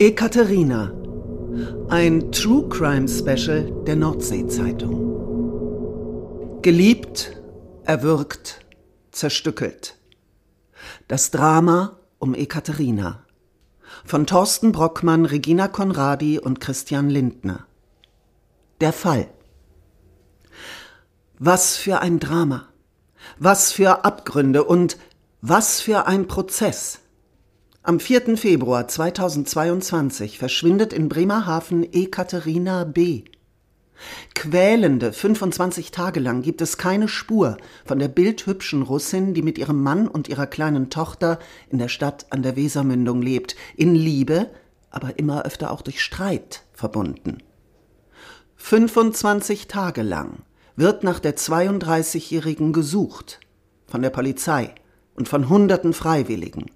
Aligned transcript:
Ekaterina. 0.00 0.92
Ein 1.88 2.30
True 2.30 2.68
Crime 2.68 3.08
Special 3.08 3.82
der 3.84 3.96
Nordsee-Zeitung. 3.96 5.02
Geliebt, 6.62 7.36
erwürgt, 7.82 8.64
zerstückelt. 9.10 9.96
Das 11.08 11.32
Drama 11.32 11.98
um 12.20 12.36
Ekaterina. 12.36 13.24
Von 14.04 14.28
Thorsten 14.28 14.70
Brockmann, 14.70 15.24
Regina 15.24 15.66
Conradi 15.66 16.38
und 16.38 16.60
Christian 16.60 17.10
Lindner. 17.10 17.66
Der 18.80 18.92
Fall. 18.92 19.26
Was 21.40 21.76
für 21.76 21.98
ein 21.98 22.20
Drama. 22.20 22.68
Was 23.36 23.72
für 23.72 24.04
Abgründe 24.04 24.62
und 24.62 24.96
was 25.40 25.80
für 25.80 26.06
ein 26.06 26.28
Prozess. 26.28 27.00
Am 27.88 28.00
4. 28.00 28.36
Februar 28.36 28.86
2022 28.86 30.38
verschwindet 30.38 30.92
in 30.92 31.08
Bremerhaven 31.08 31.90
Ekaterina 31.90 32.84
B. 32.84 33.22
Quälende 34.34 35.10
25 35.10 35.90
Tage 35.90 36.20
lang 36.20 36.42
gibt 36.42 36.60
es 36.60 36.76
keine 36.76 37.08
Spur 37.08 37.56
von 37.86 37.98
der 37.98 38.08
bildhübschen 38.08 38.82
Russin, 38.82 39.32
die 39.32 39.40
mit 39.40 39.56
ihrem 39.56 39.82
Mann 39.82 40.06
und 40.06 40.28
ihrer 40.28 40.46
kleinen 40.46 40.90
Tochter 40.90 41.38
in 41.70 41.78
der 41.78 41.88
Stadt 41.88 42.26
an 42.28 42.42
der 42.42 42.56
Wesermündung 42.56 43.22
lebt, 43.22 43.56
in 43.74 43.94
Liebe, 43.94 44.50
aber 44.90 45.18
immer 45.18 45.46
öfter 45.46 45.70
auch 45.70 45.80
durch 45.80 46.02
Streit 46.02 46.64
verbunden. 46.74 47.38
25 48.56 49.66
Tage 49.66 50.02
lang 50.02 50.40
wird 50.76 51.04
nach 51.04 51.20
der 51.20 51.38
32-Jährigen 51.38 52.74
gesucht, 52.74 53.40
von 53.86 54.02
der 54.02 54.10
Polizei 54.10 54.74
und 55.14 55.26
von 55.26 55.48
hunderten 55.48 55.94
Freiwilligen 55.94 56.66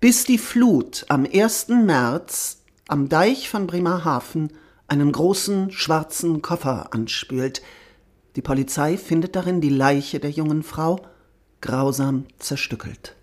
bis 0.00 0.24
die 0.24 0.38
Flut 0.38 1.04
am 1.08 1.26
1. 1.30 1.68
März 1.68 2.62
am 2.88 3.08
Deich 3.08 3.48
von 3.48 3.66
Bremerhaven 3.66 4.52
einen 4.86 5.12
großen 5.12 5.70
schwarzen 5.70 6.42
Koffer 6.42 6.92
anspült. 6.92 7.62
Die 8.36 8.42
Polizei 8.42 8.96
findet 8.96 9.36
darin 9.36 9.60
die 9.60 9.68
Leiche 9.68 10.20
der 10.20 10.30
jungen 10.30 10.62
Frau, 10.62 11.00
grausam 11.60 12.26
zerstückelt. 12.38 13.14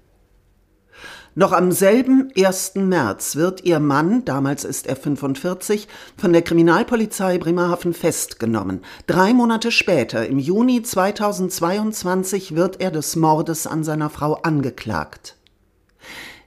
Noch 1.37 1.51
am 1.51 1.73
selben 1.73 2.31
1. 2.37 2.75
März 2.75 3.35
wird 3.35 3.65
ihr 3.65 3.81
Mann, 3.81 4.23
damals 4.23 4.63
ist 4.63 4.87
er 4.87 4.95
45, 4.95 5.89
von 6.15 6.31
der 6.31 6.41
Kriminalpolizei 6.41 7.37
Bremerhaven 7.39 7.93
festgenommen. 7.93 8.85
Drei 9.05 9.33
Monate 9.33 9.69
später, 9.69 10.25
im 10.27 10.39
Juni 10.39 10.81
2022, 10.81 12.55
wird 12.55 12.79
er 12.79 12.89
des 12.89 13.17
Mordes 13.17 13.67
an 13.67 13.83
seiner 13.83 14.09
Frau 14.09 14.35
angeklagt. 14.35 15.34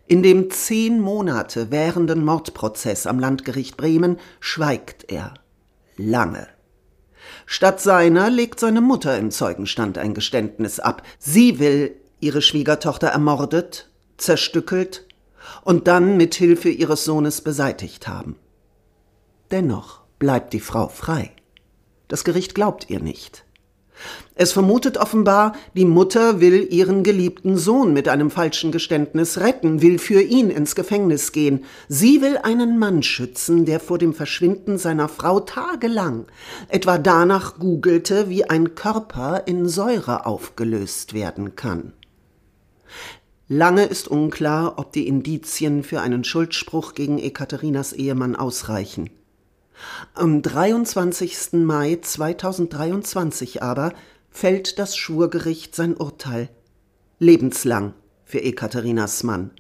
In 0.09 0.23
dem 0.23 0.51
zehn 0.51 1.01
Monate 1.01 1.71
währenden 1.71 2.25
Mordprozess 2.25 3.07
am 3.07 3.21
Landgericht 3.21 3.77
Bremen 3.77 4.19
schweigt 4.41 5.13
er. 5.13 5.35
Lange. 5.99 6.49
Statt 7.45 7.83
seiner 7.83 8.31
legt 8.31 8.59
seine 8.59 8.81
Mutter 8.81 9.19
im 9.19 9.31
Zeugenstand 9.31 9.99
ein 9.99 10.15
Geständnis 10.15 10.81
ab. 10.81 11.03
Sie 11.19 11.59
will 11.59 11.95
ihre 12.21 12.41
Schwiegertochter 12.41 13.09
ermordet, 13.09 13.91
zerstückelt 14.17 15.07
und 15.63 15.89
dann 15.89 16.17
mit 16.17 16.35
Hilfe 16.35 16.71
ihres 16.71 17.05
Sohnes 17.05 17.43
beseitigt 17.43 18.09
haben. 18.09 18.37
Dennoch 19.51 20.01
bleibt 20.19 20.55
die 20.55 20.61
Frau 20.61 20.89
frei. 20.89 21.33
Das 22.09 22.25
Gericht 22.25 22.55
glaubt 22.55 22.89
ihr 22.89 23.01
nicht. 23.01 23.45
Es 24.41 24.53
vermutet 24.53 24.99
offenbar, 24.99 25.55
die 25.75 25.85
Mutter 25.85 26.41
will 26.41 26.69
ihren 26.71 27.03
geliebten 27.03 27.57
Sohn 27.57 27.93
mit 27.93 28.09
einem 28.09 28.31
falschen 28.31 28.71
Geständnis 28.71 29.41
retten, 29.41 29.83
will 29.83 29.99
für 29.99 30.23
ihn 30.23 30.49
ins 30.49 30.77
Gefängnis 30.77 31.33
gehen. 31.33 31.65
Sie 31.89 32.23
will 32.23 32.39
einen 32.45 32.79
Mann 32.79 33.03
schützen, 33.03 33.65
der 33.65 33.81
vor 33.81 33.99
dem 33.99 34.15
Verschwinden 34.15 34.79
seiner 34.79 35.09
Frau 35.09 35.41
tagelang 35.41 36.27
etwa 36.69 36.99
danach 36.99 37.59
googelte, 37.59 38.29
wie 38.29 38.45
ein 38.45 38.77
Körper 38.77 39.43
in 39.47 39.69
Säure 39.69 40.25
aufgelöst 40.25 41.15
werden 41.15 41.57
kann. 41.57 41.93
Lange 43.49 43.87
ist 43.87 44.07
unklar, 44.07 44.79
ob 44.79 44.93
die 44.93 45.09
Indizien 45.09 45.83
für 45.83 46.01
einen 46.01 46.23
Schuldspruch 46.23 46.95
gegen 46.95 47.19
Ekaterinas 47.19 47.93
Ehemann 47.93 48.37
ausreichen. 48.37 49.11
Am 50.15 50.43
23. 50.43 51.55
Mai 51.55 51.99
2023 52.01 53.65
aber 53.65 53.95
fällt 54.31 54.79
das 54.79 54.97
Schwurgericht 54.97 55.75
sein 55.75 55.97
Urteil. 55.97 56.49
Lebenslang 57.19 57.95
für 58.25 58.43
Ekaterinas 58.43 59.23
Mann, 59.25 59.51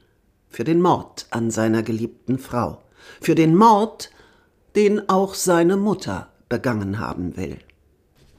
für 0.48 0.64
den 0.64 0.80
Mord 0.80 1.26
an 1.30 1.50
seiner 1.50 1.82
geliebten 1.82 2.38
Frau, 2.38 2.82
für 3.20 3.34
den 3.34 3.56
Mord, 3.56 4.10
den 4.76 5.08
auch 5.08 5.34
seine 5.34 5.76
Mutter 5.76 6.32
begangen 6.48 7.00
haben 7.00 7.36
will. 7.36 7.58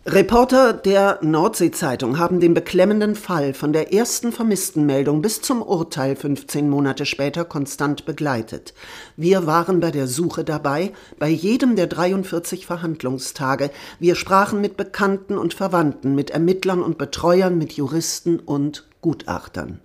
Reporter 0.05 0.71
der 0.71 1.19
Nordsee-Zeitung 1.21 2.19
haben 2.19 2.39
den 2.39 2.53
beklemmenden 2.53 3.15
Fall 3.15 3.53
von 3.53 3.73
der 3.73 3.93
ersten 3.93 4.31
Vermisstenmeldung 4.31 5.21
bis 5.21 5.41
zum 5.41 5.61
Urteil 5.61 6.15
15 6.15 6.69
Monate 6.69 7.05
später 7.05 7.43
konstant 7.43 8.05
begleitet. 8.05 8.73
Wir 9.17 9.45
waren 9.45 9.81
bei 9.81 9.91
der 9.91 10.07
Suche 10.07 10.45
dabei, 10.45 10.93
bei 11.19 11.27
jedem 11.27 11.75
der 11.75 11.87
43 11.87 12.65
Verhandlungstage. 12.65 13.71
Wir 13.99 14.15
sprachen 14.15 14.61
mit 14.61 14.77
Bekannten 14.77 15.37
und 15.37 15.53
Verwandten, 15.53 16.15
mit 16.15 16.29
Ermittlern 16.29 16.81
und 16.81 16.97
Betreuern, 16.97 17.57
mit 17.57 17.73
Juristen 17.73 18.39
und 18.39 18.87
Gutachtern. 19.01 19.81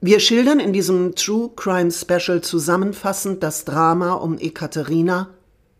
Wir 0.00 0.20
schildern 0.20 0.58
in 0.58 0.72
diesem 0.72 1.14
True 1.14 1.50
Crime 1.54 1.90
Special 1.90 2.40
zusammenfassend 2.40 3.42
das 3.42 3.66
Drama 3.66 4.14
um 4.14 4.38
Ekaterina, 4.38 5.28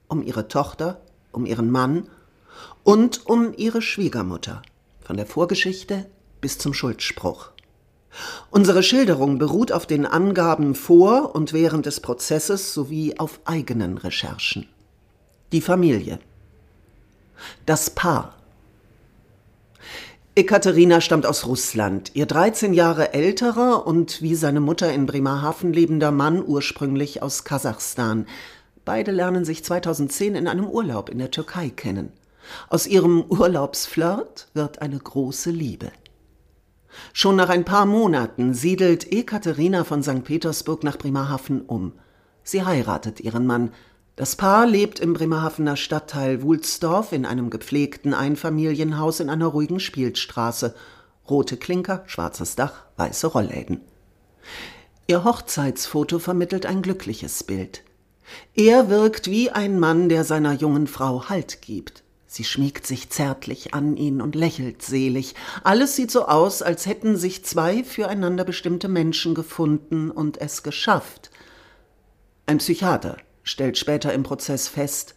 um 0.06 0.22
ihre 0.22 0.48
Tochter, 0.48 1.00
um 1.33 1.47
ihren 1.47 1.71
Mann 1.71 2.09
und 2.86 3.26
um 3.26 3.52
ihre 3.56 3.82
Schwiegermutter, 3.82 4.62
von 5.00 5.16
der 5.16 5.26
Vorgeschichte 5.26 6.06
bis 6.41 6.56
zum 6.56 6.72
Schuldspruch. 6.72 7.50
Unsere 8.52 8.84
Schilderung 8.84 9.38
beruht 9.38 9.72
auf 9.72 9.86
den 9.86 10.06
Angaben 10.06 10.76
vor 10.76 11.34
und 11.34 11.52
während 11.52 11.86
des 11.86 11.98
Prozesses 11.98 12.72
sowie 12.72 13.19
auf 13.19 13.41
eigenen 13.44 13.98
Recherchen. 13.98 14.69
Die 15.50 15.62
Familie. 15.62 16.20
Das 17.66 17.91
Paar. 17.91 18.36
Ekaterina 20.36 21.00
stammt 21.00 21.26
aus 21.26 21.44
Russland. 21.44 22.12
Ihr 22.14 22.26
13 22.26 22.72
Jahre 22.72 23.12
älterer 23.14 23.84
und 23.84 24.22
wie 24.22 24.36
seine 24.36 24.60
Mutter 24.60 24.92
in 24.92 25.06
Bremerhaven 25.06 25.72
lebender 25.72 26.12
Mann 26.12 26.41
ursprünglich 26.47 27.20
aus 27.20 27.42
Kasachstan. 27.42 28.26
Beide 28.84 29.10
lernen 29.10 29.44
sich 29.44 29.64
2010 29.64 30.36
in 30.36 30.47
einem 30.47 30.68
Urlaub 30.68 31.08
in 31.08 31.18
der 31.18 31.32
Türkei 31.32 31.68
kennen. 31.70 32.12
Aus 32.69 32.87
ihrem 32.87 33.23
Urlaubsflirt 33.23 34.49
wird 34.55 34.83
eine 34.83 34.99
große 34.99 35.51
Liebe. 35.51 35.91
Schon 37.12 37.37
nach 37.37 37.49
ein 37.49 37.65
paar 37.65 37.87
Monaten 37.87 38.55
siedelt 38.55 39.12
Ekaterina 39.12 39.84
von 39.84 40.03
St. 40.03 40.25
Petersburg 40.25 40.83
nach 40.83 40.99
Bremerhaven 40.99 41.62
um. 41.62 41.93
Sie 42.43 42.65
heiratet 42.65 43.21
ihren 43.21 43.47
Mann. 43.47 43.73
Das 44.15 44.37
Paar 44.37 44.67
lebt 44.67 44.99
im 44.99 45.12
Bremerhavener 45.12 45.77
Stadtteil 45.77 46.43
Wulsdorf 46.43 47.12
in 47.12 47.27
einem 47.27 47.51
gepflegten 47.51 48.15
Einfamilienhaus 48.15 49.21
in 49.21 49.28
einer 49.28 49.47
ruhigen 49.47 49.81
Spielstraße. 49.81 50.75
Rote 51.28 51.57
Klinker, 51.57 52.05
schwarzes 52.07 52.57
Dach, 52.57 52.84
weiße 52.97 53.27
Rollläden. 53.27 53.81
Ihr 55.07 55.25
Hochzeitsfoto 55.25 56.19
vermittelt 56.19 56.67
ein 56.67 56.83
glückliches 56.83 57.45
Bild. 57.45 57.83
Er 58.55 58.89
wirkt 58.89 59.31
wie 59.31 59.51
ein 59.51 59.78
Mann, 59.78 60.09
der 60.09 60.25
seiner 60.25 60.53
jungen 60.53 60.87
Frau 60.87 61.28
Halt 61.28 61.63
gibt. 61.63 62.03
Sie 62.36 62.44
schmiegt 62.44 62.86
sich 62.86 63.08
zärtlich 63.08 63.72
an 63.72 63.97
ihn 63.97 64.20
und 64.20 64.34
lächelt 64.34 64.82
selig. 64.82 65.34
Alles 65.64 65.97
sieht 65.97 66.10
so 66.10 66.26
aus, 66.26 66.60
als 66.60 66.84
hätten 66.84 67.16
sich 67.16 67.47
zwei 67.47 67.82
füreinander 67.82 68.44
bestimmte 68.44 68.88
Menschen 68.88 69.34
gefunden 69.34 70.10
und 70.10 70.38
es 70.38 70.62
geschafft. 70.62 71.30
Ein 72.44 72.59
Psychiater 72.59 73.16
stellt 73.42 73.78
später 73.78 74.12
im 74.12 74.22
Prozess 74.22 74.68
fest, 74.68 75.15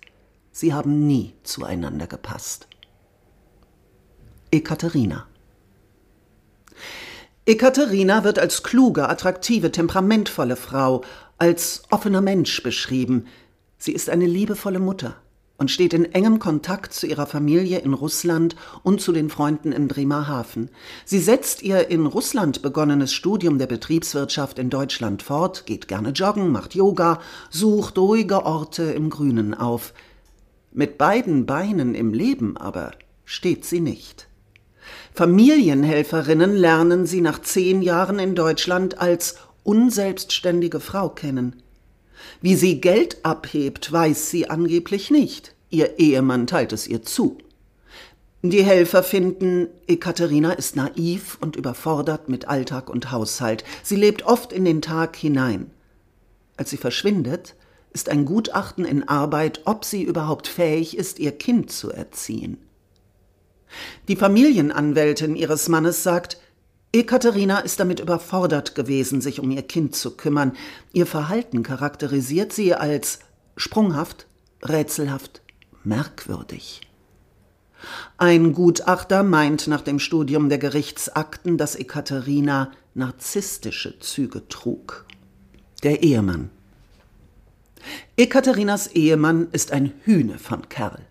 sie 0.54 0.74
haben 0.74 1.07
nie 1.07 1.33
zueinander 1.44 2.07
gepasst. 2.07 2.69
Ekaterina 4.50 5.27
Ekaterina 7.45 8.24
wird 8.24 8.39
als 8.39 8.63
kluge, 8.63 9.10
attraktive, 9.10 9.74
temperamentvolle 9.74 10.56
Frau, 10.56 11.04
als 11.38 11.83
offener 11.89 12.22
Mensch 12.22 12.63
beschrieben. 12.63 13.27
Sie 13.77 13.92
ist 13.92 14.10
eine 14.10 14.25
liebevolle 14.25 14.80
Mutter, 14.80 15.18
und 15.60 15.70
steht 15.70 15.94
in 15.94 16.12
engem 16.14 16.40
Kontakt 16.40 16.94
zu 16.94 17.06
ihrer 17.06 17.28
Familie 17.28 17.80
in 17.80 17.94
Russland 17.94 18.56
und 18.82 19.02
zu 19.02 19.12
den 19.12 19.30
Freunden 19.30 19.72
in 19.72 19.88
Bremerhaven. 19.88 20.70
Sie 21.06 21.20
setzt 21.20 21.62
ihr 21.62 21.90
in 21.90 22.06
Russland 22.06 22.62
begonnenes 22.62 23.14
Studium 23.14 23.60
der 23.60 23.68
Betriebswirtschaft 23.68 24.58
in 24.58 24.70
Deutschland 24.70 25.22
fort, 25.22 25.66
geht 25.66 25.88
gerne 25.88 26.10
joggen, 26.10 26.52
macht 26.52 26.74
Yoga, 26.74 27.20
sucht 27.50 27.98
ruhige 27.98 28.46
Orte 28.46 28.84
im 28.84 29.10
Grünen 29.10 29.54
auf. 29.54 29.94
Mit 30.72 30.98
beiden 30.98 31.46
Beinen 31.46 31.94
im 31.94 32.14
Leben 32.14 32.56
aber 32.56 32.92
steht 33.26 33.66
sie 33.66 33.82
nicht. 33.82 34.28
Familienhelferinnen 35.14 36.56
lernen 36.56 37.06
sie 37.06 37.22
nach 37.22 37.42
zehn 37.42 37.82
Jahren 37.82 38.18
in 38.18 38.34
Deutschland 38.34 39.00
als 39.00 39.36
unselbstständige 39.64 40.80
Frau 40.80 41.10
kennen. 41.10 41.62
Wie 42.42 42.56
sie 42.56 42.81
Geld 42.81 43.24
abhebt, 43.24 43.92
weiß 43.92 44.30
sie 44.30 44.50
angeblich 44.50 45.12
nicht. 45.12 45.56
Ihr 45.69 46.00
Ehemann 46.00 46.48
teilt 46.48 46.74
es 46.74 46.88
ihr 46.88 47.04
zu. 47.04 47.38
Die 48.42 48.63
Helfer 48.63 49.04
finden, 49.04 49.68
Ekaterina 49.88 50.54
ist 50.54 50.77
naiv 50.77 51.38
und 51.42 51.57
überfordert 51.57 52.30
mit 52.30 52.48
Alltag 52.48 52.89
und 52.89 53.12
Haushalt. 53.12 53.66
Sie 53.83 53.98
lebt 53.98 54.24
oft 54.24 54.54
in 54.54 54.63
den 54.63 54.81
Tag 54.81 55.18
hinein. 55.18 55.71
Als 56.56 56.69
sie 56.69 56.77
verschwindet, 56.77 57.56
ist 57.92 58.07
ein 58.07 58.24
Gutachten 58.24 58.86
in 58.86 59.07
Arbeit, 59.07 59.62
ob 59.65 59.83
sie 59.83 60.04
überhaupt 60.04 60.48
fähig 60.48 60.95
ist, 60.95 61.19
ihr 61.19 61.33
Kind 61.33 61.72
zu 61.72 61.92
erziehen. 61.92 62.57
Die 64.07 64.15
Familienanwältin 64.15 65.36
ihres 65.36 65.68
Mannes 65.68 66.04
sagt, 66.04 66.39
Ekaterina 66.91 67.59
ist 67.59 67.80
damit 67.80 68.00
überfordert 68.00 68.74
gewesen, 68.74 69.21
sich 69.21 69.39
um 69.39 69.51
ihr 69.51 69.62
Kind 69.62 69.95
zu 69.95 70.18
kümmern. 70.18 70.53
Ihr 70.91 71.06
Verhalten 71.06 71.62
charakterisiert 71.62 72.51
sie 72.51 72.74
als 72.74 73.19
sprunghaft, 73.56 74.25
rätselhaft, 74.63 75.41
merkwürdig. 75.83 76.81
Ein 78.18 78.53
Gutachter 78.53 79.24
meint 79.24 79.68
nach 79.68 79.81
dem 79.81 80.00
Studium 80.00 80.50
der 80.50 80.57
Gerichtsakten, 80.57 81.57
dass 81.57 81.75
Ekaterina 81.75 82.71
narzisstische 82.95 84.00
Züge 84.00 84.47
trug. 84.50 85.06
Der 85.83 86.01
Ehemann. 86.01 86.50
Ekaterinas 88.18 88.88
Ehemann 88.88 89.47
ist 89.51 89.71
ein 89.71 89.94
Hühne 90.03 90.39
von 90.39 90.68
Kerl. 90.68 91.06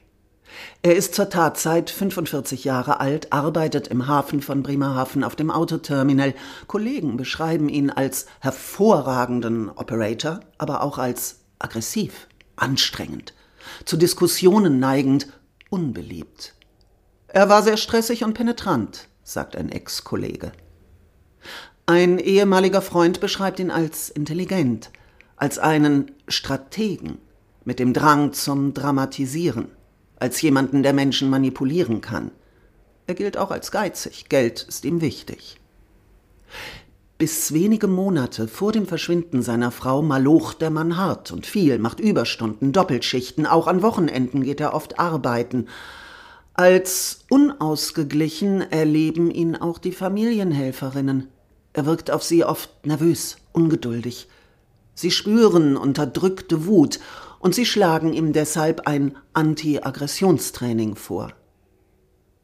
Er 0.83 0.95
ist 0.95 1.15
zur 1.15 1.29
Tatzeit 1.29 1.91
45 1.91 2.65
Jahre 2.65 3.01
alt, 3.01 3.33
arbeitet 3.33 3.89
im 3.89 4.07
Hafen 4.07 4.41
von 4.41 4.63
Bremerhaven 4.63 5.25
auf 5.25 5.37
dem 5.37 5.51
Autoterminal. 5.51 6.35
Kollegen 6.67 7.17
beschreiben 7.17 7.69
ihn 7.69 7.91
als 7.91 8.27
hervorragenden 8.41 9.71
Operator, 9.71 10.41
aber 10.57 10.83
auch 10.83 10.99
als 10.99 11.41
aggressiv, 11.59 12.29
anstrengend, 12.57 13.35
zu 13.85 13.97
Diskussionen 13.97 14.79
neigend, 14.79 15.29
unbeliebt. 15.71 16.55
Er 17.27 17.49
war 17.49 17.63
sehr 17.63 17.77
stressig 17.77 18.25
und 18.25 18.35
penetrant, 18.35 19.09
sagt 19.23 19.57
ein 19.57 19.71
Ex-Kollege. 19.71 20.53
Ein 21.87 22.19
ehemaliger 22.19 22.83
Freund 22.83 23.21
beschreibt 23.21 23.61
ihn 23.61 23.71
als 23.71 24.11
intelligent, 24.11 24.91
als 25.37 25.59
einen 25.59 26.13
Strategen 26.29 27.19
mit 27.65 27.79
dem 27.79 27.93
Drang 27.93 28.33
zum 28.33 28.75
Dramatisieren, 28.75 29.69
als 30.19 30.41
jemanden, 30.43 30.83
der 30.83 30.93
Menschen 30.93 31.31
manipulieren 31.31 32.01
kann. 32.01 32.31
Er 33.07 33.15
gilt 33.15 33.37
auch 33.37 33.51
als 33.51 33.71
geizig, 33.71 34.29
Geld 34.29 34.67
ist 34.69 34.85
ihm 34.85 35.01
wichtig. 35.01 35.59
Bis 37.17 37.53
wenige 37.53 37.89
Monate 37.89 38.47
vor 38.47 38.71
dem 38.71 38.87
Verschwinden 38.87 39.43
seiner 39.43 39.73
Frau 39.73 40.03
malocht 40.03 40.61
der 40.61 40.71
Mann 40.71 40.97
hart 40.97 41.33
und 41.33 41.47
viel, 41.47 41.79
macht 41.79 41.99
Überstunden, 41.99 42.73
Doppelschichten, 42.73 43.45
auch 43.45 43.67
an 43.67 43.83
Wochenenden 43.83 44.45
geht 44.45 44.61
er 44.61 44.73
oft 44.73 45.01
arbeiten, 45.01 45.67
als 46.55 47.25
unausgeglichen 47.29 48.61
erleben 48.61 49.31
ihn 49.31 49.57
auch 49.57 49.79
die 49.79 49.93
Familienhelferinnen. 49.93 51.29
Er 51.73 51.87
wirkt 51.87 52.11
auf 52.11 52.23
sie 52.23 52.45
oft 52.45 52.87
nervös, 52.87 53.39
ungeduldig. 53.53 54.29
Sie 54.95 55.11
spüren 55.11 55.77
unterdrückte 55.77 56.67
Wut 56.67 56.99
und 57.39 57.55
sie 57.55 57.67
schlagen 57.67 58.13
ihm 58.13 58.33
deshalb 58.33 58.87
ein 58.87 59.17
Anti-Aggressionstraining 59.33 60.97
vor. 60.97 61.33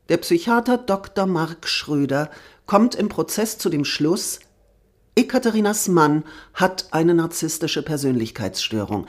Der 0.08 0.18
Psychiater 0.18 0.78
Dr. 0.78 1.26
Mark 1.26 1.66
Schröder 1.66 2.30
kommt 2.66 2.94
im 2.94 3.08
Prozess 3.08 3.58
zu 3.58 3.70
dem 3.70 3.84
Schluss, 3.84 4.40
Ekaterinas 5.16 5.86
Mann 5.88 6.24
hat 6.54 6.88
eine 6.90 7.14
narzisstische 7.14 7.82
Persönlichkeitsstörung. 7.82 9.06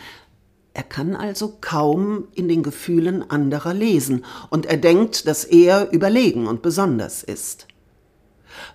Er 0.75 0.83
kann 0.83 1.15
also 1.15 1.57
kaum 1.61 2.27
in 2.35 2.47
den 2.47 2.61
Gefühlen 2.61 3.27
anderer 3.29 3.73
lesen 3.73 4.23
und 4.49 4.67
er 4.67 4.77
denkt, 4.77 5.27
dass 5.27 5.45
er 5.45 5.91
überlegen 5.91 6.47
und 6.47 6.61
besonders 6.61 7.23
ist. 7.23 7.67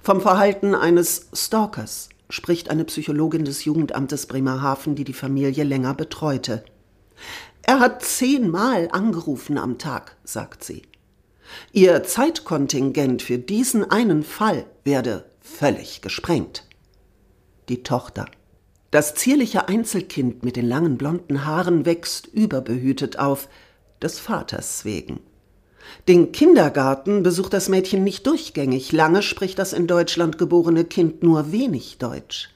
Vom 0.02 0.20
Verhalten 0.20 0.74
eines 0.74 1.28
Stalkers 1.32 2.08
spricht 2.28 2.68
eine 2.68 2.84
Psychologin 2.84 3.44
des 3.44 3.64
Jugendamtes 3.64 4.26
Bremerhaven, 4.26 4.94
die 4.94 5.04
die 5.04 5.12
Familie 5.12 5.64
länger 5.64 5.94
betreute. 5.94 6.64
Er 7.62 7.80
hat 7.80 8.02
zehnmal 8.02 8.88
angerufen 8.90 9.58
am 9.58 9.78
Tag, 9.78 10.16
sagt 10.24 10.64
sie. 10.64 10.82
Ihr 11.72 12.02
Zeitkontingent 12.04 13.22
für 13.22 13.38
diesen 13.38 13.90
einen 13.90 14.22
Fall 14.22 14.66
werde 14.84 15.30
völlig 15.40 16.00
gesprengt. 16.00 16.66
Die 17.68 17.82
Tochter 17.82 18.26
das 18.90 19.14
zierliche 19.14 19.68
Einzelkind 19.68 20.44
mit 20.44 20.56
den 20.56 20.66
langen 20.66 20.98
blonden 20.98 21.44
Haaren 21.44 21.86
wächst 21.86 22.26
überbehütet 22.26 23.18
auf, 23.18 23.48
des 24.02 24.18
Vaters 24.18 24.84
wegen. 24.84 25.20
Den 26.08 26.32
Kindergarten 26.32 27.22
besucht 27.22 27.52
das 27.52 27.68
Mädchen 27.68 28.02
nicht 28.02 28.26
durchgängig, 28.26 28.92
lange 28.92 29.22
spricht 29.22 29.58
das 29.58 29.72
in 29.72 29.86
Deutschland 29.86 30.38
geborene 30.38 30.84
Kind 30.84 31.22
nur 31.22 31.52
wenig 31.52 31.98
Deutsch. 31.98 32.48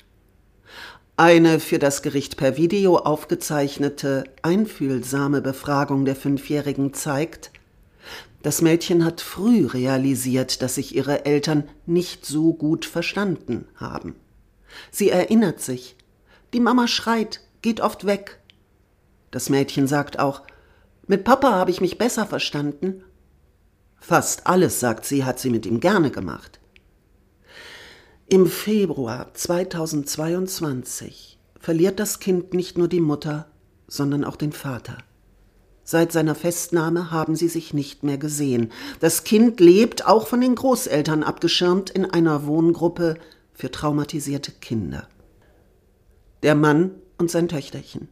Eine 1.17 1.61
für 1.61 1.79
das 1.79 2.03
Gericht 2.03 2.37
per 2.37 2.57
Video 2.57 2.97
aufgezeichnete, 2.97 4.25
einfühlsame 4.43 5.43
Befragung 5.43 6.05
der 6.05 6.17
Fünfjährigen 6.17 6.93
zeigt, 6.93 7.53
das 8.43 8.61
Mädchen 8.61 9.05
hat 9.05 9.21
früh 9.21 9.65
realisiert, 9.65 10.61
dass 10.61 10.75
sich 10.75 10.95
ihre 10.95 11.25
Eltern 11.25 11.69
nicht 11.87 12.27
so 12.27 12.53
gut 12.53 12.85
verstanden 12.85 13.69
haben. 13.77 14.17
Sie 14.91 15.09
erinnert 15.09 15.61
sich, 15.61 15.97
die 16.53 16.59
Mama 16.59 16.89
schreit, 16.89 17.41
geht 17.63 17.81
oft 17.81 18.07
weg. 18.07 18.41
Das 19.31 19.49
Mädchen 19.49 19.87
sagt 19.87 20.19
auch, 20.19 20.43
mit 21.07 21.23
Papa 21.23 21.53
habe 21.53 21.71
ich 21.71 21.81
mich 21.81 21.97
besser 21.97 22.27
verstanden. 22.27 23.05
Fast 24.01 24.49
alles, 24.49 24.81
sagt 24.81 25.05
sie, 25.05 25.25
hat 25.25 25.39
sie 25.39 25.51
mit 25.51 25.65
ihm 25.65 25.79
gerne 25.79 26.11
gemacht. 26.11 26.59
Im 28.29 28.47
Februar 28.47 29.35
2022 29.35 31.39
verliert 31.61 32.01
das 32.01 32.21
Kind 32.21 32.55
nicht 32.55 32.79
nur 32.79 32.89
die 32.89 33.01
Mutter, 33.01 33.47
sondern 33.87 34.25
auch 34.25 34.37
den 34.37 34.53
Vater. 34.53 34.97
Seit 35.85 36.13
seiner 36.13 36.35
Festnahme 36.35 37.11
haben 37.11 37.37
sie 37.37 37.49
sich 37.49 37.75
nicht 37.75 38.03
mehr 38.03 38.17
gesehen. 38.17 38.73
Das 39.01 39.25
Kind 39.25 39.61
lebt, 39.61 40.07
auch 40.07 40.27
von 40.27 40.41
den 40.41 40.55
Großeltern 40.55 41.23
abgeschirmt, 41.23 41.91
in 41.91 42.07
einer 42.07 42.47
Wohngruppe 42.47 43.19
für 43.53 43.71
traumatisierte 43.71 44.53
Kinder 44.53 45.07
der 46.45 46.55
Mann 46.55 46.91
und 47.17 47.31
sein 47.31 47.49
Töchterchen. 47.49 48.09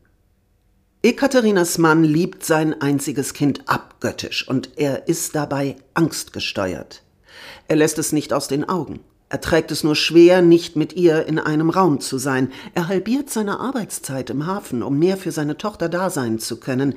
Ekaterinas 1.03 1.77
Mann 1.77 2.03
liebt 2.03 2.45
sein 2.45 2.81
einziges 2.81 3.35
Kind 3.35 3.69
abgöttisch 3.69 4.49
und 4.49 4.71
er 4.77 5.07
ist 5.07 5.35
dabei 5.35 5.77
angstgesteuert. 5.93 7.03
Er 7.69 7.77
lässt 7.77 7.99
es 7.99 8.13
nicht 8.13 8.33
aus 8.33 8.49
den 8.49 8.67
Augen. 8.67 9.01
Er 9.33 9.41
trägt 9.41 9.73
es 9.73 9.83
nur 9.83 9.97
schwer, 9.97 10.43
nicht 10.43 10.77
mit 10.77 10.93
ihr 10.93 11.25
in 11.25 11.39
einem 11.39 11.71
Raum 11.71 12.01
zu 12.01 12.19
sein. 12.19 12.53
Er 12.75 12.89
halbiert 12.89 13.31
seine 13.31 13.61
Arbeitszeit 13.61 14.29
im 14.29 14.45
Hafen, 14.45 14.83
um 14.83 14.99
mehr 14.99 15.17
für 15.17 15.33
seine 15.33 15.57
Tochter 15.57 15.89
da 15.89 16.11
sein 16.11 16.39
zu 16.39 16.61
können. 16.61 16.97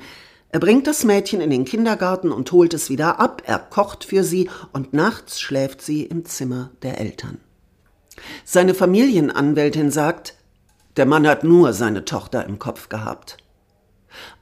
Er 0.50 0.60
bringt 0.60 0.86
das 0.86 1.02
Mädchen 1.02 1.40
in 1.40 1.48
den 1.48 1.64
Kindergarten 1.64 2.32
und 2.32 2.52
holt 2.52 2.74
es 2.74 2.90
wieder 2.90 3.18
ab, 3.20 3.40
er 3.46 3.58
kocht 3.58 4.04
für 4.04 4.22
sie 4.22 4.50
und 4.74 4.92
nachts 4.92 5.40
schläft 5.40 5.80
sie 5.80 6.02
im 6.02 6.26
Zimmer 6.26 6.72
der 6.82 7.00
Eltern. 7.00 7.38
Seine 8.44 8.74
Familienanwältin 8.74 9.90
sagt, 9.90 10.34
der 10.98 11.06
Mann 11.06 11.26
hat 11.26 11.42
nur 11.42 11.72
seine 11.72 12.04
Tochter 12.04 12.44
im 12.44 12.58
Kopf 12.58 12.90
gehabt. 12.90 13.38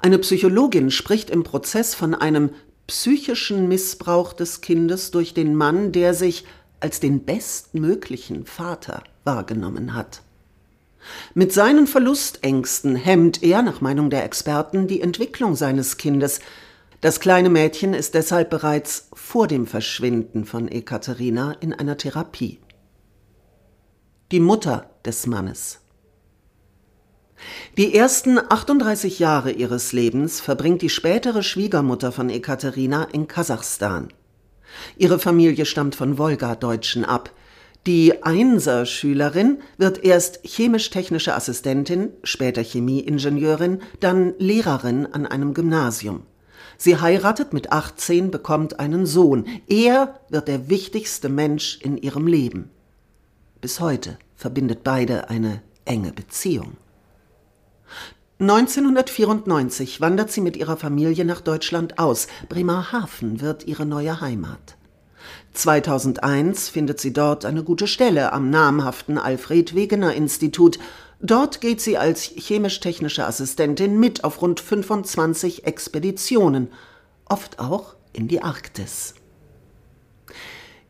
Eine 0.00 0.18
Psychologin 0.18 0.90
spricht 0.90 1.30
im 1.30 1.44
Prozess 1.44 1.94
von 1.94 2.12
einem 2.16 2.50
psychischen 2.88 3.68
Missbrauch 3.68 4.32
des 4.32 4.62
Kindes 4.62 5.12
durch 5.12 5.32
den 5.32 5.54
Mann, 5.54 5.92
der 5.92 6.12
sich 6.12 6.44
als 6.84 7.00
den 7.00 7.24
bestmöglichen 7.24 8.44
Vater 8.44 9.02
wahrgenommen 9.24 9.94
hat. 9.94 10.20
Mit 11.32 11.50
seinen 11.50 11.86
Verlustängsten 11.86 12.94
hemmt 12.94 13.42
er, 13.42 13.62
nach 13.62 13.80
Meinung 13.80 14.10
der 14.10 14.22
Experten, 14.22 14.86
die 14.86 15.00
Entwicklung 15.00 15.56
seines 15.56 15.96
Kindes. 15.96 16.40
Das 17.00 17.20
kleine 17.20 17.48
Mädchen 17.48 17.94
ist 17.94 18.12
deshalb 18.12 18.50
bereits 18.50 19.08
vor 19.14 19.48
dem 19.48 19.66
Verschwinden 19.66 20.44
von 20.44 20.68
Ekaterina 20.68 21.56
in 21.60 21.72
einer 21.72 21.96
Therapie. 21.96 22.60
Die 24.30 24.40
Mutter 24.40 24.90
des 25.06 25.26
Mannes 25.26 25.80
die 27.76 27.94
ersten 27.94 28.38
38 28.38 29.18
Jahre 29.18 29.50
ihres 29.50 29.92
Lebens 29.92 30.40
verbringt 30.40 30.80
die 30.80 30.88
spätere 30.88 31.42
Schwiegermutter 31.42 32.12
von 32.12 32.30
Ekaterina 32.30 33.04
in 33.12 33.26
Kasachstan. 33.26 34.08
Ihre 34.96 35.18
Familie 35.18 35.66
stammt 35.66 35.94
von 35.94 36.18
Wolga-Deutschen 36.18 37.04
ab. 37.04 37.30
Die 37.86 38.22
Einser-Schülerin 38.22 39.58
wird 39.76 40.02
erst 40.04 40.40
chemisch-technische 40.42 41.34
Assistentin, 41.34 42.10
später 42.22 42.62
Chemieingenieurin, 42.62 43.80
dann 44.00 44.34
Lehrerin 44.38 45.06
an 45.06 45.26
einem 45.26 45.52
Gymnasium. 45.52 46.22
Sie 46.78 46.96
heiratet 46.96 47.52
mit 47.52 47.72
18, 47.72 48.30
bekommt 48.30 48.80
einen 48.80 49.06
Sohn. 49.06 49.46
Er 49.68 50.20
wird 50.30 50.48
der 50.48 50.68
wichtigste 50.68 51.28
Mensch 51.28 51.78
in 51.82 51.98
ihrem 51.98 52.26
Leben. 52.26 52.70
Bis 53.60 53.80
heute 53.80 54.18
verbindet 54.34 54.82
beide 54.82 55.28
eine 55.30 55.62
enge 55.84 56.12
Beziehung. 56.12 56.76
1994 58.40 60.00
wandert 60.00 60.32
sie 60.32 60.40
mit 60.40 60.56
ihrer 60.56 60.76
Familie 60.76 61.24
nach 61.24 61.40
Deutschland 61.40 62.00
aus. 62.00 62.26
Bremerhaven 62.48 63.40
wird 63.40 63.64
ihre 63.66 63.86
neue 63.86 64.20
Heimat. 64.20 64.76
2001 65.52 66.68
findet 66.68 67.00
sie 67.00 67.12
dort 67.12 67.44
eine 67.44 67.62
gute 67.62 67.86
Stelle 67.86 68.32
am 68.32 68.50
namhaften 68.50 69.18
Alfred 69.18 69.76
Wegener 69.76 70.14
Institut. 70.14 70.80
Dort 71.20 71.60
geht 71.60 71.80
sie 71.80 71.96
als 71.96 72.22
chemisch-technische 72.22 73.24
Assistentin 73.24 74.00
mit 74.00 74.24
auf 74.24 74.42
rund 74.42 74.58
25 74.58 75.64
Expeditionen, 75.64 76.72
oft 77.26 77.60
auch 77.60 77.94
in 78.12 78.26
die 78.26 78.42
Arktis. 78.42 79.14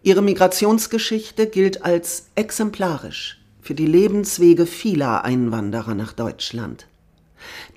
Ihre 0.03 0.23
Migrationsgeschichte 0.23 1.47
gilt 1.47 1.85
als 1.85 2.29
exemplarisch 2.37 3.43
für 3.61 3.75
die 3.75 3.87
Lebenswege 3.87 4.65
vieler 4.65 5.25
Einwanderer 5.25 5.95
nach 5.95 6.15
Deutschland. 6.15 6.87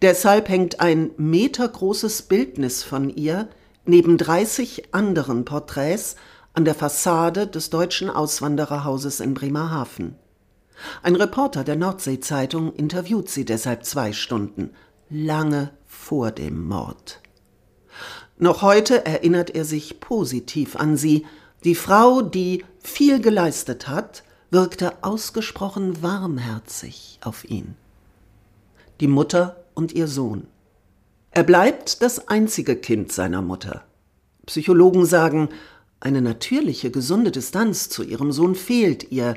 Deshalb 0.01 0.49
hängt 0.49 0.79
ein 0.79 1.11
metergroßes 1.17 2.23
Bildnis 2.23 2.83
von 2.83 3.09
ihr 3.09 3.47
neben 3.85 4.17
30 4.17 4.93
anderen 4.93 5.45
Porträts 5.45 6.15
an 6.53 6.65
der 6.65 6.75
Fassade 6.75 7.47
des 7.47 7.69
deutschen 7.69 8.09
Auswandererhauses 8.09 9.19
in 9.19 9.33
Bremerhaven. 9.33 10.15
Ein 11.01 11.15
Reporter 11.15 11.63
der 11.63 11.75
Nordsee-Zeitung 11.75 12.73
interviewt 12.73 13.29
sie 13.29 13.45
deshalb 13.45 13.85
zwei 13.85 14.13
Stunden, 14.13 14.71
lange 15.09 15.71
vor 15.85 16.31
dem 16.31 16.67
Mord. 16.67 17.21
Noch 18.37 18.61
heute 18.61 19.05
erinnert 19.05 19.49
er 19.49 19.65
sich 19.65 19.99
positiv 19.99 20.75
an 20.75 20.97
sie 20.97 21.25
die 21.63 21.75
Frau, 21.75 22.21
die 22.21 22.63
viel 22.79 23.19
geleistet 23.19 23.87
hat, 23.87 24.23
wirkte 24.51 25.03
ausgesprochen 25.03 26.01
warmherzig 26.01 27.19
auf 27.23 27.43
ihn. 27.49 27.75
Die 28.99 29.07
Mutter 29.07 29.56
und 29.77 29.93
ihr 29.93 30.07
Sohn. 30.07 30.47
Er 31.31 31.43
bleibt 31.43 32.01
das 32.01 32.27
einzige 32.27 32.75
Kind 32.75 33.11
seiner 33.11 33.41
Mutter. 33.41 33.83
Psychologen 34.47 35.05
sagen, 35.05 35.49
eine 35.99 36.21
natürliche, 36.21 36.89
gesunde 36.89 37.31
Distanz 37.31 37.89
zu 37.89 38.03
ihrem 38.03 38.31
Sohn 38.31 38.55
fehlt 38.55 39.11
ihr. 39.11 39.35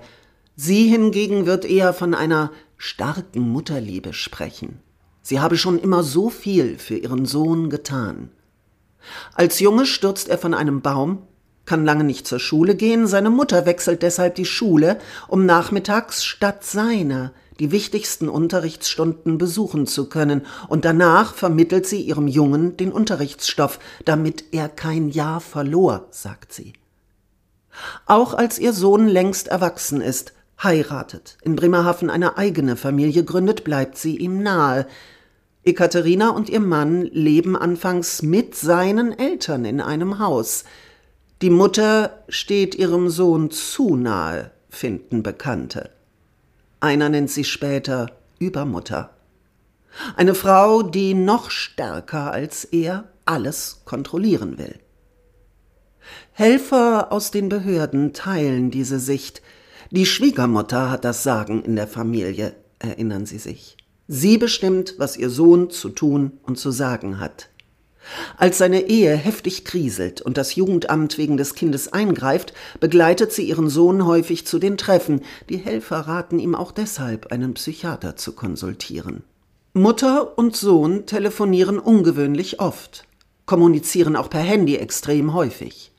Sie 0.56 0.88
hingegen 0.88 1.46
wird 1.46 1.64
eher 1.64 1.92
von 1.92 2.14
einer 2.14 2.52
starken 2.78 3.48
Mutterliebe 3.50 4.12
sprechen. 4.14 4.80
Sie 5.20 5.40
habe 5.40 5.58
schon 5.58 5.78
immer 5.78 6.02
so 6.02 6.30
viel 6.30 6.78
für 6.78 6.96
ihren 6.96 7.26
Sohn 7.26 7.68
getan. 7.68 8.30
Als 9.34 9.60
Junge 9.60 9.84
stürzt 9.84 10.28
er 10.28 10.38
von 10.38 10.54
einem 10.54 10.80
Baum 10.80 11.22
kann 11.70 11.84
lange 11.84 12.02
nicht 12.02 12.26
zur 12.26 12.40
Schule 12.40 12.74
gehen, 12.74 13.06
seine 13.06 13.30
Mutter 13.30 13.64
wechselt 13.64 14.02
deshalb 14.02 14.34
die 14.34 14.44
Schule, 14.44 14.98
um 15.28 15.46
nachmittags 15.46 16.24
statt 16.24 16.64
seiner 16.64 17.32
die 17.60 17.70
wichtigsten 17.70 18.28
Unterrichtsstunden 18.28 19.38
besuchen 19.38 19.86
zu 19.86 20.08
können, 20.08 20.46
und 20.68 20.84
danach 20.84 21.34
vermittelt 21.34 21.86
sie 21.86 22.00
ihrem 22.00 22.26
Jungen 22.26 22.76
den 22.76 22.90
Unterrichtsstoff, 22.90 23.78
damit 24.04 24.44
er 24.52 24.68
kein 24.68 25.10
Jahr 25.10 25.40
verlor, 25.40 26.08
sagt 26.10 26.52
sie. 26.52 26.72
Auch 28.06 28.34
als 28.34 28.58
ihr 28.58 28.72
Sohn 28.72 29.06
längst 29.06 29.48
erwachsen 29.48 30.00
ist, 30.00 30.32
heiratet, 30.62 31.36
in 31.42 31.54
Bremerhaven 31.54 32.10
eine 32.10 32.36
eigene 32.36 32.76
Familie 32.76 33.24
gründet, 33.24 33.62
bleibt 33.62 33.98
sie 33.98 34.16
ihm 34.16 34.42
nahe. 34.42 34.86
Ekaterina 35.62 36.30
und 36.30 36.48
ihr 36.48 36.60
Mann 36.60 37.02
leben 37.02 37.56
anfangs 37.56 38.22
mit 38.22 38.54
seinen 38.54 39.16
Eltern 39.16 39.64
in 39.66 39.80
einem 39.80 40.18
Haus. 40.18 40.64
Die 41.42 41.50
Mutter 41.50 42.24
steht 42.28 42.74
ihrem 42.74 43.10
Sohn 43.10 43.50
zu 43.50 43.96
nahe, 43.96 44.50
finden 44.70 45.22
Bekannte. 45.22 45.90
Einer 46.80 47.10
nennt 47.10 47.30
sie 47.30 47.44
später 47.44 48.10
Übermutter. 48.38 49.10
Eine 50.16 50.34
Frau, 50.34 50.82
die 50.82 51.14
noch 51.14 51.50
stärker 51.50 52.32
als 52.32 52.64
er 52.64 53.04
alles 53.26 53.82
kontrollieren 53.84 54.58
will. 54.58 54.78
Helfer 56.32 57.12
aus 57.12 57.30
den 57.30 57.48
Behörden 57.48 58.14
teilen 58.14 58.70
diese 58.70 58.98
Sicht. 58.98 59.42
Die 59.90 60.06
Schwiegermutter 60.06 60.90
hat 60.90 61.04
das 61.04 61.22
Sagen 61.22 61.62
in 61.62 61.76
der 61.76 61.86
Familie, 61.86 62.54
erinnern 62.78 63.26
Sie 63.26 63.38
sich. 63.38 63.76
Sie 64.08 64.38
bestimmt, 64.38 64.94
was 64.98 65.16
ihr 65.16 65.30
Sohn 65.30 65.70
zu 65.70 65.90
tun 65.90 66.38
und 66.42 66.58
zu 66.58 66.70
sagen 66.70 67.20
hat. 67.20 67.50
Als 68.36 68.58
seine 68.58 68.88
Ehe 68.88 69.14
heftig 69.14 69.64
kriselt 69.64 70.20
und 70.20 70.36
das 70.36 70.54
Jugendamt 70.54 71.18
wegen 71.18 71.36
des 71.36 71.54
Kindes 71.54 71.92
eingreift, 71.92 72.52
begleitet 72.80 73.32
sie 73.32 73.48
ihren 73.48 73.68
Sohn 73.68 74.06
häufig 74.06 74.46
zu 74.46 74.58
den 74.58 74.76
Treffen. 74.76 75.22
Die 75.48 75.58
Helfer 75.58 76.00
raten 76.00 76.38
ihm 76.38 76.54
auch 76.54 76.72
deshalb, 76.72 77.32
einen 77.32 77.54
Psychiater 77.54 78.16
zu 78.16 78.32
konsultieren. 78.32 79.22
Mutter 79.72 80.36
und 80.36 80.56
Sohn 80.56 81.06
telefonieren 81.06 81.78
ungewöhnlich 81.78 82.60
oft, 82.60 83.04
kommunizieren 83.46 84.16
auch 84.16 84.28
per 84.28 84.40
Handy 84.40 84.76
extrem 84.76 85.32
häufig. 85.32 85.92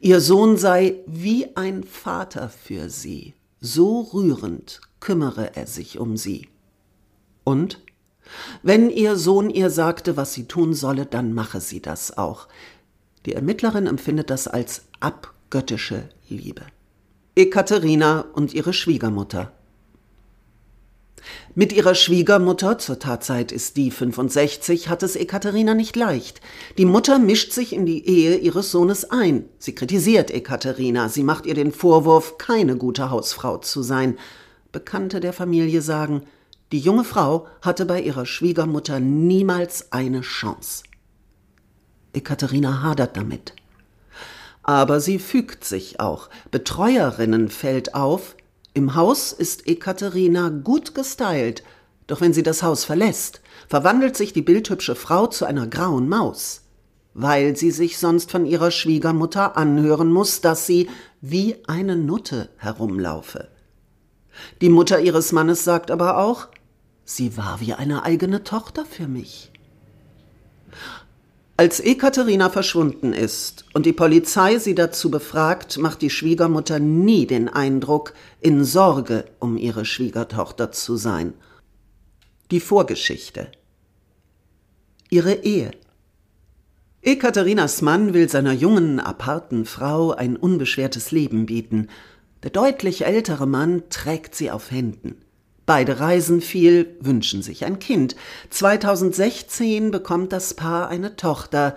Ihr 0.00 0.20
Sohn 0.20 0.56
sei 0.56 0.96
wie 1.06 1.56
ein 1.56 1.84
Vater 1.84 2.48
für 2.48 2.88
sie, 2.88 3.34
so 3.60 4.00
rührend 4.00 4.80
kümmere 5.00 5.54
er 5.54 5.66
sich 5.66 5.98
um 5.98 6.16
sie. 6.16 6.48
Und 7.44 7.80
wenn 8.62 8.90
ihr 8.90 9.16
Sohn 9.16 9.50
ihr 9.50 9.70
sagte, 9.70 10.16
was 10.16 10.34
sie 10.34 10.46
tun 10.48 10.74
solle, 10.74 11.06
dann 11.06 11.32
mache 11.32 11.60
sie 11.60 11.80
das 11.80 12.18
auch. 12.18 12.48
Die 13.24 13.34
Ermittlerin 13.34 13.86
empfindet 13.86 14.30
das 14.30 14.48
als 14.48 14.82
abgöttische 15.00 16.08
Liebe. 16.28 16.62
Ekaterina 17.36 18.24
und 18.32 18.54
ihre 18.54 18.72
Schwiegermutter. 18.72 19.52
Mit 21.58 21.72
ihrer 21.72 21.94
Schwiegermutter, 21.94 22.76
zur 22.76 22.98
Tatzeit 22.98 23.50
ist 23.50 23.78
die 23.78 23.90
65, 23.90 24.90
hat 24.90 25.02
es 25.02 25.16
Ekaterina 25.16 25.72
nicht 25.72 25.96
leicht. 25.96 26.42
Die 26.76 26.84
Mutter 26.84 27.18
mischt 27.18 27.50
sich 27.50 27.72
in 27.72 27.86
die 27.86 28.06
Ehe 28.06 28.36
ihres 28.36 28.70
Sohnes 28.70 29.10
ein. 29.10 29.46
Sie 29.58 29.74
kritisiert 29.74 30.30
Ekaterina, 30.30 31.08
sie 31.08 31.22
macht 31.22 31.46
ihr 31.46 31.54
den 31.54 31.72
Vorwurf, 31.72 32.36
keine 32.36 32.76
gute 32.76 33.08
Hausfrau 33.08 33.56
zu 33.56 33.82
sein. 33.82 34.18
Bekannte 34.70 35.18
der 35.18 35.32
Familie 35.32 35.80
sagen, 35.80 36.24
die 36.72 36.78
junge 36.78 37.04
Frau 37.04 37.46
hatte 37.62 37.86
bei 37.86 38.02
ihrer 38.02 38.26
Schwiegermutter 38.26 39.00
niemals 39.00 39.92
eine 39.92 40.20
Chance. 40.20 40.82
Ekaterina 42.12 42.82
hadert 42.82 43.16
damit. 43.16 43.54
Aber 44.62 45.00
sie 45.00 45.18
fügt 45.18 45.64
sich 45.64 46.00
auch. 46.00 46.28
Betreuerinnen 46.50 47.48
fällt 47.48 47.94
auf, 47.94 48.35
im 48.76 48.94
Haus 48.94 49.32
ist 49.32 49.66
Ekaterina 49.66 50.50
gut 50.50 50.94
gestylt, 50.94 51.62
doch 52.06 52.20
wenn 52.20 52.34
sie 52.34 52.42
das 52.42 52.62
Haus 52.62 52.84
verlässt, 52.84 53.40
verwandelt 53.68 54.18
sich 54.18 54.34
die 54.34 54.42
bildhübsche 54.42 54.94
Frau 54.94 55.26
zu 55.26 55.46
einer 55.46 55.66
grauen 55.66 56.10
Maus, 56.10 56.60
weil 57.14 57.56
sie 57.56 57.70
sich 57.70 57.96
sonst 57.96 58.30
von 58.30 58.44
ihrer 58.44 58.70
Schwiegermutter 58.70 59.56
anhören 59.56 60.12
muss, 60.12 60.42
dass 60.42 60.66
sie 60.66 60.90
wie 61.22 61.56
eine 61.66 61.96
Nutte 61.96 62.50
herumlaufe. 62.58 63.48
Die 64.60 64.68
Mutter 64.68 65.00
ihres 65.00 65.32
Mannes 65.32 65.64
sagt 65.64 65.90
aber 65.90 66.18
auch, 66.18 66.48
sie 67.06 67.38
war 67.38 67.60
wie 67.62 67.72
eine 67.72 68.02
eigene 68.02 68.44
Tochter 68.44 68.84
für 68.84 69.08
mich. 69.08 69.52
Als 71.58 71.80
Ekaterina 71.80 72.50
verschwunden 72.50 73.14
ist 73.14 73.64
und 73.72 73.86
die 73.86 73.94
Polizei 73.94 74.58
sie 74.58 74.74
dazu 74.74 75.10
befragt, 75.10 75.78
macht 75.78 76.02
die 76.02 76.10
Schwiegermutter 76.10 76.80
nie 76.80 77.26
den 77.26 77.48
Eindruck, 77.48 78.12
in 78.42 78.62
Sorge 78.62 79.24
um 79.38 79.56
ihre 79.56 79.86
Schwiegertochter 79.86 80.70
zu 80.70 80.96
sein. 80.96 81.32
Die 82.50 82.60
Vorgeschichte 82.60 83.50
Ihre 85.08 85.32
Ehe 85.44 85.70
Ekaterinas 87.00 87.80
Mann 87.80 88.12
will 88.12 88.28
seiner 88.28 88.52
jungen, 88.52 89.00
aparten 89.00 89.64
Frau 89.64 90.10
ein 90.10 90.36
unbeschwertes 90.36 91.10
Leben 91.10 91.46
bieten. 91.46 91.88
Der 92.42 92.50
deutlich 92.50 93.06
ältere 93.06 93.46
Mann 93.46 93.84
trägt 93.88 94.34
sie 94.34 94.50
auf 94.50 94.70
Händen. 94.70 95.22
Beide 95.66 95.98
reisen 95.98 96.40
viel, 96.40 96.96
wünschen 97.00 97.42
sich 97.42 97.64
ein 97.64 97.80
Kind. 97.80 98.14
2016 98.50 99.90
bekommt 99.90 100.32
das 100.32 100.54
Paar 100.54 100.88
eine 100.88 101.16
Tochter. 101.16 101.76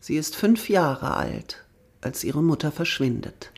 Sie 0.00 0.16
ist 0.16 0.36
fünf 0.36 0.68
Jahre 0.68 1.16
alt, 1.16 1.64
als 2.02 2.22
ihre 2.22 2.42
Mutter 2.42 2.70
verschwindet. 2.70 3.50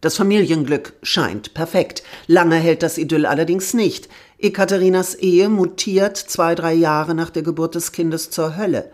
Das 0.00 0.16
Familienglück 0.16 0.94
scheint 1.02 1.54
perfekt. 1.54 2.02
Lange 2.26 2.56
hält 2.56 2.82
das 2.82 2.98
Idyll 2.98 3.26
allerdings 3.26 3.74
nicht. 3.74 4.08
Ekaterinas 4.38 5.14
Ehe 5.14 5.48
mutiert 5.48 6.16
zwei, 6.16 6.54
drei 6.54 6.74
Jahre 6.74 7.14
nach 7.14 7.30
der 7.30 7.42
Geburt 7.42 7.74
des 7.74 7.92
Kindes 7.92 8.30
zur 8.30 8.56
Hölle. 8.56 8.90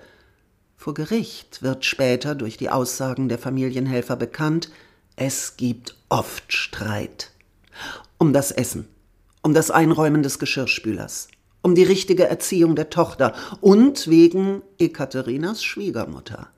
Vor 0.77 0.95
Gericht 0.95 1.63
wird 1.63 1.85
später 1.85 2.35
durch 2.35 2.57
die 2.57 2.71
Aussagen 2.71 3.29
der 3.29 3.39
Familienhelfer 3.39 4.17
bekannt, 4.17 4.71
es 5.17 5.57
gibt 5.59 5.97
oft 6.09 6.53
Streit. 6.53 7.33
Um 8.17 8.33
das 8.33 8.53
Essen, 8.53 8.89
um 9.43 9.55
das 9.55 9.71
Einräumen 9.71 10.23
des 10.23 10.39
Geschirrspülers, 10.39 11.29
um 11.63 11.75
die 11.75 11.83
richtige 11.83 12.29
Erziehung 12.29 12.77
der 12.77 12.91
Tochter 12.91 13.35
und 13.61 14.09
wegen 14.09 14.63
Ekaterinas 14.79 15.63
Schwiegermutter. 15.63 16.49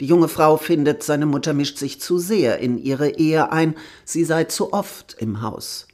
Die 0.00 0.06
junge 0.06 0.28
Frau 0.28 0.56
findet, 0.56 1.02
seine 1.02 1.26
Mutter 1.26 1.54
mischt 1.54 1.78
sich 1.78 2.00
zu 2.00 2.18
sehr 2.18 2.58
in 2.58 2.76
ihre 2.78 3.10
Ehe 3.10 3.50
ein, 3.50 3.74
sie 4.04 4.24
sei 4.24 4.44
zu 4.44 4.72
oft 4.72 5.16
im 5.18 5.40
Haus. 5.40 5.86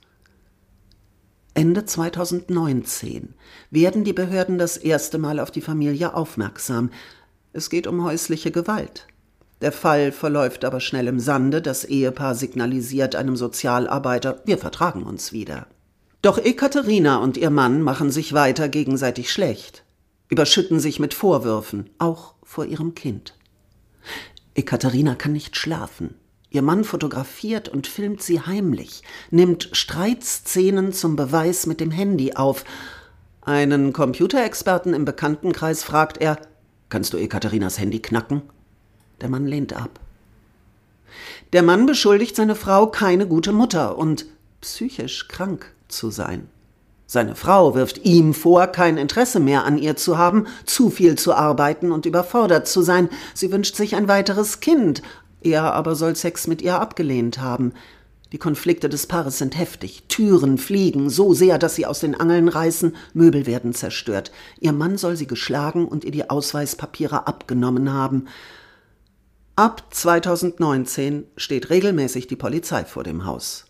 Ende 1.54 1.84
2019 1.84 3.34
werden 3.70 4.04
die 4.04 4.14
Behörden 4.14 4.58
das 4.58 4.76
erste 4.76 5.18
Mal 5.18 5.38
auf 5.38 5.50
die 5.50 5.60
Familie 5.60 6.14
aufmerksam. 6.14 6.90
Es 7.52 7.68
geht 7.68 7.86
um 7.86 8.02
häusliche 8.02 8.50
Gewalt. 8.50 9.06
Der 9.60 9.70
Fall 9.70 10.10
verläuft 10.10 10.64
aber 10.64 10.80
schnell 10.80 11.06
im 11.06 11.20
Sande, 11.20 11.62
das 11.62 11.84
Ehepaar 11.84 12.34
signalisiert 12.34 13.14
einem 13.14 13.36
Sozialarbeiter, 13.36 14.42
wir 14.44 14.58
vertragen 14.58 15.04
uns 15.04 15.32
wieder. 15.32 15.68
Doch 16.22 16.38
Ekaterina 16.38 17.16
und 17.16 17.36
ihr 17.36 17.50
Mann 17.50 17.82
machen 17.82 18.12
sich 18.12 18.32
weiter 18.32 18.68
gegenseitig 18.68 19.32
schlecht, 19.32 19.82
überschütten 20.28 20.78
sich 20.78 21.00
mit 21.00 21.14
Vorwürfen, 21.14 21.90
auch 21.98 22.34
vor 22.44 22.64
ihrem 22.64 22.94
Kind. 22.94 23.34
Ekaterina 24.54 25.16
kann 25.16 25.32
nicht 25.32 25.56
schlafen. 25.56 26.14
Ihr 26.48 26.62
Mann 26.62 26.84
fotografiert 26.84 27.68
und 27.68 27.88
filmt 27.88 28.22
sie 28.22 28.40
heimlich, 28.40 29.02
nimmt 29.32 29.70
Streitszenen 29.72 30.92
zum 30.92 31.16
Beweis 31.16 31.66
mit 31.66 31.80
dem 31.80 31.90
Handy 31.90 32.34
auf. 32.34 32.64
Einen 33.40 33.92
Computerexperten 33.92 34.94
im 34.94 35.04
Bekanntenkreis 35.04 35.82
fragt 35.82 36.18
er, 36.18 36.38
kannst 36.88 37.12
du 37.14 37.16
Ekaterinas 37.16 37.80
Handy 37.80 37.98
knacken? 37.98 38.42
Der 39.20 39.28
Mann 39.28 39.48
lehnt 39.48 39.72
ab. 39.72 39.98
Der 41.52 41.64
Mann 41.64 41.84
beschuldigt 41.86 42.36
seine 42.36 42.54
Frau, 42.54 42.86
keine 42.86 43.26
gute 43.26 43.50
Mutter 43.50 43.98
und 43.98 44.26
psychisch 44.60 45.26
krank 45.26 45.74
zu 45.92 46.10
sein. 46.10 46.48
Seine 47.06 47.34
Frau 47.34 47.74
wirft 47.74 48.06
ihm 48.06 48.32
vor, 48.32 48.66
kein 48.68 48.96
Interesse 48.96 49.38
mehr 49.38 49.64
an 49.64 49.76
ihr 49.76 49.96
zu 49.96 50.16
haben, 50.16 50.46
zu 50.64 50.88
viel 50.88 51.16
zu 51.16 51.34
arbeiten 51.34 51.92
und 51.92 52.06
überfordert 52.06 52.66
zu 52.66 52.80
sein. 52.80 53.10
Sie 53.34 53.52
wünscht 53.52 53.76
sich 53.76 53.94
ein 53.96 54.08
weiteres 54.08 54.60
Kind. 54.60 55.02
Er 55.42 55.74
aber 55.74 55.94
soll 55.94 56.16
Sex 56.16 56.46
mit 56.46 56.62
ihr 56.62 56.80
abgelehnt 56.80 57.38
haben. 57.38 57.72
Die 58.32 58.38
Konflikte 58.38 58.88
des 58.88 59.06
Paares 59.06 59.36
sind 59.36 59.58
heftig. 59.58 60.04
Türen 60.08 60.56
fliegen 60.56 61.10
so 61.10 61.34
sehr, 61.34 61.58
dass 61.58 61.74
sie 61.74 61.84
aus 61.84 62.00
den 62.00 62.14
Angeln 62.14 62.48
reißen, 62.48 62.96
Möbel 63.12 63.44
werden 63.44 63.74
zerstört. 63.74 64.32
Ihr 64.58 64.72
Mann 64.72 64.96
soll 64.96 65.16
sie 65.16 65.26
geschlagen 65.26 65.86
und 65.86 66.04
ihr 66.04 66.12
die 66.12 66.30
Ausweispapiere 66.30 67.26
abgenommen 67.26 67.92
haben. 67.92 68.28
Ab 69.54 69.84
2019 69.90 71.26
steht 71.36 71.68
regelmäßig 71.68 72.26
die 72.26 72.36
Polizei 72.36 72.86
vor 72.86 73.04
dem 73.04 73.26
Haus. 73.26 73.66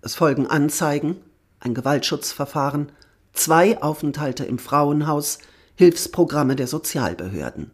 Es 0.00 0.14
folgen 0.14 0.46
Anzeigen, 0.46 1.16
ein 1.60 1.74
Gewaltschutzverfahren, 1.74 2.92
zwei 3.32 3.80
Aufenthalte 3.82 4.44
im 4.44 4.58
Frauenhaus, 4.58 5.38
Hilfsprogramme 5.76 6.56
der 6.56 6.66
Sozialbehörden. 6.66 7.70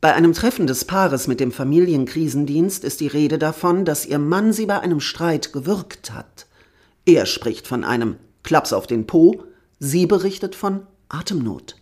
Bei 0.00 0.14
einem 0.14 0.32
Treffen 0.34 0.66
des 0.66 0.84
Paares 0.84 1.26
mit 1.26 1.40
dem 1.40 1.52
Familienkrisendienst 1.52 2.84
ist 2.84 3.00
die 3.00 3.06
Rede 3.06 3.38
davon, 3.38 3.84
dass 3.84 4.06
ihr 4.06 4.18
Mann 4.18 4.52
sie 4.52 4.66
bei 4.66 4.80
einem 4.80 5.00
Streit 5.00 5.52
gewürgt 5.52 6.12
hat. 6.12 6.46
Er 7.04 7.26
spricht 7.26 7.66
von 7.66 7.84
einem 7.84 8.16
Klaps 8.42 8.72
auf 8.72 8.86
den 8.86 9.06
Po, 9.06 9.44
sie 9.78 10.06
berichtet 10.06 10.54
von 10.54 10.86
Atemnot 11.08 11.76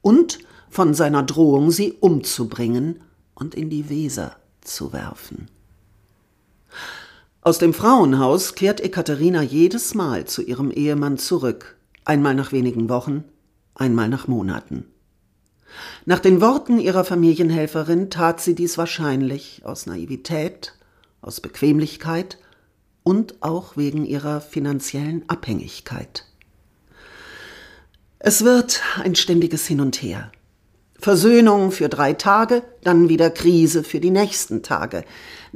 und 0.00 0.38
von 0.70 0.94
seiner 0.94 1.22
Drohung, 1.22 1.70
sie 1.70 1.92
umzubringen 2.00 3.00
und 3.34 3.54
in 3.54 3.70
die 3.70 3.88
Weser 3.88 4.36
zu 4.60 4.92
werfen. 4.92 5.48
Aus 7.46 7.58
dem 7.58 7.74
Frauenhaus 7.74 8.56
kehrt 8.56 8.80
Ekaterina 8.80 9.40
jedes 9.40 9.94
Mal 9.94 10.24
zu 10.24 10.42
ihrem 10.42 10.72
Ehemann 10.72 11.16
zurück, 11.16 11.76
einmal 12.04 12.34
nach 12.34 12.50
wenigen 12.50 12.88
Wochen, 12.88 13.22
einmal 13.76 14.08
nach 14.08 14.26
Monaten. 14.26 14.84
Nach 16.06 16.18
den 16.18 16.40
Worten 16.40 16.80
ihrer 16.80 17.04
Familienhelferin 17.04 18.10
tat 18.10 18.40
sie 18.40 18.56
dies 18.56 18.78
wahrscheinlich 18.78 19.62
aus 19.64 19.86
Naivität, 19.86 20.74
aus 21.20 21.40
Bequemlichkeit 21.40 22.38
und 23.04 23.36
auch 23.44 23.76
wegen 23.76 24.04
ihrer 24.04 24.40
finanziellen 24.40 25.22
Abhängigkeit. 25.28 26.24
Es 28.18 28.42
wird 28.42 28.82
ein 29.00 29.14
ständiges 29.14 29.68
Hin 29.68 29.80
und 29.80 30.02
Her. 30.02 30.32
Versöhnung 30.98 31.70
für 31.70 31.88
drei 31.88 32.14
Tage, 32.14 32.62
dann 32.82 33.08
wieder 33.08 33.30
Krise 33.30 33.84
für 33.84 34.00
die 34.00 34.10
nächsten 34.10 34.62
Tage. 34.62 35.04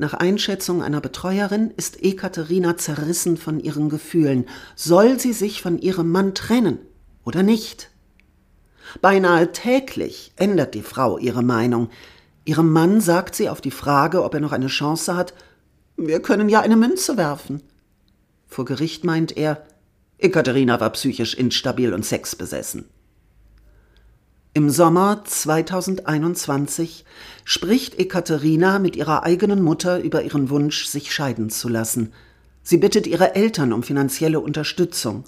Nach 0.00 0.14
Einschätzung 0.14 0.82
einer 0.82 1.02
Betreuerin 1.02 1.72
ist 1.76 2.02
Ekaterina 2.02 2.78
zerrissen 2.78 3.36
von 3.36 3.60
ihren 3.60 3.90
Gefühlen. 3.90 4.46
Soll 4.74 5.20
sie 5.20 5.34
sich 5.34 5.60
von 5.60 5.78
ihrem 5.78 6.10
Mann 6.10 6.34
trennen 6.34 6.78
oder 7.22 7.42
nicht? 7.42 7.90
Beinahe 9.02 9.52
täglich 9.52 10.32
ändert 10.36 10.72
die 10.72 10.80
Frau 10.80 11.18
ihre 11.18 11.42
Meinung. 11.42 11.90
Ihrem 12.46 12.72
Mann 12.72 13.02
sagt 13.02 13.34
sie 13.34 13.50
auf 13.50 13.60
die 13.60 13.70
Frage, 13.70 14.24
ob 14.24 14.32
er 14.32 14.40
noch 14.40 14.52
eine 14.52 14.68
Chance 14.68 15.16
hat, 15.16 15.34
wir 15.98 16.22
können 16.22 16.48
ja 16.48 16.60
eine 16.60 16.76
Münze 16.76 17.18
werfen. 17.18 17.60
Vor 18.46 18.64
Gericht 18.64 19.04
meint 19.04 19.36
er, 19.36 19.66
Ekaterina 20.16 20.80
war 20.80 20.88
psychisch 20.92 21.34
instabil 21.34 21.92
und 21.92 22.06
sexbesessen. 22.06 22.88
Im 24.52 24.68
Sommer 24.68 25.22
2021 25.24 27.04
spricht 27.44 28.00
Ekaterina 28.00 28.80
mit 28.80 28.96
ihrer 28.96 29.22
eigenen 29.22 29.62
Mutter 29.62 30.00
über 30.00 30.22
ihren 30.24 30.50
Wunsch, 30.50 30.86
sich 30.86 31.14
scheiden 31.14 31.50
zu 31.50 31.68
lassen. 31.68 32.12
Sie 32.64 32.76
bittet 32.76 33.06
ihre 33.06 33.36
Eltern 33.36 33.72
um 33.72 33.84
finanzielle 33.84 34.40
Unterstützung. 34.40 35.22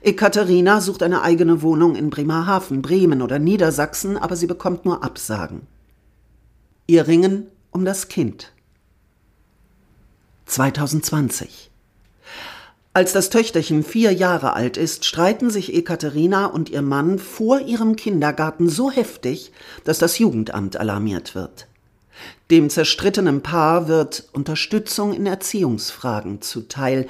Ekaterina 0.00 0.80
sucht 0.80 1.02
eine 1.02 1.22
eigene 1.22 1.60
Wohnung 1.60 1.96
in 1.96 2.08
Bremerhaven, 2.08 2.82
Bremen 2.82 3.20
oder 3.20 3.40
Niedersachsen, 3.40 4.16
aber 4.16 4.36
sie 4.36 4.46
bekommt 4.46 4.84
nur 4.84 5.02
Absagen. 5.02 5.62
Ihr 6.86 7.08
Ringen 7.08 7.48
um 7.72 7.84
das 7.84 8.06
Kind. 8.06 8.52
2020 10.46 11.72
als 12.96 13.12
das 13.12 13.28
Töchterchen 13.28 13.82
vier 13.82 14.10
Jahre 14.10 14.54
alt 14.54 14.78
ist, 14.78 15.04
streiten 15.04 15.50
sich 15.50 15.74
Ekaterina 15.74 16.46
und 16.46 16.70
ihr 16.70 16.80
Mann 16.80 17.18
vor 17.18 17.60
ihrem 17.60 17.94
Kindergarten 17.94 18.70
so 18.70 18.90
heftig, 18.90 19.52
dass 19.84 19.98
das 19.98 20.18
Jugendamt 20.18 20.78
alarmiert 20.78 21.34
wird. 21.34 21.66
Dem 22.50 22.70
zerstrittenen 22.70 23.42
Paar 23.42 23.86
wird 23.86 24.30
Unterstützung 24.32 25.12
in 25.12 25.26
Erziehungsfragen 25.26 26.40
zuteil. 26.40 27.06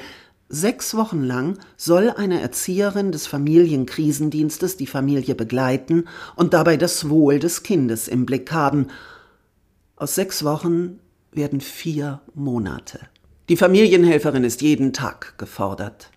Sechs 0.49 0.97
Wochen 0.97 1.23
lang 1.23 1.57
soll 1.77 2.11
eine 2.11 2.41
Erzieherin 2.41 3.13
des 3.13 3.29
Familienkrisendienstes 3.29 4.77
die 4.77 4.89
Familie 4.89 5.37
begleiten 5.37 6.09
und 6.35 6.53
dabei 6.53 6.77
das 6.77 7.09
Wohl 7.09 7.39
des 7.39 7.63
Kindes 7.63 8.09
im 8.09 8.27
Blick 8.27 8.51
haben. 8.51 8.89
Aus 9.95 10.17
sechs 10.17 10.43
Wochen 10.43 10.99
werden 11.31 11.61
vier 11.61 12.23
Monate. 12.35 12.99
Die 13.49 13.57
Familienhelferin 13.57 14.43
ist 14.43 14.61
jeden 14.61 14.93
Tag 14.93 15.39
gefordert. 15.39 16.11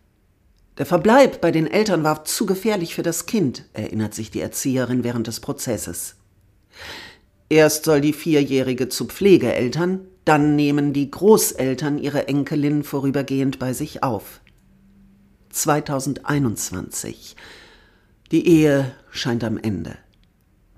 Der 0.80 0.88
Verbleib 0.88 1.42
bei 1.42 1.52
den 1.52 1.68
Eltern 1.68 2.04
war 2.04 2.26
zu 2.26 2.48
gefährlich 2.48 2.96
für 2.96 3.04
das 3.04 3.28
Kind, 3.28 3.66
erinnert 3.74 4.16
sich 4.16 4.32
die 4.32 4.40
Erzieherin 4.40 5.04
während 5.04 5.28
des 5.28 5.40
Prozesses. 5.40 6.16
Erst 7.48 7.86
soll 7.86 8.02
die 8.02 8.14
Vierjährige 8.14 8.90
zu 8.90 9.06
Pflegeeltern, 9.06 10.08
dann 10.26 10.56
nehmen 10.56 10.92
die 10.92 11.12
Großeltern 11.12 12.00
ihre 12.00 12.28
Enkelin 12.28 12.84
vorübergehend 12.84 13.60
bei 13.60 13.74
sich 13.74 14.02
auf. 14.02 14.42
2021. 15.50 17.36
Die 18.32 18.48
Ehe 18.48 18.92
scheint 19.12 19.44
am 19.44 19.58
Ende. 19.60 19.98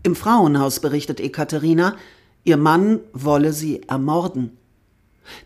Im 0.04 0.16
Frauenhaus 0.16 0.82
berichtet 0.82 1.22
Ekaterina, 1.22 1.96
ihr 2.44 2.58
Mann 2.58 3.00
wolle 3.14 3.54
sie 3.54 3.84
ermorden. 3.84 4.58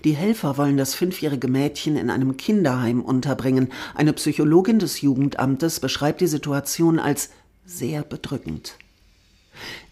Die 0.03 0.13
Helfer 0.13 0.57
wollen 0.57 0.77
das 0.77 0.95
fünfjährige 0.95 1.47
Mädchen 1.47 1.97
in 1.97 2.09
einem 2.09 2.37
Kinderheim 2.37 3.01
unterbringen. 3.01 3.69
Eine 3.93 4.13
Psychologin 4.13 4.79
des 4.79 5.01
Jugendamtes 5.01 5.79
beschreibt 5.79 6.21
die 6.21 6.27
Situation 6.27 6.99
als 6.99 7.29
sehr 7.65 8.03
bedrückend. 8.03 8.77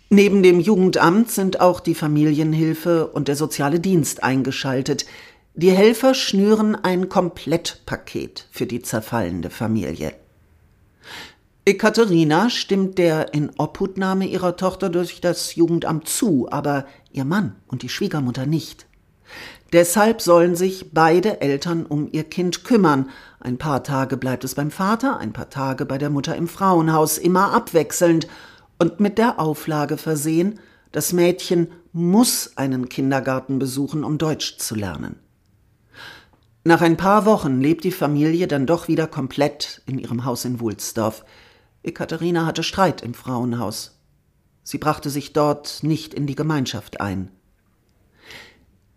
Neben 0.09 0.43
dem 0.43 0.59
Jugendamt 0.59 1.31
sind 1.31 1.59
auch 1.59 1.79
die 1.79 1.95
Familienhilfe 1.95 3.07
und 3.07 3.27
der 3.27 3.35
soziale 3.35 3.79
Dienst 3.79 4.23
eingeschaltet. 4.23 5.05
Die 5.55 5.71
Helfer 5.71 6.13
schnüren 6.13 6.75
ein 6.75 7.09
Komplettpaket 7.09 8.47
für 8.51 8.67
die 8.67 8.81
zerfallende 8.81 9.49
Familie. 9.49 10.13
Ekaterina 11.65 12.49
stimmt 12.49 12.97
der 12.97 13.33
Inobhutnahme 13.33 14.27
ihrer 14.27 14.57
Tochter 14.57 14.89
durch 14.89 15.21
das 15.21 15.55
Jugendamt 15.55 16.07
zu, 16.07 16.47
aber 16.51 16.85
ihr 17.11 17.25
Mann 17.25 17.55
und 17.67 17.83
die 17.83 17.89
Schwiegermutter 17.89 18.45
nicht. 18.45 18.85
Deshalb 19.73 20.21
sollen 20.21 20.55
sich 20.55 20.91
beide 20.93 21.41
Eltern 21.41 21.87
um 21.87 22.07
ihr 22.11 22.23
Kind 22.23 22.63
kümmern. 22.63 23.09
Ein 23.39 23.57
paar 23.57 23.83
Tage 23.83 24.17
bleibt 24.17 24.43
es 24.43 24.53
beim 24.53 24.69
Vater, 24.69 25.17
ein 25.17 25.33
paar 25.33 25.49
Tage 25.49 25.87
bei 25.87 25.97
der 25.97 26.11
Mutter 26.11 26.35
im 26.35 26.47
Frauenhaus, 26.47 27.17
immer 27.17 27.53
abwechselnd 27.53 28.27
und 28.77 28.99
mit 28.99 29.17
der 29.17 29.39
Auflage 29.39 29.97
versehen, 29.97 30.59
das 30.91 31.11
Mädchen 31.11 31.71
muss 31.91 32.55
einen 32.55 32.87
Kindergarten 32.87 33.57
besuchen, 33.57 34.03
um 34.03 34.19
Deutsch 34.19 34.57
zu 34.57 34.75
lernen. 34.75 35.15
Nach 36.63 36.81
ein 36.81 36.95
paar 36.95 37.25
Wochen 37.25 37.59
lebt 37.59 37.83
die 37.83 37.91
Familie 37.91 38.47
dann 38.47 38.67
doch 38.67 38.87
wieder 38.87 39.07
komplett 39.07 39.81
in 39.87 39.97
ihrem 39.97 40.23
Haus 40.23 40.45
in 40.45 40.59
Wulsdorf. 40.59 41.25
Ekaterina 41.81 42.45
hatte 42.45 42.61
Streit 42.61 43.01
im 43.01 43.15
Frauenhaus. 43.15 43.99
Sie 44.63 44.77
brachte 44.77 45.09
sich 45.09 45.33
dort 45.33 45.79
nicht 45.81 46.13
in 46.13 46.27
die 46.27 46.35
Gemeinschaft 46.35 47.01
ein. 47.01 47.31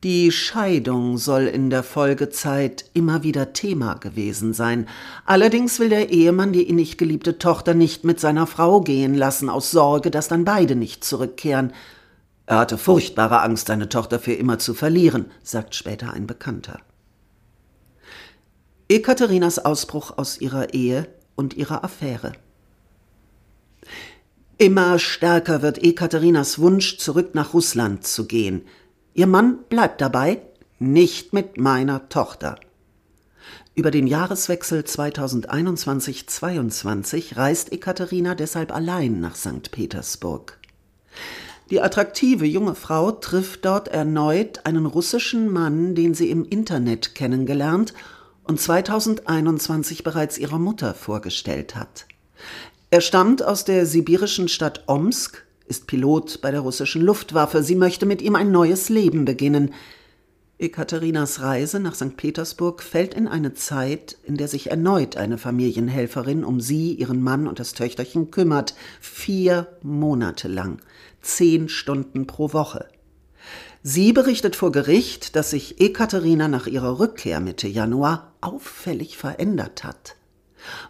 Die 0.06 0.30
Scheidung 0.30 1.18
soll 1.18 1.48
in 1.48 1.68
der 1.68 1.82
Folgezeit 1.82 2.84
immer 2.94 3.24
wieder 3.24 3.52
Thema 3.52 3.94
gewesen 3.94 4.52
sein. 4.52 4.86
Allerdings 5.24 5.80
will 5.80 5.88
der 5.88 6.10
Ehemann 6.10 6.52
die 6.52 6.62
innig 6.62 6.96
geliebte 6.96 7.38
Tochter 7.38 7.74
nicht 7.74 8.04
mit 8.04 8.20
seiner 8.20 8.46
Frau 8.46 8.80
gehen 8.82 9.16
lassen, 9.16 9.50
aus 9.50 9.72
Sorge, 9.72 10.12
dass 10.12 10.28
dann 10.28 10.44
beide 10.44 10.76
nicht 10.76 11.02
zurückkehren. 11.02 11.72
Er 12.46 12.58
hatte 12.58 12.78
furchtbare 12.78 13.40
Angst, 13.42 13.66
seine 13.66 13.88
Tochter 13.88 14.20
für 14.20 14.34
immer 14.34 14.60
zu 14.60 14.74
verlieren, 14.74 15.24
sagt 15.42 15.74
später 15.74 16.12
ein 16.12 16.28
Bekannter. 16.28 16.78
Ekaterinas 18.88 19.58
Ausbruch 19.58 20.18
aus 20.18 20.40
ihrer 20.40 20.72
Ehe 20.72 21.08
und 21.34 21.54
ihrer 21.54 21.82
Affäre. 21.82 22.30
Immer 24.56 25.00
stärker 25.00 25.62
wird 25.62 25.82
Ekaterinas 25.82 26.60
Wunsch, 26.60 26.96
zurück 26.98 27.34
nach 27.34 27.54
Russland 27.54 28.06
zu 28.06 28.28
gehen. 28.28 28.62
Ihr 29.16 29.26
Mann 29.26 29.58
bleibt 29.70 30.00
dabei, 30.02 30.42
nicht 30.78 31.32
mit 31.32 31.56
meiner 31.56 32.10
Tochter. 32.10 32.60
Über 33.74 33.90
den 33.90 34.06
Jahreswechsel 34.06 34.82
2021-22 34.82 37.38
reist 37.38 37.72
Ekaterina 37.72 38.34
deshalb 38.34 38.74
allein 38.74 39.20
nach 39.20 39.34
St. 39.34 39.70
Petersburg. 39.70 40.58
Die 41.70 41.80
attraktive 41.80 42.44
junge 42.44 42.74
Frau 42.74 43.10
trifft 43.10 43.64
dort 43.64 43.88
erneut 43.88 44.66
einen 44.66 44.84
russischen 44.84 45.50
Mann, 45.50 45.94
den 45.94 46.12
sie 46.12 46.28
im 46.28 46.44
Internet 46.44 47.14
kennengelernt 47.14 47.94
und 48.44 48.60
2021 48.60 50.04
bereits 50.04 50.36
ihrer 50.36 50.58
Mutter 50.58 50.92
vorgestellt 50.92 51.74
hat. 51.74 52.04
Er 52.90 53.00
stammt 53.00 53.42
aus 53.42 53.64
der 53.64 53.86
sibirischen 53.86 54.48
Stadt 54.48 54.84
Omsk, 54.88 55.45
ist 55.68 55.86
Pilot 55.86 56.40
bei 56.40 56.50
der 56.50 56.60
russischen 56.60 57.02
Luftwaffe. 57.02 57.62
Sie 57.62 57.74
möchte 57.74 58.06
mit 58.06 58.22
ihm 58.22 58.34
ein 58.34 58.50
neues 58.50 58.88
Leben 58.88 59.24
beginnen. 59.24 59.72
Ekaterinas 60.58 61.42
Reise 61.42 61.80
nach 61.80 61.94
St. 61.94 62.16
Petersburg 62.16 62.82
fällt 62.82 63.12
in 63.12 63.28
eine 63.28 63.52
Zeit, 63.52 64.16
in 64.24 64.36
der 64.36 64.48
sich 64.48 64.70
erneut 64.70 65.16
eine 65.16 65.36
Familienhelferin 65.36 66.44
um 66.44 66.60
sie, 66.60 66.94
ihren 66.94 67.20
Mann 67.22 67.46
und 67.46 67.58
das 67.58 67.74
Töchterchen 67.74 68.30
kümmert. 68.30 68.74
Vier 69.00 69.66
Monate 69.82 70.48
lang. 70.48 70.78
Zehn 71.20 71.68
Stunden 71.68 72.26
pro 72.26 72.54
Woche. 72.54 72.88
Sie 73.82 74.12
berichtet 74.12 74.56
vor 74.56 74.72
Gericht, 74.72 75.36
dass 75.36 75.50
sich 75.50 75.80
Ekaterina 75.80 76.48
nach 76.48 76.66
ihrer 76.66 76.98
Rückkehr 76.98 77.40
Mitte 77.40 77.68
Januar 77.68 78.32
auffällig 78.40 79.16
verändert 79.16 79.84
hat. 79.84 80.16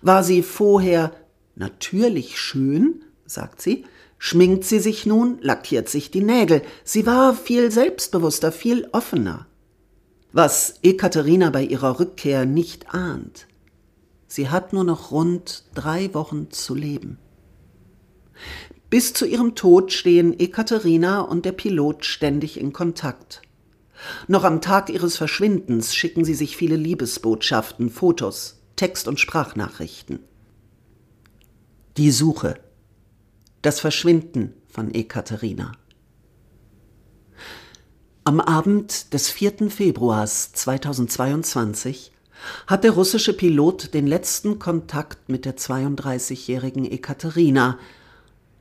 War 0.00 0.22
sie 0.22 0.42
vorher 0.42 1.12
natürlich 1.56 2.38
schön, 2.40 3.04
sagt 3.26 3.60
sie, 3.60 3.84
schminkt 4.26 4.64
sie 4.64 4.80
sich 4.80 5.06
nun, 5.06 5.38
lackiert 5.40 5.88
sich 5.88 6.10
die 6.10 6.20
Nägel. 6.20 6.62
Sie 6.82 7.06
war 7.06 7.32
viel 7.32 7.70
selbstbewusster, 7.70 8.50
viel 8.50 8.88
offener. 8.90 9.46
Was 10.32 10.80
Ekaterina 10.82 11.50
bei 11.50 11.62
ihrer 11.62 12.00
Rückkehr 12.00 12.44
nicht 12.44 12.92
ahnt. 12.92 13.46
Sie 14.26 14.48
hat 14.48 14.72
nur 14.72 14.82
noch 14.82 15.12
rund 15.12 15.62
drei 15.74 16.12
Wochen 16.12 16.50
zu 16.50 16.74
leben. 16.74 17.18
Bis 18.90 19.12
zu 19.12 19.26
ihrem 19.26 19.54
Tod 19.54 19.92
stehen 19.92 20.36
Ekaterina 20.40 21.20
und 21.20 21.44
der 21.44 21.52
Pilot 21.52 22.04
ständig 22.04 22.58
in 22.58 22.72
Kontakt. 22.72 23.42
Noch 24.26 24.42
am 24.42 24.60
Tag 24.60 24.90
ihres 24.90 25.16
Verschwindens 25.16 25.94
schicken 25.94 26.24
sie 26.24 26.34
sich 26.34 26.56
viele 26.56 26.76
Liebesbotschaften, 26.76 27.90
Fotos, 27.90 28.60
Text- 28.74 29.06
und 29.06 29.20
Sprachnachrichten. 29.20 30.18
Die 31.96 32.10
Suche 32.10 32.65
das 33.66 33.81
Verschwinden 33.81 34.55
von 34.68 34.94
Ekaterina. 34.94 35.72
Am 38.22 38.40
Abend 38.40 39.12
des 39.12 39.29
4. 39.29 39.70
Februars 39.70 40.52
2022 40.52 42.12
hat 42.68 42.85
der 42.85 42.92
russische 42.92 43.33
Pilot 43.33 43.92
den 43.92 44.07
letzten 44.07 44.61
Kontakt 44.61 45.29
mit 45.29 45.44
der 45.44 45.57
32-jährigen 45.57 46.85
Ekaterina. 46.85 47.76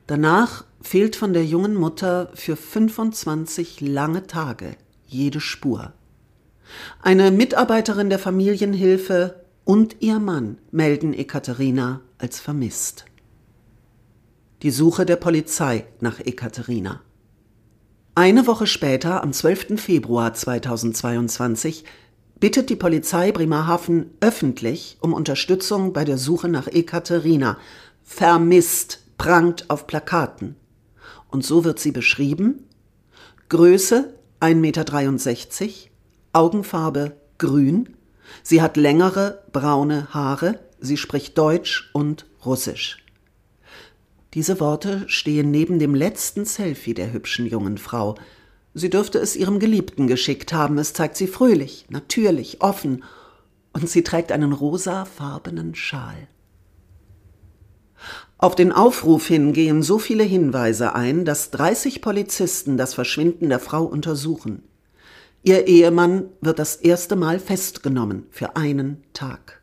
Danach 0.08 0.65
fehlt 0.82 1.15
von 1.15 1.34
der 1.34 1.46
jungen 1.46 1.76
Mutter 1.76 2.32
für 2.34 2.56
25 2.56 3.82
lange 3.82 4.26
Tage 4.26 4.76
jede 5.06 5.39
Spur. 5.39 5.94
Eine 7.04 7.30
Mitarbeiterin 7.30 8.10
der 8.10 8.18
Familienhilfe 8.18 9.46
und 9.65 9.98
ihr 10.00 10.18
Mann 10.18 10.58
melden 10.72 11.13
Ekaterina 11.13 12.02
als 12.18 12.39
vermisst 12.39 13.06
die 14.65 14.71
Suche 14.71 15.06
der 15.06 15.17
Polizei 15.17 15.86
nach 15.99 16.19
Ekaterina. 16.19 17.01
Eine 18.15 18.47
Woche 18.47 18.65
später, 18.65 19.21
am 19.21 19.32
12. 19.32 19.80
Februar 19.80 20.34
2022, 20.34 21.84
bittet 22.39 22.71
die 22.71 22.75
Polizei 22.75 23.32
Bremerhaven 23.32 24.10
öffentlich 24.21 24.97
um 25.01 25.13
Unterstützung 25.13 25.93
bei 25.93 26.04
der 26.04 26.17
Suche 26.17 26.47
nach 26.47 26.65
Ekaterina. 26.65 27.60
Vermisst 28.01 29.04
prangt 29.19 29.69
auf 29.69 29.86
Plakaten. 29.86 30.56
Und 31.30 31.45
so 31.45 31.63
wird 31.63 31.78
sie 31.78 31.91
beschrieben. 31.91 32.63
Größe 33.49 34.15
1,63 34.39 34.56
Meter, 34.56 35.75
Augenfarbe 36.34 37.15
grün, 37.38 37.95
sie 38.41 38.63
hat 38.63 38.78
längere 38.78 39.43
braune 39.51 40.12
Haare, 40.12 40.60
sie 40.80 40.97
spricht 40.97 41.38
Deutsch 41.38 41.91
und 41.93 42.25
Russisch. 42.43 43.05
Diese 44.36 44.60
Worte 44.60 45.06
stehen 45.08 45.50
neben 45.50 45.80
dem 45.80 45.95
letzten 45.95 46.43
Selfie 46.43 46.93
der 46.93 47.13
hübschen 47.13 47.45
jungen 47.45 47.78
Frau. 47.78 48.15
Sie 48.74 48.89
dürfte 48.89 49.17
es 49.17 49.38
ihrem 49.38 49.60
Geliebten 49.60 50.08
geschickt 50.08 50.52
haben. 50.52 50.78
Es 50.78 50.91
zeigt 50.91 51.15
sie 51.15 51.28
fröhlich, 51.28 51.86
natürlich, 51.89 52.62
offen. 52.62 53.06
Und 53.71 53.89
sie 53.89 54.04
trägt 54.04 54.34
einen 54.34 54.52
rosafarbenen 54.52 55.74
Schal. 55.74 56.28
Auf 58.38 58.56
den 58.56 58.74
Aufruf 58.74 59.26
hin 59.26 59.54
gehen 59.54 59.82
so 59.82 60.00
viele 60.00 60.26
Hinweise 60.26 60.93
ein, 60.93 61.24
dass 61.24 61.52
30 61.52 62.02
Polizisten 62.02 62.76
das 62.76 62.93
Verschwinden 62.93 63.48
der 63.48 63.60
Frau 63.60 63.86
untersuchen. 63.86 64.63
Ihr 65.43 65.65
Ehemann 65.67 66.26
wird 66.41 66.60
das 66.60 66.76
erste 66.76 67.15
Mal 67.15 67.39
festgenommen 67.39 68.26
für 68.32 68.58
einen 68.58 69.02
Tag. 69.13 69.62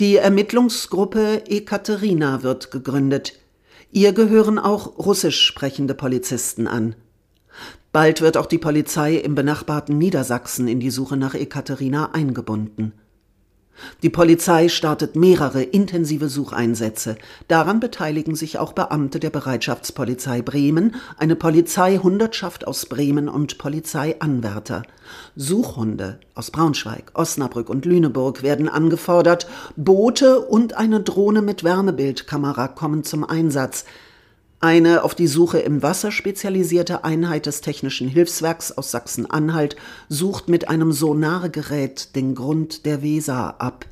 Die 0.00 0.16
Ermittlungsgruppe 0.16 1.44
Ekaterina 1.46 2.42
wird 2.42 2.72
gegründet. 2.72 3.38
Ihr 3.90 4.12
gehören 4.12 4.58
auch 4.58 4.98
russisch 4.98 5.40
sprechende 5.40 5.94
Polizisten 5.94 6.66
an. 6.66 6.94
Bald 7.90 8.20
wird 8.20 8.36
auch 8.36 8.46
die 8.46 8.58
Polizei 8.58 9.14
im 9.16 9.34
benachbarten 9.34 9.96
Niedersachsen 9.96 10.68
in 10.68 10.78
die 10.78 10.90
Suche 10.90 11.16
nach 11.16 11.34
Ekaterina 11.34 12.12
eingebunden. 12.12 12.92
Die 14.02 14.10
Polizei 14.10 14.68
startet 14.68 15.16
mehrere 15.16 15.62
intensive 15.62 16.28
Sucheinsätze. 16.28 17.16
Daran 17.48 17.80
beteiligen 17.80 18.34
sich 18.34 18.58
auch 18.58 18.72
Beamte 18.72 19.20
der 19.20 19.30
Bereitschaftspolizei 19.30 20.42
Bremen, 20.42 20.94
eine 21.16 21.36
Polizeihundertschaft 21.36 22.66
aus 22.66 22.86
Bremen 22.86 23.28
und 23.28 23.58
Polizeianwärter. 23.58 24.82
Suchhunde 25.36 26.20
aus 26.34 26.50
Braunschweig, 26.50 27.12
Osnabrück 27.14 27.70
und 27.70 27.84
Lüneburg 27.84 28.42
werden 28.42 28.68
angefordert. 28.68 29.46
Boote 29.76 30.40
und 30.40 30.76
eine 30.76 31.00
Drohne 31.00 31.42
mit 31.42 31.64
Wärmebildkamera 31.64 32.68
kommen 32.68 33.04
zum 33.04 33.24
Einsatz. 33.24 33.84
Eine 34.60 35.04
auf 35.04 35.14
die 35.14 35.28
Suche 35.28 35.60
im 35.60 35.82
Wasser 35.84 36.10
spezialisierte 36.10 37.04
Einheit 37.04 37.46
des 37.46 37.60
Technischen 37.60 38.08
Hilfswerks 38.08 38.72
aus 38.72 38.90
Sachsen-Anhalt 38.90 39.76
sucht 40.08 40.48
mit 40.48 40.68
einem 40.68 40.90
Sonargerät 40.90 42.16
den 42.16 42.34
Grund 42.34 42.84
der 42.84 43.00
Weser 43.02 43.60
ab. 43.60 43.86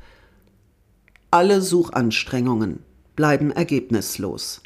Alle 1.31 1.61
Suchanstrengungen 1.61 2.79
bleiben 3.15 3.51
ergebnislos. 3.51 4.61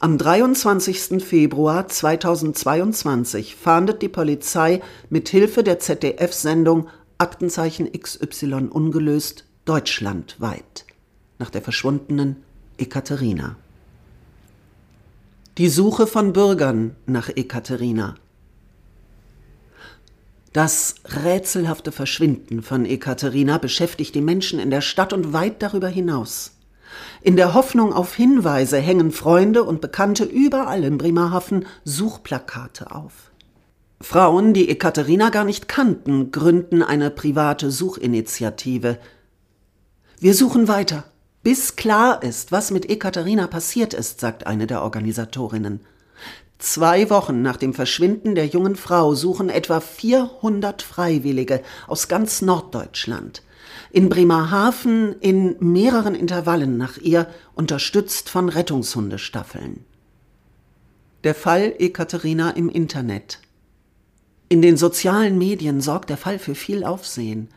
Am 0.00 0.16
23. 0.16 1.22
Februar 1.22 1.86
2022 1.86 3.56
fahndet 3.56 4.00
die 4.00 4.08
Polizei 4.08 4.80
mit 5.10 5.28
Hilfe 5.28 5.62
der 5.62 5.80
ZDF-Sendung 5.80 6.88
Aktenzeichen 7.18 7.92
XY 7.92 8.68
ungelöst 8.70 9.44
deutschlandweit 9.66 10.86
nach 11.38 11.50
der 11.50 11.60
verschwundenen 11.60 12.36
Ekaterina. 12.78 13.56
Die 15.58 15.68
Suche 15.68 16.06
von 16.06 16.32
Bürgern 16.32 16.94
nach 17.06 17.30
Ekaterina. 17.30 18.14
Das 20.52 20.94
rätselhafte 21.24 21.90
Verschwinden 21.90 22.62
von 22.62 22.86
Ekaterina 22.86 23.58
beschäftigt 23.58 24.14
die 24.14 24.20
Menschen 24.20 24.60
in 24.60 24.70
der 24.70 24.82
Stadt 24.82 25.12
und 25.12 25.32
weit 25.32 25.60
darüber 25.60 25.88
hinaus. 25.88 26.52
In 27.22 27.34
der 27.34 27.54
Hoffnung 27.54 27.92
auf 27.92 28.14
Hinweise 28.14 28.78
hängen 28.78 29.10
Freunde 29.10 29.64
und 29.64 29.80
Bekannte 29.80 30.22
überall 30.22 30.84
in 30.84 30.96
Bremerhaven 30.96 31.66
Suchplakate 31.84 32.92
auf. 32.92 33.32
Frauen, 34.00 34.54
die 34.54 34.68
Ekaterina 34.68 35.30
gar 35.30 35.44
nicht 35.44 35.66
kannten, 35.66 36.30
gründen 36.30 36.84
eine 36.84 37.10
private 37.10 37.72
Suchinitiative. 37.72 38.96
Wir 40.20 40.34
suchen 40.34 40.68
weiter, 40.68 41.02
bis 41.48 41.76
klar 41.76 42.22
ist, 42.22 42.52
was 42.52 42.70
mit 42.70 42.90
Ekaterina 42.90 43.46
passiert 43.46 43.94
ist, 43.94 44.20
sagt 44.20 44.46
eine 44.46 44.66
der 44.66 44.82
Organisatorinnen. 44.82 45.80
Zwei 46.58 47.08
Wochen 47.08 47.40
nach 47.40 47.56
dem 47.56 47.72
Verschwinden 47.72 48.34
der 48.34 48.44
jungen 48.44 48.76
Frau 48.76 49.14
suchen 49.14 49.48
etwa 49.48 49.80
400 49.80 50.82
Freiwillige 50.82 51.62
aus 51.86 52.06
ganz 52.06 52.42
Norddeutschland 52.42 53.40
in 53.90 54.10
Bremerhaven 54.10 55.14
in 55.20 55.56
mehreren 55.60 56.14
Intervallen 56.14 56.76
nach 56.76 56.98
ihr, 56.98 57.28
unterstützt 57.54 58.28
von 58.28 58.50
Rettungshundestaffeln. 58.50 59.86
Der 61.24 61.34
Fall 61.34 61.74
Ekaterina 61.78 62.50
im 62.50 62.68
Internet. 62.68 63.40
In 64.50 64.60
den 64.60 64.76
sozialen 64.76 65.38
Medien 65.38 65.80
sorgt 65.80 66.10
der 66.10 66.18
Fall 66.18 66.38
für 66.38 66.54
viel 66.54 66.84
Aufsehen. 66.84 67.48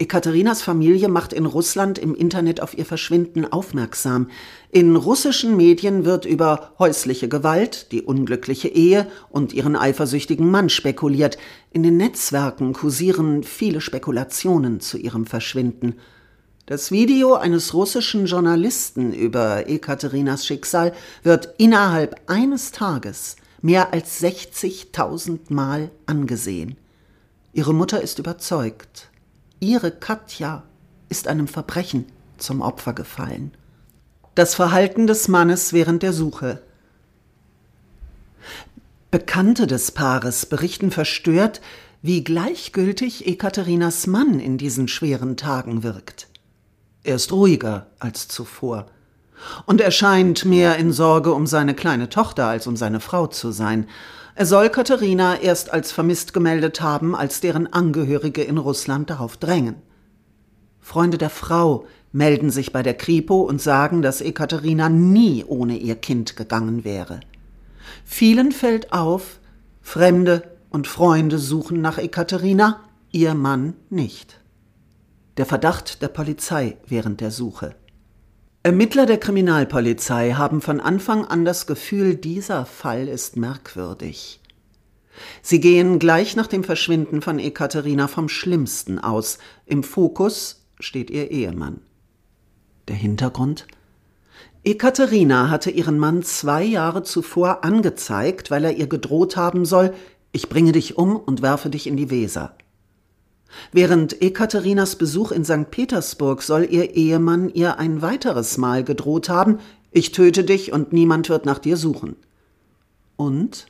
Ekaterinas 0.00 0.62
Familie 0.62 1.08
macht 1.08 1.34
in 1.34 1.44
Russland 1.44 1.98
im 1.98 2.14
Internet 2.14 2.62
auf 2.62 2.76
ihr 2.76 2.86
Verschwinden 2.86 3.44
aufmerksam. 3.44 4.30
In 4.70 4.96
russischen 4.96 5.58
Medien 5.58 6.06
wird 6.06 6.24
über 6.24 6.72
häusliche 6.78 7.28
Gewalt, 7.28 7.92
die 7.92 8.00
unglückliche 8.00 8.68
Ehe 8.68 9.06
und 9.28 9.52
ihren 9.52 9.76
eifersüchtigen 9.76 10.50
Mann 10.50 10.70
spekuliert. 10.70 11.36
In 11.70 11.82
den 11.82 11.98
Netzwerken 11.98 12.72
kursieren 12.72 13.44
viele 13.44 13.82
Spekulationen 13.82 14.80
zu 14.80 14.96
ihrem 14.96 15.26
Verschwinden. 15.26 15.96
Das 16.64 16.90
Video 16.90 17.34
eines 17.34 17.74
russischen 17.74 18.24
Journalisten 18.24 19.12
über 19.12 19.68
Ekaterinas 19.68 20.46
Schicksal 20.46 20.94
wird 21.22 21.52
innerhalb 21.58 22.18
eines 22.26 22.72
Tages 22.72 23.36
mehr 23.60 23.92
als 23.92 24.22
60.000 24.22 25.52
Mal 25.52 25.90
angesehen. 26.06 26.78
Ihre 27.52 27.74
Mutter 27.74 28.00
ist 28.00 28.18
überzeugt, 28.18 29.09
Ihre 29.60 29.90
Katja 29.90 30.62
ist 31.10 31.28
einem 31.28 31.46
Verbrechen 31.46 32.06
zum 32.38 32.62
Opfer 32.62 32.94
gefallen. 32.94 33.52
Das 34.34 34.54
Verhalten 34.54 35.06
des 35.06 35.28
Mannes 35.28 35.74
während 35.74 36.02
der 36.02 36.14
Suche. 36.14 36.62
Bekannte 39.10 39.66
des 39.66 39.90
Paares 39.92 40.46
berichten 40.46 40.90
verstört, 40.90 41.60
wie 42.00 42.24
gleichgültig 42.24 43.26
Ekaterinas 43.26 44.06
Mann 44.06 44.40
in 44.40 44.56
diesen 44.56 44.88
schweren 44.88 45.36
Tagen 45.36 45.82
wirkt. 45.82 46.28
Er 47.04 47.16
ist 47.16 47.30
ruhiger 47.30 47.88
als 47.98 48.28
zuvor. 48.28 48.86
Und 49.66 49.82
er 49.82 49.90
scheint 49.90 50.46
mehr 50.46 50.76
in 50.76 50.90
Sorge 50.90 51.34
um 51.34 51.46
seine 51.46 51.74
kleine 51.74 52.08
Tochter 52.08 52.46
als 52.46 52.66
um 52.66 52.76
seine 52.76 53.00
Frau 53.00 53.26
zu 53.26 53.52
sein. 53.52 53.88
Er 54.40 54.46
soll 54.46 54.70
Katharina 54.70 55.38
erst 55.38 55.70
als 55.70 55.92
vermisst 55.92 56.32
gemeldet 56.32 56.80
haben, 56.80 57.14
als 57.14 57.42
deren 57.42 57.70
Angehörige 57.70 58.42
in 58.42 58.56
Russland 58.56 59.10
darauf 59.10 59.36
drängen. 59.36 59.74
Freunde 60.80 61.18
der 61.18 61.28
Frau 61.28 61.84
melden 62.10 62.48
sich 62.48 62.72
bei 62.72 62.82
der 62.82 62.94
Kripo 62.94 63.42
und 63.42 63.60
sagen, 63.60 64.00
dass 64.00 64.22
Ekaterina 64.22 64.88
nie 64.88 65.44
ohne 65.44 65.76
ihr 65.76 65.94
Kind 65.94 66.36
gegangen 66.36 66.84
wäre. 66.84 67.20
Vielen 68.06 68.50
fällt 68.50 68.94
auf, 68.94 69.40
Fremde 69.82 70.56
und 70.70 70.86
Freunde 70.86 71.38
suchen 71.38 71.82
nach 71.82 71.98
Ekaterina, 71.98 72.80
ihr 73.12 73.34
Mann 73.34 73.74
nicht. 73.90 74.40
Der 75.36 75.44
Verdacht 75.44 76.00
der 76.00 76.08
Polizei 76.08 76.78
während 76.86 77.20
der 77.20 77.30
Suche. 77.30 77.74
Ermittler 78.62 79.06
der 79.06 79.16
Kriminalpolizei 79.16 80.32
haben 80.32 80.60
von 80.60 80.80
Anfang 80.80 81.24
an 81.24 81.46
das 81.46 81.66
Gefühl, 81.66 82.16
dieser 82.16 82.66
Fall 82.66 83.08
ist 83.08 83.38
merkwürdig. 83.38 84.38
Sie 85.40 85.60
gehen 85.60 85.98
gleich 85.98 86.36
nach 86.36 86.46
dem 86.46 86.62
Verschwinden 86.62 87.22
von 87.22 87.38
Ekaterina 87.38 88.06
vom 88.06 88.28
Schlimmsten 88.28 88.98
aus. 88.98 89.38
Im 89.64 89.82
Fokus 89.82 90.66
steht 90.78 91.08
ihr 91.08 91.30
Ehemann. 91.30 91.80
Der 92.88 92.96
Hintergrund? 92.96 93.66
Ekaterina 94.62 95.48
hatte 95.48 95.70
ihren 95.70 95.98
Mann 95.98 96.22
zwei 96.22 96.62
Jahre 96.62 97.02
zuvor 97.02 97.64
angezeigt, 97.64 98.50
weil 98.50 98.64
er 98.64 98.76
ihr 98.76 98.88
gedroht 98.88 99.38
haben 99.38 99.64
soll, 99.64 99.94
ich 100.32 100.50
bringe 100.50 100.72
dich 100.72 100.98
um 100.98 101.16
und 101.16 101.40
werfe 101.40 101.70
dich 101.70 101.86
in 101.86 101.96
die 101.96 102.10
Weser. 102.10 102.54
Während 103.72 104.22
Ekaterinas 104.22 104.96
Besuch 104.96 105.32
in 105.32 105.44
St. 105.44 105.70
Petersburg 105.70 106.42
soll 106.42 106.66
ihr 106.70 106.94
Ehemann 106.94 107.48
ihr 107.50 107.78
ein 107.78 108.02
weiteres 108.02 108.58
Mal 108.58 108.84
gedroht 108.84 109.28
haben, 109.28 109.58
ich 109.92 110.12
töte 110.12 110.44
dich 110.44 110.72
und 110.72 110.92
niemand 110.92 111.28
wird 111.28 111.46
nach 111.46 111.58
dir 111.58 111.76
suchen. 111.76 112.16
Und 113.16 113.66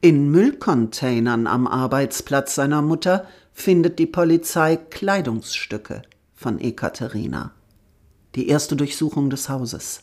in 0.00 0.30
Müllcontainern 0.30 1.46
am 1.46 1.66
Arbeitsplatz 1.66 2.54
seiner 2.54 2.82
Mutter 2.82 3.26
findet 3.52 3.98
die 3.98 4.06
Polizei 4.06 4.76
Kleidungsstücke 4.76 6.02
von 6.34 6.60
Ekaterina. 6.60 7.52
Die 8.36 8.48
erste 8.48 8.76
Durchsuchung 8.76 9.30
des 9.30 9.48
Hauses. 9.48 10.02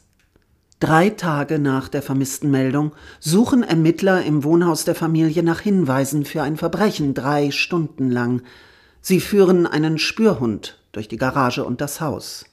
Drei 0.81 1.09
Tage 1.09 1.57
nach 1.57 1.87
der 1.87 2.01
vermissten 2.01 2.51
Meldung 2.51 2.91
suchen 3.21 3.63
Ermittler 3.63 4.23
im 4.23 4.43
Wohnhaus 4.43 4.83
der 4.83 4.95
Familie 4.95 5.41
nach 5.41 5.61
Hinweisen 5.61 6.25
für 6.25 6.41
ein 6.41 6.57
Verbrechen 6.57 7.13
drei 7.13 7.51
Stunden 7.51 8.11
lang. 8.11 8.41
Sie 9.07 9.19
führen 9.19 9.67
einen 9.67 9.99
Spürhund 9.99 10.79
durch 10.91 11.07
die 11.07 11.17
Garage 11.17 11.63
und 11.63 11.79
das 11.79 12.01
Haus. 12.01 12.45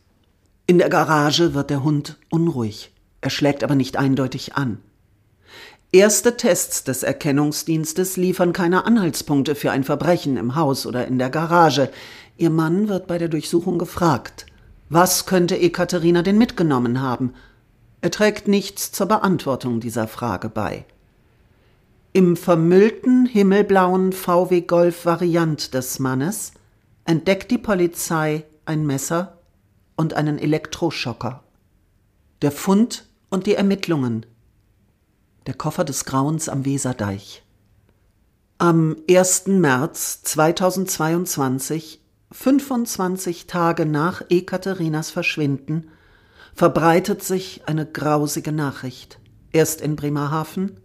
In 0.66 0.76
der 0.76 0.90
Garage 0.90 1.54
wird 1.54 1.70
der 1.70 1.82
Hund 1.82 2.18
unruhig. 2.28 2.92
Er 3.22 3.30
schlägt 3.30 3.64
aber 3.64 3.74
nicht 3.74 3.96
eindeutig 3.96 4.54
an. 4.54 4.76
Erste 5.92 6.36
Tests 6.36 6.84
des 6.84 7.04
Erkennungsdienstes 7.04 8.18
liefern 8.18 8.52
keine 8.52 8.84
Anhaltspunkte 8.84 9.54
für 9.54 9.70
ein 9.70 9.82
Verbrechen 9.82 10.36
im 10.36 10.54
Haus 10.54 10.84
oder 10.84 11.06
in 11.06 11.18
der 11.18 11.30
Garage. 11.30 11.88
Ihr 12.36 12.50
Mann 12.50 12.86
wird 12.86 13.06
bei 13.06 13.16
der 13.16 13.28
Durchsuchung 13.28 13.78
gefragt. 13.78 14.44
Was 14.90 15.24
könnte 15.24 15.58
Ekaterina 15.58 16.20
denn 16.20 16.36
mitgenommen 16.36 17.00
haben? 17.00 17.32
Er 18.02 18.10
trägt 18.10 18.46
nichts 18.46 18.92
zur 18.92 19.06
Beantwortung 19.06 19.80
dieser 19.80 20.06
Frage 20.06 20.50
bei. 20.50 20.84
Im 22.14 22.36
vermüllten 22.36 23.24
himmelblauen 23.24 24.12
VW 24.12 24.60
Golf 24.60 25.06
Variant 25.06 25.72
des 25.72 25.98
Mannes 25.98 26.52
entdeckt 27.06 27.50
die 27.50 27.56
Polizei 27.56 28.44
ein 28.66 28.84
Messer 28.84 29.38
und 29.96 30.12
einen 30.12 30.38
Elektroschocker. 30.38 31.42
Der 32.42 32.52
Fund 32.52 33.06
und 33.30 33.46
die 33.46 33.54
Ermittlungen. 33.54 34.26
Der 35.46 35.54
Koffer 35.54 35.84
des 35.84 36.04
Grauens 36.04 36.50
am 36.50 36.66
Weserdeich. 36.66 37.44
Am 38.58 38.96
1. 39.08 39.46
März 39.46 40.22
2022, 40.22 42.02
25 42.30 43.46
Tage 43.46 43.86
nach 43.86 44.22
Ekaterinas 44.28 45.10
Verschwinden, 45.10 45.88
verbreitet 46.52 47.22
sich 47.22 47.62
eine 47.64 47.86
grausige 47.86 48.52
Nachricht. 48.52 49.18
Erst 49.50 49.80
in 49.80 49.96
Bremerhaven, 49.96 50.81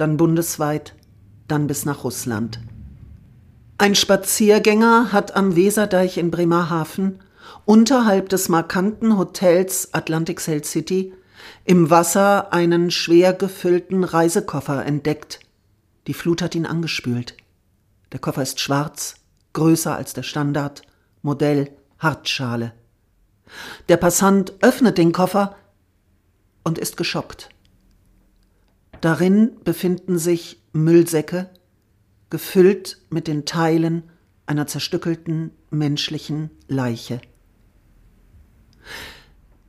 dann 0.00 0.16
bundesweit, 0.16 0.94
dann 1.48 1.66
bis 1.66 1.84
nach 1.84 2.04
Russland. 2.04 2.60
Ein 3.78 3.94
Spaziergänger 3.94 5.12
hat 5.12 5.36
am 5.36 5.56
Weserdeich 5.56 6.18
in 6.18 6.30
Bremerhaven 6.30 7.20
unterhalb 7.64 8.28
des 8.28 8.48
markanten 8.48 9.16
Hotels 9.16 9.94
Atlantic 9.94 10.40
Sail 10.40 10.64
City 10.64 11.12
im 11.64 11.90
Wasser 11.90 12.52
einen 12.52 12.90
schwer 12.90 13.32
gefüllten 13.32 14.04
Reisekoffer 14.04 14.84
entdeckt. 14.84 15.40
Die 16.06 16.14
Flut 16.14 16.42
hat 16.42 16.54
ihn 16.54 16.66
angespült. 16.66 17.36
Der 18.12 18.20
Koffer 18.20 18.42
ist 18.42 18.60
schwarz, 18.60 19.14
größer 19.52 19.94
als 19.94 20.12
der 20.12 20.22
Standard, 20.22 20.82
Modell 21.22 21.70
Hartschale. 21.98 22.72
Der 23.88 23.96
Passant 23.96 24.54
öffnet 24.60 24.98
den 24.98 25.12
Koffer 25.12 25.56
und 26.64 26.78
ist 26.78 26.96
geschockt. 26.96 27.50
Darin 29.00 29.52
befinden 29.64 30.18
sich 30.18 30.60
Müllsäcke, 30.72 31.50
gefüllt 32.28 32.98
mit 33.10 33.26
den 33.26 33.44
Teilen 33.44 34.04
einer 34.46 34.66
zerstückelten 34.66 35.52
menschlichen 35.70 36.50
Leiche. 36.68 37.20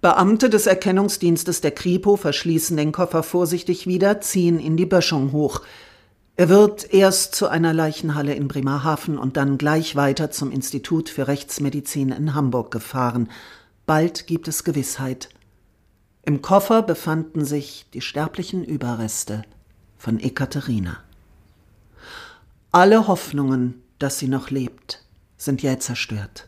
Beamte 0.02 0.50
des 0.50 0.66
Erkennungsdienstes 0.66 1.62
der 1.62 1.72
Kripo 1.72 2.18
verschließen 2.18 2.76
den 2.76 2.92
Koffer 2.92 3.22
vorsichtig 3.22 3.86
wieder, 3.86 4.20
ziehen 4.20 4.60
ihn 4.60 4.76
die 4.76 4.88
Böschung 4.88 5.32
hoch. 5.32 5.62
Er 6.36 6.50
wird 6.50 6.92
erst 6.92 7.36
zu 7.36 7.48
einer 7.48 7.72
Leichenhalle 7.72 8.34
in 8.34 8.48
Bremerhaven 8.48 9.20
und 9.20 9.38
dann 9.38 9.60
gleich 9.60 9.96
weiter 9.96 10.32
zum 10.32 10.52
Institut 10.52 11.10
für 11.10 11.28
Rechtsmedizin 11.28 12.12
in 12.12 12.34
Hamburg 12.34 12.72
gefahren. 12.72 13.30
Bald 13.86 14.26
gibt 14.26 14.48
es 14.48 14.64
Gewissheit. 14.64 15.30
Im 16.24 16.42
Koffer 16.42 16.84
befanden 16.84 17.46
sich 17.46 17.88
die 17.94 18.02
sterblichen 18.02 18.64
Überreste 18.64 19.42
von 19.98 20.20
Ekaterina. 20.20 20.98
Alle 22.72 23.08
Hoffnungen, 23.08 23.82
dass 23.98 24.20
sie 24.20 24.28
noch 24.28 24.52
lebt, 24.52 25.04
sind 25.38 25.64
jäh 25.64 25.80
zerstört. 25.80 26.48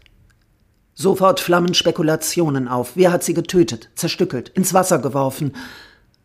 Sofort 0.93 1.39
flammen 1.39 1.73
Spekulationen 1.73 2.67
auf. 2.67 2.95
Wer 2.95 3.11
hat 3.11 3.23
sie 3.23 3.33
getötet, 3.33 3.89
zerstückelt, 3.95 4.49
ins 4.49 4.75
Wasser 4.75 4.99
geworfen? 4.99 5.53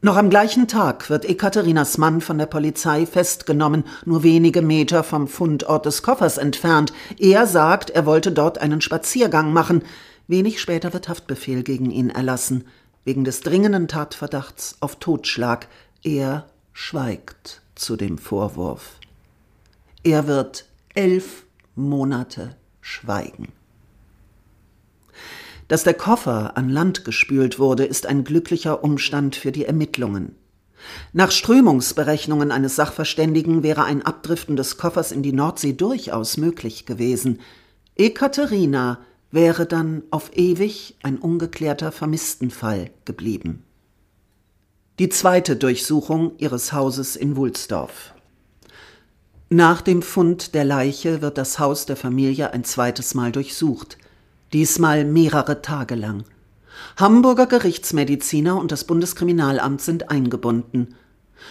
Noch 0.02 0.16
am 0.16 0.28
gleichen 0.28 0.68
Tag 0.68 1.08
wird 1.08 1.24
Ekaterinas 1.24 1.96
Mann 1.96 2.20
von 2.20 2.36
der 2.36 2.46
Polizei 2.46 3.06
festgenommen, 3.06 3.84
nur 4.04 4.22
wenige 4.22 4.60
Meter 4.60 5.02
vom 5.02 5.26
Fundort 5.26 5.86
des 5.86 6.02
Koffers 6.02 6.36
entfernt. 6.36 6.92
Er 7.18 7.46
sagt, 7.46 7.88
er 7.90 8.04
wollte 8.04 8.30
dort 8.30 8.58
einen 8.58 8.82
Spaziergang 8.82 9.54
machen. 9.54 9.82
Wenig 10.26 10.60
später 10.60 10.92
wird 10.92 11.08
Haftbefehl 11.08 11.62
gegen 11.62 11.90
ihn 11.90 12.10
erlassen, 12.10 12.64
wegen 13.04 13.24
des 13.24 13.40
dringenden 13.40 13.88
Tatverdachts 13.88 14.76
auf 14.80 14.96
Totschlag. 14.96 15.68
Er 16.02 16.46
schweigt 16.72 17.62
zu 17.74 17.96
dem 17.96 18.18
Vorwurf. 18.18 18.96
Er 20.02 20.26
wird 20.26 20.66
elf 20.94 21.44
Monate 21.74 22.56
schweigen. 22.80 23.52
Dass 25.68 25.84
der 25.84 25.94
Koffer 25.94 26.56
an 26.56 26.70
Land 26.70 27.04
gespült 27.04 27.58
wurde, 27.58 27.84
ist 27.84 28.06
ein 28.06 28.24
glücklicher 28.24 28.82
Umstand 28.82 29.36
für 29.36 29.52
die 29.52 29.66
Ermittlungen. 29.66 30.34
Nach 31.12 31.30
Strömungsberechnungen 31.30 32.50
eines 32.50 32.76
Sachverständigen 32.76 33.62
wäre 33.62 33.84
ein 33.84 34.02
Abdriften 34.02 34.56
des 34.56 34.78
Koffers 34.78 35.12
in 35.12 35.22
die 35.22 35.32
Nordsee 35.32 35.74
durchaus 35.74 36.36
möglich 36.36 36.86
gewesen. 36.86 37.40
Ekaterina 37.96 39.00
wäre 39.30 39.66
dann 39.66 40.02
auf 40.10 40.36
ewig 40.36 40.96
ein 41.02 41.18
ungeklärter 41.18 41.92
Vermisstenfall 41.92 42.90
geblieben. 43.04 43.64
Die 44.98 45.08
zweite 45.08 45.56
Durchsuchung 45.56 46.32
ihres 46.38 46.72
Hauses 46.72 47.14
in 47.14 47.36
Wulsdorf. 47.36 48.14
Nach 49.50 49.80
dem 49.80 50.02
Fund 50.02 50.54
der 50.54 50.64
Leiche 50.64 51.22
wird 51.22 51.38
das 51.38 51.58
Haus 51.58 51.86
der 51.86 51.96
Familie 51.96 52.52
ein 52.52 52.64
zweites 52.64 53.14
Mal 53.14 53.32
durchsucht 53.32 53.98
diesmal 54.52 55.04
mehrere 55.04 55.62
Tage 55.62 55.94
lang. 55.94 56.24
Hamburger 56.96 57.46
Gerichtsmediziner 57.46 58.56
und 58.56 58.72
das 58.72 58.84
Bundeskriminalamt 58.84 59.80
sind 59.80 60.10
eingebunden. 60.10 60.94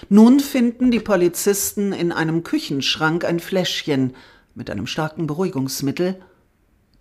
Nun 0.09 0.39
finden 0.39 0.91
die 0.91 0.99
Polizisten 0.99 1.93
in 1.93 2.11
einem 2.11 2.43
Küchenschrank 2.43 3.25
ein 3.25 3.39
Fläschchen 3.39 4.15
mit 4.55 4.69
einem 4.69 4.87
starken 4.87 5.27
Beruhigungsmittel, 5.27 6.19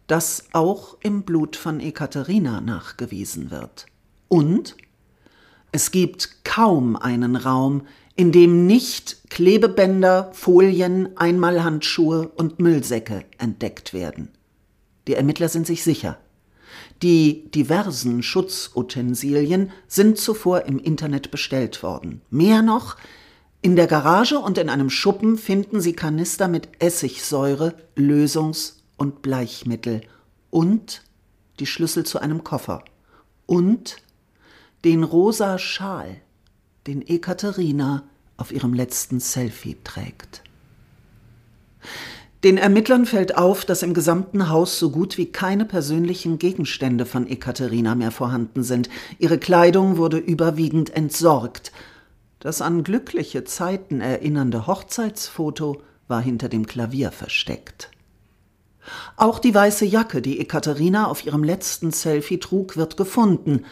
das 0.06 0.44
auch 0.52 0.96
im 1.02 1.22
Blut 1.22 1.56
von 1.56 1.80
Ekaterina 1.80 2.60
nachgewiesen 2.60 3.50
wird. 3.50 3.86
Und 4.28 4.76
es 5.72 5.90
gibt 5.90 6.44
kaum 6.44 6.96
einen 6.96 7.36
Raum, 7.36 7.86
in 8.14 8.32
dem 8.32 8.66
nicht 8.66 9.28
Klebebänder, 9.30 10.30
Folien, 10.32 11.16
Einmalhandschuhe 11.16 12.28
und 12.28 12.60
Müllsäcke 12.60 13.24
entdeckt 13.38 13.92
werden. 13.92 14.30
Die 15.06 15.14
Ermittler 15.14 15.48
sind 15.48 15.66
sich 15.66 15.82
sicher. 15.82 16.18
Die 17.02 17.50
diversen 17.50 18.22
Schutzutensilien 18.22 19.70
sind 19.86 20.18
zuvor 20.18 20.62
im 20.62 20.78
Internet 20.78 21.30
bestellt 21.30 21.82
worden. 21.82 22.22
Mehr 22.30 22.62
noch, 22.62 22.96
in 23.60 23.76
der 23.76 23.86
Garage 23.86 24.38
und 24.38 24.58
in 24.58 24.70
einem 24.70 24.90
Schuppen 24.90 25.36
finden 25.36 25.80
sie 25.80 25.92
Kanister 25.92 26.48
mit 26.48 26.68
Essigsäure, 26.78 27.74
Lösungs- 27.96 28.75
und 28.96 29.22
Bleichmittel 29.22 30.02
und 30.50 31.02
die 31.58 31.66
Schlüssel 31.66 32.04
zu 32.04 32.18
einem 32.18 32.44
Koffer 32.44 32.84
und 33.46 33.96
den 34.84 35.02
rosa 35.02 35.58
Schal, 35.58 36.16
den 36.86 37.06
Ekaterina 37.06 38.04
auf 38.36 38.52
ihrem 38.52 38.74
letzten 38.74 39.20
Selfie 39.20 39.76
trägt. 39.82 40.42
Den 42.44 42.58
Ermittlern 42.58 43.06
fällt 43.06 43.36
auf, 43.36 43.64
dass 43.64 43.82
im 43.82 43.94
gesamten 43.94 44.50
Haus 44.50 44.78
so 44.78 44.90
gut 44.90 45.18
wie 45.18 45.26
keine 45.26 45.64
persönlichen 45.64 46.38
Gegenstände 46.38 47.06
von 47.06 47.26
Ekaterina 47.26 47.94
mehr 47.94 48.10
vorhanden 48.10 48.62
sind. 48.62 48.88
Ihre 49.18 49.38
Kleidung 49.38 49.96
wurde 49.96 50.18
überwiegend 50.18 50.90
entsorgt. 50.90 51.72
Das 52.38 52.60
an 52.60 52.84
glückliche 52.84 53.44
Zeiten 53.44 54.00
erinnernde 54.00 54.66
Hochzeitsfoto 54.66 55.82
war 56.06 56.20
hinter 56.20 56.48
dem 56.48 56.66
Klavier 56.66 57.10
versteckt. 57.10 57.90
Auch 59.16 59.38
die 59.38 59.54
weiße 59.54 59.84
Jacke, 59.84 60.22
die 60.22 60.40
Ekaterina 60.40 61.06
auf 61.06 61.24
ihrem 61.24 61.44
letzten 61.44 61.90
Selfie 61.90 62.38
trug, 62.38 62.76
wird 62.76 62.96
gefunden 62.96 63.64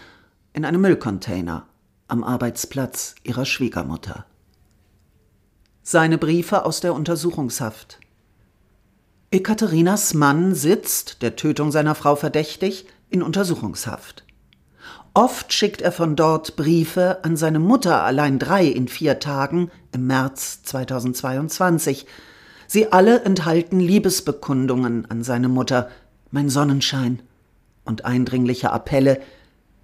in 0.53 0.65
einem 0.65 0.81
Müllcontainer 0.81 1.67
am 2.09 2.23
Arbeitsplatz 2.23 3.15
ihrer 3.23 3.45
Schwiegermutter. 3.45 4.27
Seine 5.83 6.19
Briefe 6.19 6.65
aus 6.65 6.81
der 6.81 6.95
Untersuchungshaft. 6.95 7.99
Ekaterinas 9.31 10.15
Mann 10.15 10.55
sitzt, 10.55 11.23
der 11.23 11.37
Tötung 11.37 11.73
seiner 11.73 11.95
Frau 11.95 12.17
verdächtig, 12.17 12.87
in 13.11 13.23
Untersuchungshaft. 13.23 14.25
Oft 15.13 15.53
schickt 15.53 15.81
er 15.83 15.93
von 15.93 16.17
dort 16.17 16.57
Briefe 16.57 17.23
an 17.25 17.37
seine 17.37 17.61
Mutter, 17.61 18.03
allein 18.03 18.39
drei 18.39 18.67
in 18.67 18.89
vier 18.89 19.21
Tagen 19.21 19.71
im 19.93 20.07
März 20.07 20.63
2022. 20.65 22.07
Sie 22.67 22.93
alle 22.93 23.23
enthalten 23.23 23.81
Liebesbekundungen 23.81 25.07
an 25.11 25.23
seine 25.23 25.49
Mutter, 25.49 25.91
mein 26.31 26.49
Sonnenschein, 26.49 27.23
und 27.85 28.05
eindringliche 28.05 28.73
Appelle, 28.73 29.21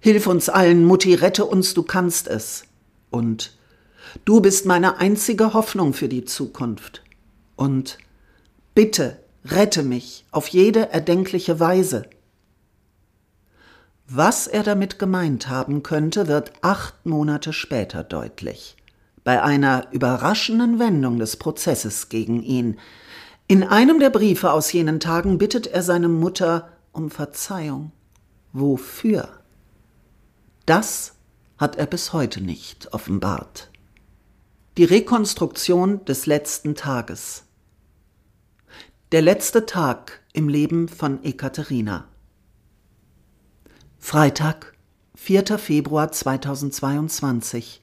Hilf 0.03 0.25
uns 0.25 0.49
allen, 0.49 0.83
Mutti, 0.83 1.13
rette 1.13 1.45
uns, 1.45 1.75
du 1.75 1.83
kannst 1.83 2.27
es. 2.27 2.63
Und 3.11 3.55
Du 4.25 4.41
bist 4.41 4.65
meine 4.65 4.97
einzige 4.97 5.53
Hoffnung 5.53 5.93
für 5.93 6.09
die 6.09 6.25
Zukunft. 6.25 7.03
Und 7.55 7.99
Bitte, 8.73 9.21
Rette 9.45 9.81
mich 9.81 10.25
auf 10.31 10.49
jede 10.49 10.89
erdenkliche 10.91 11.59
Weise. 11.59 12.07
Was 14.07 14.45
er 14.45 14.63
damit 14.63 14.99
gemeint 14.99 15.47
haben 15.47 15.83
könnte, 15.83 16.27
wird 16.27 16.53
acht 16.61 17.05
Monate 17.05 17.53
später 17.53 18.03
deutlich. 18.03 18.75
Bei 19.23 19.43
einer 19.43 19.87
überraschenden 19.91 20.79
Wendung 20.79 21.19
des 21.19 21.37
Prozesses 21.37 22.09
gegen 22.09 22.41
ihn. 22.41 22.79
In 23.47 23.63
einem 23.63 23.99
der 23.99 24.09
Briefe 24.09 24.51
aus 24.51 24.71
jenen 24.71 24.99
Tagen 24.99 25.37
bittet 25.37 25.67
er 25.67 25.83
seine 25.83 26.07
Mutter 26.07 26.69
um 26.91 27.11
Verzeihung. 27.11 27.91
Wofür? 28.53 29.29
Das 30.65 31.15
hat 31.57 31.75
er 31.75 31.85
bis 31.85 32.13
heute 32.13 32.41
nicht 32.41 32.93
offenbart. 32.93 33.69
Die 34.77 34.85
Rekonstruktion 34.85 36.03
des 36.05 36.25
letzten 36.25 36.75
Tages. 36.75 37.43
Der 39.11 39.21
letzte 39.21 39.65
Tag 39.65 40.21
im 40.33 40.47
Leben 40.47 40.87
von 40.87 41.23
Ekaterina. 41.23 42.07
Freitag, 43.99 44.73
4. 45.15 45.59
Februar 45.59 46.11
2022. 46.11 47.80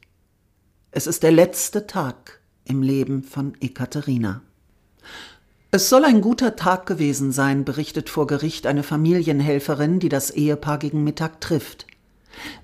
Es 0.91 1.07
ist 1.07 1.23
der 1.23 1.33
letzte 1.33 1.87
Tag 1.87 2.41
im 2.65 2.83
Leben 2.83 3.23
von 3.23 3.53
Ekaterina. 3.61 4.41
Es 5.71 5.91
soll 5.91 6.05
ein 6.05 6.23
guter 6.23 6.57
Tag 6.57 6.87
gewesen 6.87 7.31
sein, 7.31 7.67
berichtet 7.67 8.09
vor 8.09 8.27
Gericht 8.27 8.67
eine 8.67 8.83
Familienhelferin, 8.83 10.01
die 10.01 10.09
das 10.09 10.31
Ehepaar 10.31 10.79
gegen 10.79 11.05
Mittag 11.05 11.43
trifft. 11.43 11.87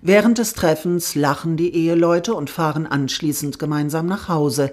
Während 0.01 0.39
des 0.39 0.55
Treffens 0.55 1.15
lachen 1.15 1.59
die 1.59 1.75
Eheleute 1.75 2.35
und 2.35 2.49
fahren 2.49 2.87
anschließend 2.87 3.59
gemeinsam 3.59 4.07
nach 4.07 4.29
Hause, 4.29 4.73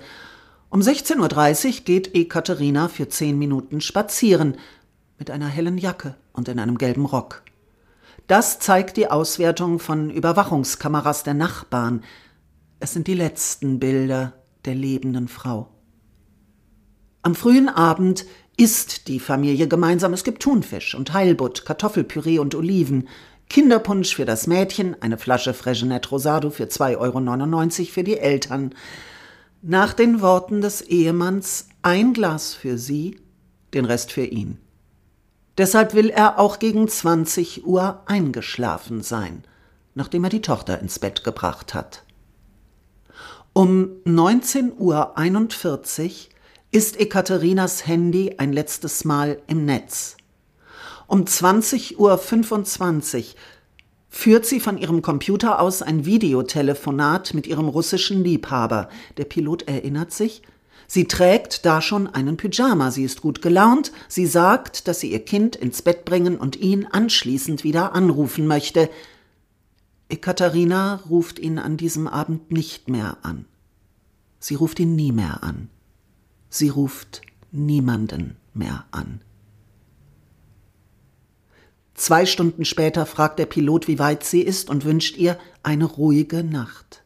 um 0.70 0.80
16.30 0.80 1.68
Uhr 1.68 1.84
geht 1.84 2.16
Ekaterina 2.16 2.88
für 2.88 3.10
zehn 3.10 3.38
Minuten 3.38 3.82
spazieren 3.82 4.56
mit 5.20 5.30
einer 5.30 5.48
hellen 5.48 5.78
Jacke 5.78 6.16
und 6.32 6.48
in 6.48 6.58
einem 6.58 6.78
gelben 6.78 7.06
Rock. 7.06 7.42
Das 8.28 8.60
zeigt 8.60 8.96
die 8.96 9.12
Auswertung 9.12 9.80
von 9.80 10.10
Überwachungskameras 10.10 11.24
der 11.24 11.34
Nachbarn. 11.34 12.02
Es 12.84 12.94
sind 12.94 13.06
die 13.06 13.13
letzten 13.13 13.80
Bilder 13.80 14.34
der 14.65 14.74
lebenden 14.74 15.28
Frau. 15.28 15.70
Am 17.22 17.36
frühen 17.36 17.70
Abend 17.70 18.26
isst 18.58 19.08
die 19.08 19.20
Familie 19.20 19.67
gemeinsam. 19.67 20.13
Es 20.13 20.24
gibt 20.24 20.41
Thunfisch 20.41 20.96
und 20.96 21.13
Heilbutt, 21.13 21.63
Kartoffelpüree 21.63 22.39
und 22.39 22.56
Oliven, 22.56 23.08
Kinderpunsch 23.50 24.15
für 24.15 24.26
das 24.26 24.48
Mädchen, 24.48 25.00
eine 25.00 25.20
Flasche 25.20 25.54
Fregenet 25.54 26.12
Rosado 26.12 26.50
für 26.50 26.63
2,99 26.63 27.80
Euro 27.82 27.91
für 27.91 28.04
die 28.04 28.17
Eltern. 28.17 28.74
Nach 29.62 29.94
den 29.94 30.20
Worten 30.22 30.62
des 30.62 30.82
Ehemanns 30.82 31.68
ein 31.84 32.14
Glas 32.14 32.55
für 32.55 32.80
sie, 32.80 33.20
den 33.76 33.86
Rest 33.86 34.12
für 34.12 34.26
ihn. 34.26 34.58
Deshalb 35.60 35.93
will 35.93 36.10
er 36.10 36.39
auch 36.39 36.58
gegen 36.58 36.88
20 36.88 37.64
Uhr 37.64 38.01
eingeschlafen 38.08 39.03
sein, 39.03 39.43
nachdem 39.93 40.24
er 40.24 40.32
die 40.32 40.41
Tochter 40.41 40.80
ins 40.80 40.97
Bett 40.97 41.24
gebracht 41.24 41.76
hat. 41.76 42.05
Um 43.54 43.97
19.41 44.06 44.80
Uhr 44.80 45.12
ist 46.72 46.97
Ekaterinas 46.97 47.86
Handy 47.86 48.36
ein 48.38 48.54
letztes 48.54 49.04
Mal 49.04 49.41
im 49.47 49.66
Netz. 49.66 50.16
Um 51.06 51.26
20.25 51.26 51.97
Uhr 51.97 53.26
führt 54.08 54.45
sie 54.45 54.62
von 54.62 54.78
ihrem 54.78 55.02
Computer 55.02 55.60
aus 55.60 55.82
ein 55.82 56.06
Videotelefonat 56.06 57.34
mit 57.34 57.45
ihrem 57.45 57.68
russischen 57.68 58.24
Liebhaber. 58.24 58.88
Der 59.18 59.26
Pilot 59.26 59.68
erinnert 59.68 60.14
sich, 60.14 60.43
sie 60.88 61.10
trägt 61.10 61.66
da 61.66 61.82
schon 61.82 62.08
einen 62.08 62.38
Pyjama, 62.38 62.89
sie 62.89 63.04
ist 63.04 63.20
gut 63.22 63.41
gelaunt, 63.41 63.91
sie 64.08 64.28
sagt, 64.28 64.88
dass 64.88 65.02
sie 65.02 65.12
ihr 65.12 65.26
Kind 65.26 65.58
ins 65.58 65.82
Bett 65.82 66.06
bringen 66.06 66.38
und 66.38 66.56
ihn 66.56 66.88
anschließend 66.89 67.66
wieder 67.66 67.95
anrufen 67.95 68.47
möchte. 68.47 68.89
Ekaterina 70.12 70.95
ruft 71.09 71.39
ihn 71.39 71.57
an 71.57 71.78
diesem 71.78 72.05
Abend 72.05 72.51
nicht 72.51 72.89
mehr 72.89 73.18
an. 73.22 73.45
Sie 74.39 74.55
ruft 74.55 74.80
ihn 74.82 74.93
nie 74.93 75.14
mehr 75.14 75.41
an. 75.41 75.70
Sie 76.49 76.68
ruft 76.68 77.22
niemanden 77.53 78.36
mehr 78.53 78.86
an. 78.91 79.22
Zwei 81.93 82.26
Stunden 82.26 82.66
später 82.66 83.05
fragt 83.05 83.39
der 83.39 83.45
Pilot, 83.45 83.88
wie 83.88 83.99
weit 83.99 84.26
sie 84.26 84.41
ist 84.41 84.70
und 84.70 84.84
wünscht 84.84 85.16
ihr 85.16 85.39
eine 85.64 85.86
ruhige 85.86 86.43
Nacht. 86.43 87.03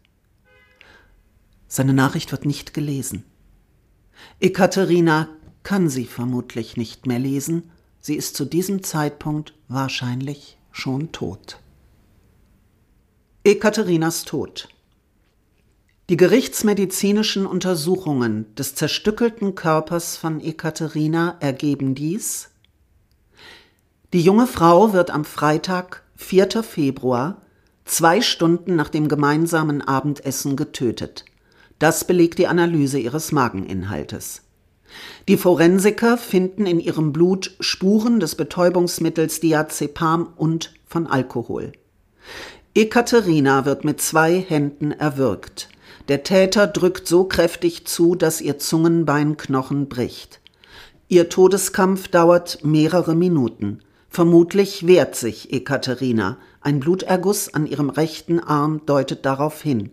Seine 1.68 1.94
Nachricht 1.94 2.32
wird 2.32 2.46
nicht 2.46 2.74
gelesen. 2.74 3.24
Ekaterina 4.40 5.30
kann 5.62 5.90
sie 5.90 6.06
vermutlich 6.06 6.76
nicht 6.76 7.06
mehr 7.06 7.20
lesen. 7.20 7.70
Sie 8.00 8.16
ist 8.16 8.36
zu 8.36 8.46
diesem 8.46 8.82
Zeitpunkt 8.82 9.54
wahrscheinlich 9.68 10.58
schon 10.72 11.12
tot. 11.12 11.60
Ekaterinas 13.48 14.26
Tod. 14.26 14.70
Die 16.10 16.18
gerichtsmedizinischen 16.18 17.46
Untersuchungen 17.46 18.48
des 18.56 18.74
zerstückelten 18.74 19.54
Körpers 19.54 20.18
von 20.18 20.42
Ekaterina 20.42 21.38
ergeben 21.42 21.94
dies. 21.94 22.50
Die 24.14 24.22
junge 24.22 24.48
Frau 24.48 24.94
wird 24.94 25.12
am 25.12 25.26
Freitag, 25.26 26.02
4. 26.16 26.64
Februar, 26.64 27.44
zwei 27.86 28.20
Stunden 28.22 28.76
nach 28.76 28.90
dem 28.90 29.08
gemeinsamen 29.08 29.84
Abendessen 29.84 30.56
getötet. 30.56 31.24
Das 31.78 32.08
belegt 32.08 32.40
die 32.40 32.48
Analyse 32.48 32.98
ihres 32.98 33.32
Mageninhaltes. 33.32 34.42
Die 35.28 35.38
Forensiker 35.38 36.18
finden 36.18 36.66
in 36.66 36.80
ihrem 36.80 37.14
Blut 37.14 37.56
Spuren 37.60 38.20
des 38.20 38.34
Betäubungsmittels 38.34 39.40
Diazepam 39.40 40.34
und 40.36 40.74
von 40.88 41.06
Alkohol. 41.06 41.74
Ekaterina 42.78 43.66
wird 43.66 43.86
mit 43.86 44.02
zwei 44.02 44.38
Händen 44.38 44.92
erwürgt. 44.92 45.70
Der 46.10 46.24
Täter 46.24 46.68
drückt 46.68 47.08
so 47.08 47.24
kräftig 47.24 47.88
zu, 47.88 48.16
dass 48.16 48.42
ihr 48.42 48.60
Zungenbeinknochen 48.60 49.88
bricht. 49.88 50.42
Ihr 51.08 51.30
Todeskampf 51.30 52.10
dauert 52.10 52.66
mehrere 52.66 53.16
Minuten. 53.16 53.80
Vermutlich 54.10 54.86
wehrt 54.86 55.16
sich 55.16 55.54
Ekaterina. 55.54 56.38
Ein 56.60 56.82
Bluterguss 56.82 57.54
an 57.54 57.66
ihrem 57.66 57.90
rechten 57.90 58.42
Arm 58.42 58.82
deutet 58.86 59.26
darauf 59.26 59.62
hin. 59.62 59.92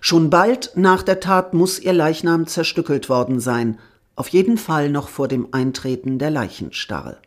Schon 0.00 0.30
bald 0.30 0.72
nach 0.76 1.02
der 1.02 1.20
Tat 1.20 1.52
muss 1.52 1.78
ihr 1.78 1.92
Leichnam 1.92 2.46
zerstückelt 2.46 3.10
worden 3.10 3.38
sein, 3.38 3.78
auf 4.14 4.28
jeden 4.28 4.56
Fall 4.56 4.88
noch 4.88 5.10
vor 5.10 5.28
dem 5.28 5.48
Eintreten 5.52 6.18
der 6.18 6.30
Leichenstarre. 6.30 7.18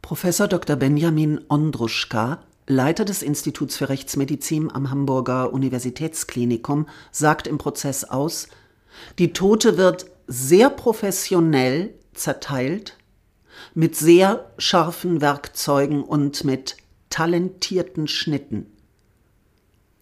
Professor 0.00 0.46
Dr. 0.46 0.76
Benjamin 0.76 1.40
Ondruschka, 1.48 2.38
Leiter 2.68 3.06
des 3.06 3.22
Instituts 3.22 3.78
für 3.78 3.88
Rechtsmedizin 3.88 4.70
am 4.70 4.90
Hamburger 4.90 5.52
Universitätsklinikum, 5.54 6.86
sagt 7.10 7.46
im 7.46 7.56
Prozess 7.56 8.04
aus, 8.04 8.48
die 9.18 9.32
Tote 9.32 9.78
wird 9.78 10.06
sehr 10.26 10.68
professionell 10.68 11.94
zerteilt, 12.12 12.98
mit 13.74 13.96
sehr 13.96 14.52
scharfen 14.58 15.22
Werkzeugen 15.22 16.04
und 16.04 16.44
mit 16.44 16.76
talentierten 17.08 18.06
Schnitten. 18.06 18.66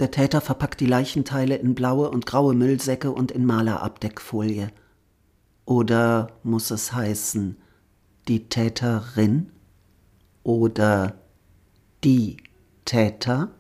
Der 0.01 0.11
Täter 0.11 0.41
verpackt 0.41 0.81
die 0.81 0.87
Leichenteile 0.87 1.57
in 1.57 1.75
blaue 1.75 2.11
und 2.11 2.27
graue 2.27 2.55
Müllsäcke 2.55 3.13
und 3.13 3.31
in 3.31 3.47
Malerabdeckfolie. 3.47 4.71
Oder 5.65 6.33
muss 6.43 6.71
es 6.71 6.93
heißen, 6.93 7.57
die 8.29 8.49
Täterin? 8.49 9.53
Oder 10.43 11.15
die 12.05 12.37
Täter? 12.87 13.51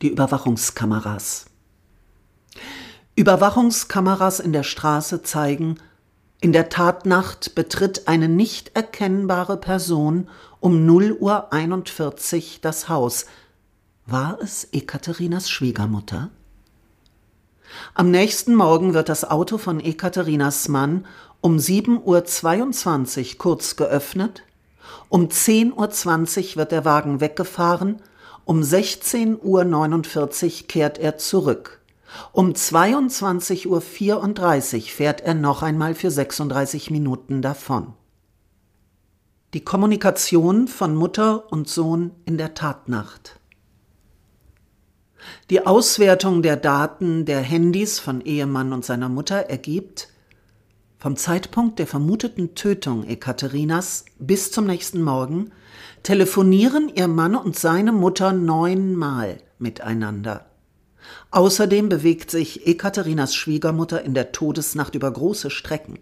Die 0.00 0.08
Überwachungskameras. 0.08 1.46
Überwachungskameras 3.16 4.38
in 4.38 4.52
der 4.52 4.62
Straße 4.62 5.24
zeigen, 5.24 5.78
in 6.40 6.52
der 6.52 6.68
Tatnacht 6.68 7.56
betritt 7.56 8.06
eine 8.06 8.28
nicht 8.28 8.76
erkennbare 8.76 9.56
Person 9.56 10.30
um 10.60 10.86
0 10.86 11.16
Uhr 11.18 11.52
41 11.52 12.60
das 12.60 12.88
Haus, 12.88 13.26
war 14.06 14.38
es 14.40 14.68
Ekaterinas 14.72 15.50
Schwiegermutter? 15.50 16.30
Am 17.94 18.10
nächsten 18.10 18.54
Morgen 18.54 18.94
wird 18.94 19.08
das 19.08 19.24
Auto 19.24 19.58
von 19.58 19.80
Ekaterinas 19.80 20.68
Mann 20.68 21.06
um 21.40 21.56
7.22 21.56 23.32
Uhr 23.32 23.38
kurz 23.38 23.76
geöffnet, 23.76 24.42
um 25.08 25.28
10.20 25.28 26.50
Uhr 26.50 26.56
wird 26.56 26.72
der 26.72 26.84
Wagen 26.84 27.20
weggefahren, 27.20 28.02
um 28.44 28.60
16.49 28.60 29.42
Uhr 30.62 30.68
kehrt 30.68 30.98
er 30.98 31.18
zurück. 31.18 31.80
Um 32.32 32.52
22.34 32.52 33.66
Uhr 33.66 33.80
fährt 34.82 35.20
er 35.20 35.34
noch 35.34 35.62
einmal 35.62 35.94
für 35.94 36.10
36 36.10 36.90
Minuten 36.90 37.42
davon. 37.42 37.92
Die 39.54 39.64
Kommunikation 39.64 40.68
von 40.68 40.94
Mutter 40.94 41.50
und 41.52 41.68
Sohn 41.68 42.10
in 42.24 42.36
der 42.38 42.54
Tatnacht. 42.54 43.38
Die 45.50 45.66
Auswertung 45.66 46.42
der 46.42 46.56
Daten 46.56 47.24
der 47.24 47.40
Handys 47.40 47.98
von 47.98 48.20
Ehemann 48.20 48.72
und 48.72 48.84
seiner 48.84 49.08
Mutter 49.08 49.36
ergibt, 49.36 50.08
vom 50.98 51.16
Zeitpunkt 51.16 51.78
der 51.78 51.86
vermuteten 51.86 52.54
Tötung 52.56 53.06
Ekaterinas 53.06 54.04
bis 54.18 54.50
zum 54.50 54.66
nächsten 54.66 55.00
Morgen 55.00 55.52
telefonieren 56.02 56.90
ihr 56.94 57.06
Mann 57.06 57.36
und 57.36 57.56
seine 57.56 57.92
Mutter 57.92 58.32
neunmal 58.32 59.38
miteinander. 59.58 60.46
Außerdem 61.30 61.88
bewegt 61.88 62.30
sich 62.30 62.66
Ekaterinas 62.66 63.34
Schwiegermutter 63.34 64.02
in 64.02 64.14
der 64.14 64.32
Todesnacht 64.32 64.94
über 64.96 65.10
große 65.10 65.50
Strecken. 65.50 66.00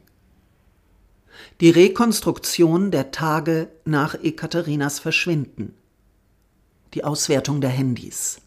Die 1.61 1.70
Rekonstruktion 1.70 2.90
der 2.90 3.11
Tage 3.11 3.68
nach 3.84 4.14
Ekaterinas 4.14 4.99
Verschwinden. 4.99 5.74
Die 6.94 7.05
Auswertung 7.05 7.61
der 7.61 7.70
Handys. 7.70 8.38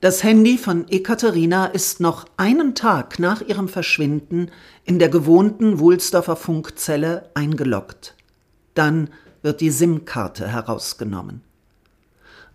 Das 0.00 0.22
Handy 0.22 0.58
von 0.58 0.86
Ekaterina 0.86 1.66
ist 1.66 1.98
noch 1.98 2.26
einen 2.36 2.76
Tag 2.76 3.18
nach 3.18 3.40
ihrem 3.40 3.66
Verschwinden 3.66 4.48
in 4.84 5.00
der 5.00 5.08
gewohnten 5.08 5.80
Wulsdorfer 5.80 6.36
Funkzelle 6.36 7.30
eingeloggt. 7.34 8.14
Dann 8.74 9.10
wird 9.42 9.60
die 9.60 9.72
SIM-Karte 9.72 10.46
herausgenommen. 10.46 11.40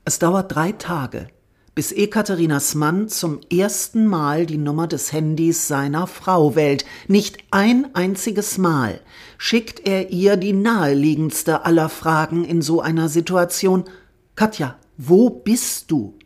Es 0.06 0.20
dauert 0.20 0.56
drei 0.56 0.72
Tage, 0.72 1.28
bis 1.76 1.92
Ekaterinas 1.92 2.76
Mann 2.76 3.10
zum 3.10 3.42
ersten 3.52 4.08
Mal 4.08 4.46
die 4.46 4.58
Nummer 4.58 4.88
des 4.88 5.12
Handys 5.12 5.68
seiner 5.68 6.08
Frau 6.08 6.56
wählt. 6.56 6.86
Nicht 7.10 7.40
ein 7.52 7.94
einziges 7.94 8.58
Mal 8.58 9.02
schickt 9.38 9.86
er 9.86 10.12
ihr 10.12 10.38
die 10.38 10.54
naheliegendste 10.54 11.66
aller 11.66 11.90
Fragen 11.90 12.46
in 12.46 12.62
so 12.62 12.80
einer 12.80 13.10
Situation. 13.10 13.84
Katja, 14.36 14.78
wo 14.96 15.30
bist 15.30 15.92
du? 15.92 16.18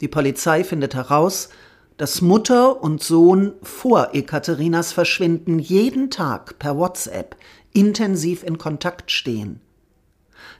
Die 0.00 0.08
Polizei 0.08 0.64
findet 0.64 0.94
heraus, 0.94 1.48
dass 1.96 2.20
Mutter 2.20 2.82
und 2.82 3.02
Sohn 3.02 3.54
vor 3.62 4.14
Ekaterinas 4.14 4.92
Verschwinden 4.92 5.58
jeden 5.58 6.10
Tag 6.10 6.58
per 6.58 6.76
WhatsApp 6.76 7.36
intensiv 7.72 8.42
in 8.42 8.58
Kontakt 8.58 9.10
stehen. 9.10 9.60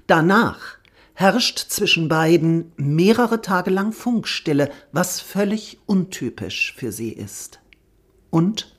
Danach 0.07 0.79
herrscht 1.15 1.59
zwischen 1.59 2.09
beiden 2.09 2.73
mehrere 2.77 3.41
Tage 3.41 3.71
lang 3.71 3.93
Funkstille, 3.93 4.71
was 4.93 5.21
völlig 5.21 5.79
untypisch 5.87 6.75
für 6.77 6.93
sie 6.93 7.13
ist. 7.13 7.61
Und 8.31 8.77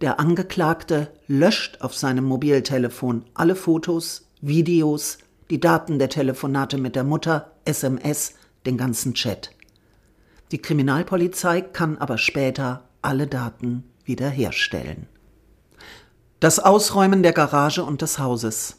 der 0.00 0.20
Angeklagte 0.20 1.12
löscht 1.26 1.80
auf 1.80 1.94
seinem 1.94 2.24
Mobiltelefon 2.24 3.24
alle 3.34 3.56
Fotos, 3.56 4.28
Videos, 4.40 5.18
die 5.48 5.60
Daten 5.60 5.98
der 5.98 6.10
Telefonate 6.10 6.76
mit 6.76 6.96
der 6.96 7.04
Mutter, 7.04 7.52
SMS, 7.64 8.34
den 8.66 8.76
ganzen 8.76 9.14
Chat. 9.14 9.50
Die 10.52 10.58
Kriminalpolizei 10.58 11.60
kann 11.60 11.98
aber 11.98 12.18
später 12.18 12.88
alle 13.02 13.26
Daten 13.26 13.84
wiederherstellen. 14.04 15.06
Das 16.40 16.58
Ausräumen 16.58 17.22
der 17.22 17.32
Garage 17.32 17.82
und 17.82 18.02
des 18.02 18.18
Hauses. 18.18 18.76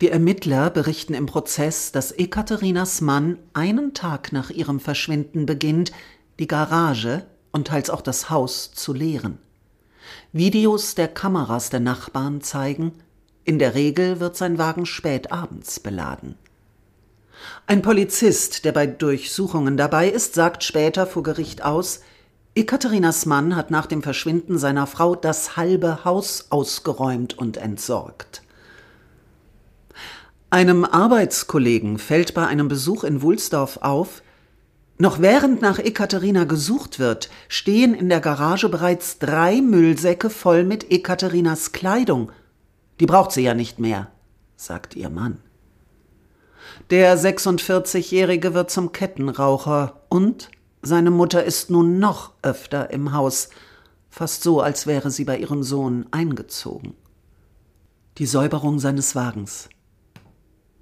Die 0.00 0.08
Ermittler 0.08 0.68
berichten 0.68 1.14
im 1.14 1.26
Prozess, 1.26 1.92
dass 1.92 2.10
Ekaterinas 2.10 3.00
Mann 3.00 3.38
einen 3.52 3.94
Tag 3.94 4.32
nach 4.32 4.50
ihrem 4.50 4.80
Verschwinden 4.80 5.46
beginnt, 5.46 5.92
die 6.40 6.48
Garage 6.48 7.24
und 7.52 7.68
teils 7.68 7.88
auch 7.88 8.00
das 8.00 8.28
Haus 8.28 8.72
zu 8.72 8.92
leeren. 8.92 9.38
Videos 10.32 10.96
der 10.96 11.06
Kameras 11.06 11.70
der 11.70 11.80
Nachbarn 11.80 12.40
zeigen, 12.40 12.92
in 13.44 13.58
der 13.58 13.74
Regel 13.74 14.18
wird 14.18 14.36
sein 14.36 14.58
Wagen 14.58 14.86
spät 14.86 15.30
abends 15.30 15.78
beladen. 15.78 16.36
Ein 17.66 17.82
Polizist, 17.82 18.64
der 18.64 18.72
bei 18.72 18.86
Durchsuchungen 18.86 19.76
dabei 19.76 20.08
ist, 20.08 20.34
sagt 20.34 20.64
später 20.64 21.06
vor 21.06 21.22
Gericht 21.22 21.64
aus, 21.64 22.00
Ekaterinas 22.54 23.24
Mann 23.24 23.56
hat 23.56 23.70
nach 23.70 23.86
dem 23.86 24.02
Verschwinden 24.02 24.58
seiner 24.58 24.86
Frau 24.86 25.14
das 25.14 25.56
halbe 25.56 26.04
Haus 26.04 26.48
ausgeräumt 26.50 27.38
und 27.38 27.56
entsorgt. 27.56 28.42
Einem 30.50 30.84
Arbeitskollegen 30.84 31.96
fällt 31.96 32.34
bei 32.34 32.46
einem 32.46 32.68
Besuch 32.68 33.04
in 33.04 33.22
Wulsdorf 33.22 33.78
auf, 33.78 34.22
noch 34.98 35.18
während 35.20 35.62
nach 35.62 35.78
Ekaterina 35.78 36.44
gesucht 36.44 36.98
wird, 36.98 37.30
stehen 37.48 37.94
in 37.94 38.10
der 38.10 38.20
Garage 38.20 38.68
bereits 38.68 39.18
drei 39.18 39.62
Müllsäcke 39.62 40.28
voll 40.28 40.64
mit 40.64 40.90
Ekaterinas 40.90 41.72
Kleidung. 41.72 42.30
Die 43.00 43.06
braucht 43.06 43.32
sie 43.32 43.42
ja 43.42 43.54
nicht 43.54 43.78
mehr, 43.78 44.08
sagt 44.56 44.94
ihr 44.94 45.08
Mann. 45.08 45.38
Der 46.90 47.16
46-Jährige 47.18 48.54
wird 48.54 48.70
zum 48.70 48.92
Kettenraucher 48.92 50.00
und 50.08 50.50
seine 50.82 51.10
Mutter 51.10 51.44
ist 51.44 51.70
nun 51.70 51.98
noch 51.98 52.32
öfter 52.42 52.90
im 52.90 53.12
Haus, 53.12 53.50
fast 54.10 54.42
so, 54.42 54.60
als 54.60 54.86
wäre 54.86 55.10
sie 55.10 55.24
bei 55.24 55.38
ihrem 55.38 55.62
Sohn 55.62 56.06
eingezogen. 56.10 56.94
Die 58.18 58.26
Säuberung 58.26 58.78
seines 58.78 59.14
Wagens. 59.14 59.68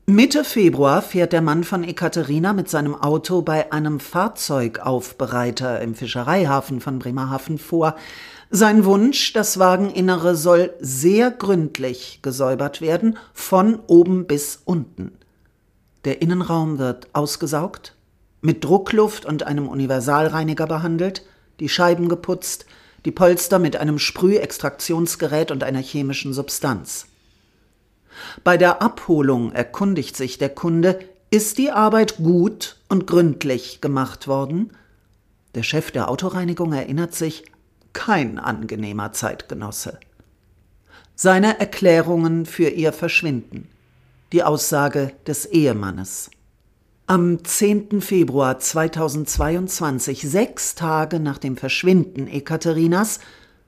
Mitte 0.06 0.42
Februar 0.42 1.02
fährt 1.02 1.32
der 1.32 1.42
Mann 1.42 1.62
von 1.62 1.84
Ekaterina 1.84 2.52
mit 2.52 2.68
seinem 2.68 2.96
Auto 2.96 3.42
bei 3.42 3.70
einem 3.70 4.00
Fahrzeugaufbereiter 4.00 5.80
im 5.80 5.94
Fischereihafen 5.94 6.80
von 6.80 6.98
Bremerhaven 6.98 7.58
vor. 7.58 7.94
Sein 8.50 8.84
Wunsch, 8.84 9.32
das 9.32 9.60
Wageninnere 9.60 10.34
soll 10.34 10.74
sehr 10.80 11.30
gründlich 11.30 12.18
gesäubert 12.22 12.80
werden, 12.80 13.18
von 13.32 13.78
oben 13.86 14.26
bis 14.26 14.60
unten. 14.64 15.12
Der 16.04 16.22
Innenraum 16.22 16.78
wird 16.78 17.08
ausgesaugt, 17.12 17.94
mit 18.40 18.64
Druckluft 18.64 19.26
und 19.26 19.42
einem 19.42 19.68
Universalreiniger 19.68 20.66
behandelt, 20.66 21.26
die 21.60 21.68
Scheiben 21.68 22.08
geputzt, 22.08 22.64
die 23.04 23.10
Polster 23.10 23.58
mit 23.58 23.76
einem 23.76 23.98
Sprühextraktionsgerät 23.98 25.50
und 25.50 25.62
einer 25.62 25.80
chemischen 25.80 26.32
Substanz. 26.32 27.06
Bei 28.44 28.56
der 28.56 28.82
Abholung 28.82 29.52
erkundigt 29.52 30.16
sich 30.16 30.38
der 30.38 30.50
Kunde, 30.50 30.98
ist 31.30 31.58
die 31.58 31.70
Arbeit 31.70 32.16
gut 32.16 32.76
und 32.88 33.06
gründlich 33.06 33.80
gemacht 33.80 34.26
worden? 34.26 34.72
Der 35.54 35.62
Chef 35.62 35.90
der 35.90 36.08
Autoreinigung 36.08 36.72
erinnert 36.72 37.14
sich, 37.14 37.44
kein 37.92 38.38
angenehmer 38.38 39.12
Zeitgenosse. 39.12 39.98
Seine 41.14 41.60
Erklärungen 41.60 42.46
für 42.46 42.68
ihr 42.68 42.92
Verschwinden. 42.92 43.68
Die 44.32 44.44
Aussage 44.44 45.10
des 45.26 45.44
Ehemannes. 45.44 46.30
Am 47.08 47.42
10. 47.42 48.00
Februar 48.00 48.60
2022, 48.60 50.22
sechs 50.22 50.76
Tage 50.76 51.18
nach 51.18 51.38
dem 51.38 51.56
Verschwinden 51.56 52.28
Ekaterinas, 52.28 53.18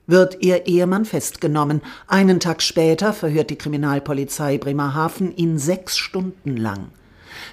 wird 0.07 0.37
ihr 0.41 0.69
Ehemann 0.69 1.05
festgenommen. 1.05 1.83
Einen 2.07 2.39
Tag 2.39 2.63
später 2.63 3.13
verhört 3.13 3.51
die 3.51 3.59
Kriminalpolizei 3.59 4.57
Bremerhaven 4.59 5.35
ihn 5.35 5.59
sechs 5.59 5.99
Stunden 5.99 6.57
lang. 6.57 6.91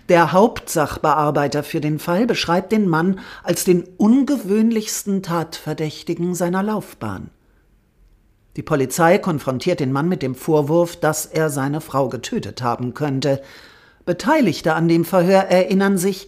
Der 0.07 0.31
Hauptsachbearbeiter 0.31 1.63
für 1.63 1.81
den 1.81 1.97
Fall 1.97 2.27
beschreibt 2.27 2.71
den 2.71 2.87
Mann 2.87 3.21
als 3.41 3.63
den 3.63 3.85
ungewöhnlichsten 3.97 5.23
Tatverdächtigen 5.23 6.35
seiner 6.35 6.61
Laufbahn. 6.61 7.31
Die 8.59 8.63
Polizei 8.63 9.17
konfrontiert 9.19 9.79
den 9.79 9.93
Mann 9.93 10.09
mit 10.09 10.21
dem 10.21 10.35
Vorwurf, 10.35 10.97
dass 10.97 11.25
er 11.25 11.49
seine 11.49 11.79
Frau 11.79 12.09
getötet 12.09 12.61
haben 12.61 12.93
könnte. 12.93 13.41
Beteiligte 14.03 14.73
an 14.73 14.89
dem 14.89 15.05
Verhör 15.05 15.43
erinnern 15.43 15.97
sich, 15.97 16.27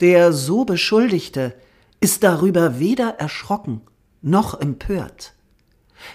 der 0.00 0.32
so 0.32 0.64
Beschuldigte 0.64 1.54
ist 2.00 2.24
darüber 2.24 2.80
weder 2.80 3.10
erschrocken 3.20 3.80
noch 4.22 4.60
empört. 4.60 5.34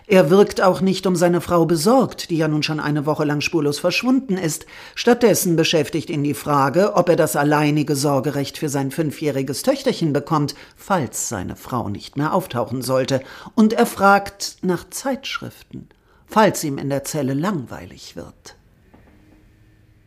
Er 0.07 0.29
wirkt 0.29 0.61
auch 0.61 0.81
nicht 0.81 1.05
um 1.07 1.15
seine 1.15 1.41
Frau 1.41 1.65
besorgt, 1.65 2.29
die 2.29 2.37
ja 2.37 2.47
nun 2.47 2.63
schon 2.63 2.79
eine 2.79 3.05
Woche 3.05 3.25
lang 3.25 3.41
spurlos 3.41 3.79
verschwunden 3.79 4.37
ist. 4.37 4.65
Stattdessen 4.95 5.55
beschäftigt 5.55 6.09
ihn 6.09 6.23
die 6.23 6.33
Frage, 6.33 6.95
ob 6.95 7.09
er 7.09 7.15
das 7.15 7.35
alleinige 7.35 7.95
Sorgerecht 7.95 8.57
für 8.57 8.69
sein 8.69 8.91
fünfjähriges 8.91 9.63
Töchterchen 9.63 10.13
bekommt, 10.13 10.55
falls 10.75 11.29
seine 11.29 11.55
Frau 11.55 11.89
nicht 11.89 12.17
mehr 12.17 12.33
auftauchen 12.33 12.81
sollte. 12.81 13.21
Und 13.55 13.73
er 13.73 13.85
fragt 13.85 14.57
nach 14.61 14.89
Zeitschriften, 14.89 15.89
falls 16.25 16.63
ihm 16.63 16.77
in 16.77 16.89
der 16.89 17.03
Zelle 17.03 17.33
langweilig 17.33 18.15
wird. 18.15 18.55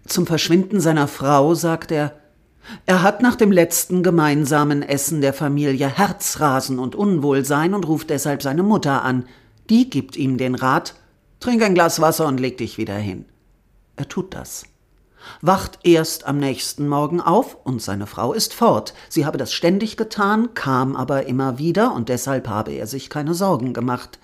Zum 0.07 0.27
Verschwinden 0.27 0.81
seiner 0.81 1.09
Frau 1.09 1.55
sagt 1.55 1.93
er, 1.93 2.15
er 2.87 3.03
hat 3.03 3.23
nach 3.23 3.37
dem 3.37 3.53
letzten 3.53 4.03
gemeinsamen 4.03 4.83
Essen 4.83 5.21
der 5.21 5.33
Familie 5.33 5.89
Herzrasen 5.89 6.79
und 6.79 6.95
Unwohlsein 6.95 7.75
und 7.75 7.87
ruft 7.87 8.11
deshalb 8.11 8.43
seine 8.43 8.63
Mutter 8.63 9.03
an. 9.03 9.25
Die 9.71 9.89
gibt 9.89 10.17
ihm 10.17 10.37
den 10.37 10.57
Rat, 10.57 10.95
trink 11.39 11.63
ein 11.63 11.75
Glas 11.75 12.01
Wasser 12.01 12.27
und 12.27 12.41
leg 12.41 12.59
dich 12.59 12.77
wieder 12.77 12.97
hin. 12.97 13.25
Er 13.95 14.09
tut 14.09 14.35
das. 14.35 14.65
Wacht 15.43 15.79
erst 15.85 16.27
am 16.27 16.39
nächsten 16.39 16.89
Morgen 16.89 17.21
auf 17.21 17.57
und 17.65 17.81
seine 17.81 18.09
Frau 18.09 18.33
ist 18.33 18.53
fort. 18.53 18.95
Sie 19.09 19.27
habe 19.27 19.39
das 19.39 19.53
ständig 19.53 19.97
getan, 19.97 20.55
kam 20.55 20.97
aber 20.97 21.27
immer 21.27 21.59
wieder 21.59 21.95
und 21.95 22.09
deshalb 22.09 22.49
habe 22.49 22.73
er 22.73 22.89
sich 22.89 23.11
keine 23.11 23.33
Sorgen 23.33 23.73
gemacht. 23.73 24.19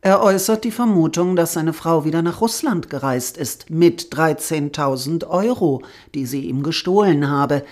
Er 0.00 0.22
äußert 0.22 0.64
die 0.64 0.72
Vermutung, 0.72 1.36
dass 1.36 1.52
seine 1.52 1.72
Frau 1.72 2.04
wieder 2.04 2.22
nach 2.22 2.40
Russland 2.40 2.90
gereist 2.90 3.36
ist 3.36 3.70
mit 3.70 4.12
13.000 4.12 5.28
Euro, 5.28 5.82
die 6.14 6.26
sie 6.26 6.46
ihm 6.46 6.64
gestohlen 6.64 7.28
habe. 7.28 7.64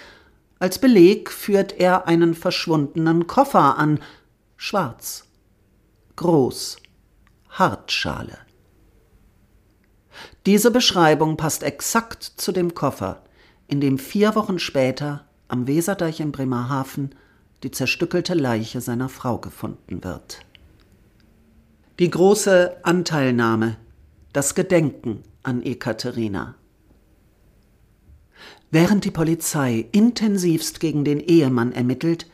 Als 0.60 0.78
Beleg 0.78 1.30
führt 1.30 1.72
er 1.78 2.06
einen 2.06 2.34
verschwundenen 2.34 3.26
Koffer 3.26 3.76
an, 3.76 4.00
schwarz, 4.56 5.24
groß, 6.16 6.78
Hartschale. 7.50 8.38
Diese 10.46 10.70
Beschreibung 10.70 11.36
passt 11.36 11.62
exakt 11.62 12.22
zu 12.22 12.52
dem 12.52 12.74
Koffer, 12.74 13.22
in 13.68 13.80
dem 13.80 13.98
vier 13.98 14.34
Wochen 14.34 14.58
später 14.58 15.26
am 15.48 15.66
Weserdeich 15.66 16.20
in 16.20 16.32
Bremerhaven 16.32 17.14
die 17.62 17.70
zerstückelte 17.70 18.34
Leiche 18.34 18.80
seiner 18.80 19.08
Frau 19.08 19.38
gefunden 19.38 20.04
wird. 20.04 20.40
Die 21.98 22.10
große 22.10 22.76
Anteilnahme, 22.82 23.76
das 24.32 24.54
Gedenken 24.54 25.22
an 25.42 25.62
Ekaterina. 25.62 26.54
Während 28.70 29.04
die 29.04 29.10
Polizei 29.10 29.86
intensivst 29.92 30.80
gegen 30.80 31.04
den 31.04 31.20
Ehemann 31.20 31.72
ermittelt, 31.72 32.26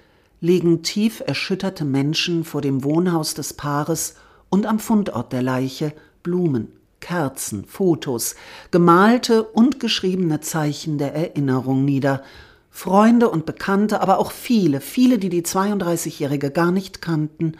liegen 0.43 0.83
tief 0.83 1.23
erschütterte 1.25 1.85
Menschen 1.85 2.45
vor 2.45 2.61
dem 2.61 2.83
Wohnhaus 2.83 3.35
des 3.35 3.55
Paares 3.55 4.17
und 4.51 4.67
am 4.67 4.81
Fundort 4.81 5.33
der 5.33 5.41
Leiche 5.41 5.95
Blumen, 6.25 6.73
Kerzen, 7.01 7.65
Fotos, 7.65 8.35
gemalte 8.73 9.45
und 9.45 9.79
geschriebene 9.79 10.41
Zeichen 10.41 10.99
der 10.99 11.15
Erinnerung 11.15 11.85
nieder, 11.85 12.23
Freunde 12.71 13.31
und 13.31 13.47
Bekannte, 13.47 14.01
aber 14.01 14.19
auch 14.19 14.33
viele, 14.33 14.81
viele, 14.81 15.19
die 15.19 15.29
die 15.29 15.43
32-Jährige 15.43 16.51
gar 16.51 16.73
nicht 16.73 17.01
kannten, 17.01 17.53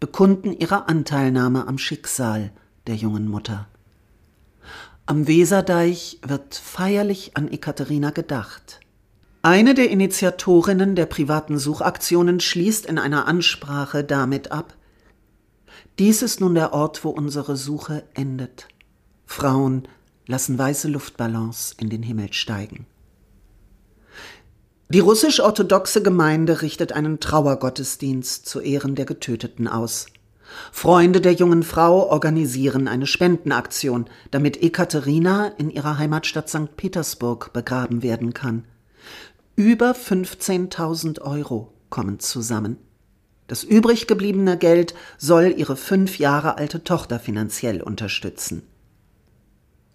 bekunden 0.00 0.52
ihre 0.52 0.88
Anteilnahme 0.88 1.68
am 1.68 1.76
Schicksal 1.76 2.50
der 2.86 2.94
jungen 2.94 3.28
Mutter. 3.28 3.68
Am 5.04 5.26
Weserdeich 5.26 6.18
wird 6.26 6.54
feierlich 6.54 7.32
an 7.36 7.48
Ekaterina 7.48 8.10
gedacht. 8.10 8.80
Eine 9.44 9.74
der 9.74 9.90
Initiatorinnen 9.90 10.94
der 10.94 11.06
privaten 11.06 11.58
Suchaktionen 11.58 12.38
schließt 12.38 12.86
in 12.86 12.96
einer 12.96 13.26
Ansprache 13.26 14.04
damit 14.04 14.52
ab, 14.52 14.76
dies 15.98 16.22
ist 16.22 16.40
nun 16.40 16.54
der 16.54 16.72
Ort, 16.72 17.04
wo 17.04 17.10
unsere 17.10 17.56
Suche 17.56 18.04
endet. 18.14 18.68
Frauen 19.26 19.88
lassen 20.26 20.56
weiße 20.58 20.88
Luftballons 20.88 21.74
in 21.78 21.90
den 21.90 22.04
Himmel 22.04 22.32
steigen. 22.32 22.86
Die 24.88 25.00
russisch-orthodoxe 25.00 26.02
Gemeinde 26.02 26.62
richtet 26.62 26.92
einen 26.92 27.18
Trauergottesdienst 27.18 28.46
zu 28.46 28.60
Ehren 28.60 28.94
der 28.94 29.06
Getöteten 29.06 29.66
aus. 29.66 30.06
Freunde 30.70 31.20
der 31.20 31.32
jungen 31.32 31.62
Frau 31.62 32.10
organisieren 32.10 32.86
eine 32.86 33.06
Spendenaktion, 33.06 34.06
damit 34.30 34.62
Ekaterina 34.62 35.48
in 35.58 35.70
ihrer 35.70 35.98
Heimatstadt 35.98 36.48
St. 36.48 36.76
Petersburg 36.76 37.52
begraben 37.52 38.02
werden 38.02 38.34
kann. 38.34 38.64
Über 39.56 39.92
15.000 39.92 41.20
Euro 41.20 41.72
kommen 41.90 42.18
zusammen. 42.20 42.78
Das 43.48 43.64
übrig 43.64 44.06
gebliebene 44.06 44.56
Geld 44.56 44.94
soll 45.18 45.54
ihre 45.56 45.76
fünf 45.76 46.18
Jahre 46.18 46.56
alte 46.56 46.84
Tochter 46.84 47.20
finanziell 47.20 47.82
unterstützen. 47.82 48.62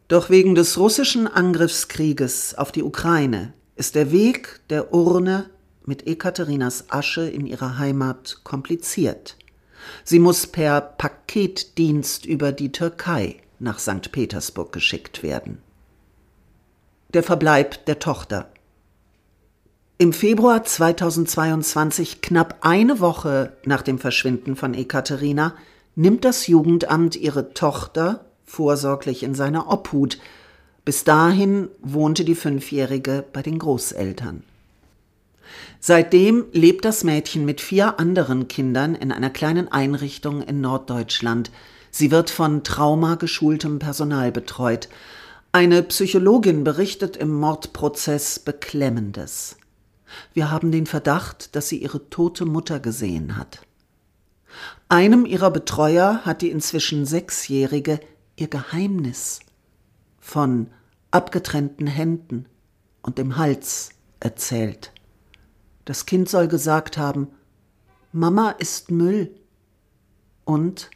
Doch 0.08 0.30
wegen 0.30 0.54
des 0.54 0.78
russischen 0.78 1.28
Angriffskrieges 1.28 2.56
auf 2.56 2.72
die 2.72 2.84
Ukraine 2.84 3.54
ist 3.76 3.96
der 3.96 4.12
Weg 4.12 4.62
der 4.70 4.94
Urne 4.94 5.50
mit 5.86 6.06
Ekaterinas 6.06 6.86
Asche 6.90 7.28
in 7.28 7.48
ihrer 7.48 7.80
Heimat 7.80 8.42
kompliziert. 8.44 9.38
Sie 10.04 10.20
muss 10.20 10.46
per 10.46 10.82
Paketdienst 10.82 12.26
über 12.26 12.52
die 12.52 12.72
Türkei 12.72 13.38
nach 13.58 13.80
St. 13.80 14.12
Petersburg 14.12 14.72
geschickt 14.72 15.24
werden. 15.24 15.58
Der 17.14 17.24
Verbleib 17.24 17.86
der 17.86 18.00
Tochter. 18.00 18.52
Im 20.00 20.14
Februar 20.14 20.64
2022, 20.64 22.22
knapp 22.22 22.58
eine 22.62 23.00
Woche 23.00 23.54
nach 23.66 23.82
dem 23.82 23.98
Verschwinden 23.98 24.56
von 24.56 24.76
Ekaterina, 24.76 25.56
nimmt 25.96 26.24
das 26.24 26.46
Jugendamt 26.46 27.16
ihre 27.16 27.56
Tochter 27.56 28.26
vorsorglich 28.46 29.24
in 29.24 29.34
seine 29.34 29.66
Obhut, 29.68 30.20
Bis 30.86 31.04
dahin 31.04 31.68
wohnte 31.82 32.24
die 32.24 32.36
Fünfjährige 32.36 33.26
bei 33.34 33.42
den 33.42 33.58
Großeltern. 33.58 34.44
Seitdem 35.80 36.46
lebt 36.52 36.86
das 36.86 37.04
Mädchen 37.04 37.44
mit 37.44 37.60
vier 37.60 38.00
anderen 38.00 38.48
Kindern 38.48 38.94
in 38.94 39.12
einer 39.12 39.32
kleinen 39.32 39.68
Einrichtung 39.70 40.44
in 40.44 40.62
Norddeutschland. 40.62 41.50
Sie 41.90 42.12
wird 42.12 42.30
von 42.30 42.64
traumageschultem 42.64 43.80
Personal 43.80 44.32
betreut. 44.32 44.90
Eine 45.52 45.82
Psychologin 45.82 46.64
berichtet 46.64 47.18
im 47.18 47.34
Mordprozess 47.34 48.40
Beklemmendes. 48.40 49.58
Wir 50.34 50.52
haben 50.52 50.72
den 50.72 50.86
Verdacht, 50.86 51.56
dass 51.56 51.70
sie 51.70 51.82
ihre 51.82 52.10
tote 52.10 52.46
Mutter 52.46 52.80
gesehen 52.80 53.38
hat. 53.38 53.62
Einem 54.90 55.26
ihrer 55.26 55.52
Betreuer 55.52 56.22
hat 56.24 56.42
die 56.42 56.50
inzwischen 56.50 57.06
Sechsjährige 57.06 58.00
ihr 58.36 58.48
Geheimnis 58.48 59.40
von 60.20 60.70
abgetrennten 61.12 61.88
Händen 61.88 62.46
und 63.02 63.18
dem 63.18 63.38
Hals 63.38 63.90
erzählt. 64.20 64.92
Das 65.86 66.06
Kind 66.06 66.30
soll 66.30 66.48
gesagt 66.48 66.98
haben, 66.98 67.30
Mama 68.12 68.52
ist 68.52 68.92
Müll. 68.92 69.36
Und 70.44 70.90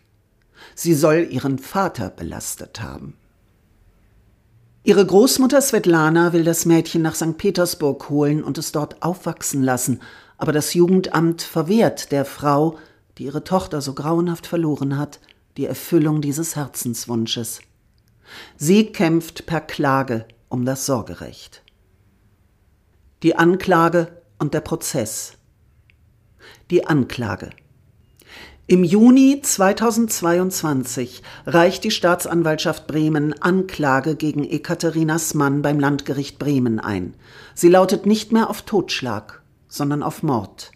sie 0.76 0.94
soll 0.94 1.28
ihren 1.30 1.60
Vater 1.60 2.10
belastet 2.10 2.82
haben. 2.82 3.16
Ihre 4.84 5.06
Großmutter 5.06 5.62
Svetlana 5.62 6.34
will 6.34 6.44
das 6.44 6.66
Mädchen 6.66 7.04
nach 7.04 7.14
St. 7.14 7.38
Petersburg 7.38 8.10
holen 8.10 8.44
und 8.44 8.58
es 8.58 8.72
dort 8.72 9.04
aufwachsen 9.04 9.62
lassen, 9.62 10.02
aber 10.40 10.54
das 10.54 10.74
Jugendamt 10.74 11.44
verwehrt 11.44 12.12
der 12.12 12.26
Frau, 12.26 12.80
die 13.20 13.26
ihre 13.26 13.44
Tochter 13.44 13.82
so 13.82 13.94
grauenhaft 13.94 14.48
verloren 14.48 14.98
hat, 14.98 15.20
die 15.56 15.68
Erfüllung 15.68 16.20
dieses 16.20 16.56
Herzenswunsches. 16.56 17.62
Sie 18.58 18.92
kämpft 18.92 19.46
per 19.46 19.62
Klage 19.62 20.26
um 20.50 20.66
das 20.66 20.88
Sorgerecht. 20.88 21.62
Die 23.22 23.36
Anklage 23.36 24.20
und 24.40 24.56
der 24.56 24.62
Prozess. 24.62 25.34
Die 26.72 26.88
Anklage. 26.88 27.52
Im 28.72 28.86
Juni 28.86 29.42
2022 29.42 31.24
reicht 31.46 31.84
die 31.84 31.92
Staatsanwaltschaft 31.92 32.88
Bremen 32.88 33.36
Anklage 33.42 34.16
gegen 34.16 34.46
Ekaterinas 34.46 35.34
Mann 35.34 35.62
beim 35.62 35.78
Landgericht 35.78 36.40
Bremen 36.40 36.80
ein. 36.80 37.14
Sie 37.54 37.68
lautet 37.68 38.06
nicht 38.06 38.32
mehr 38.32 38.50
auf 38.50 38.62
Totschlag, 38.62 39.42
sondern 39.68 40.02
auf 40.02 40.24
Mord. 40.24 40.72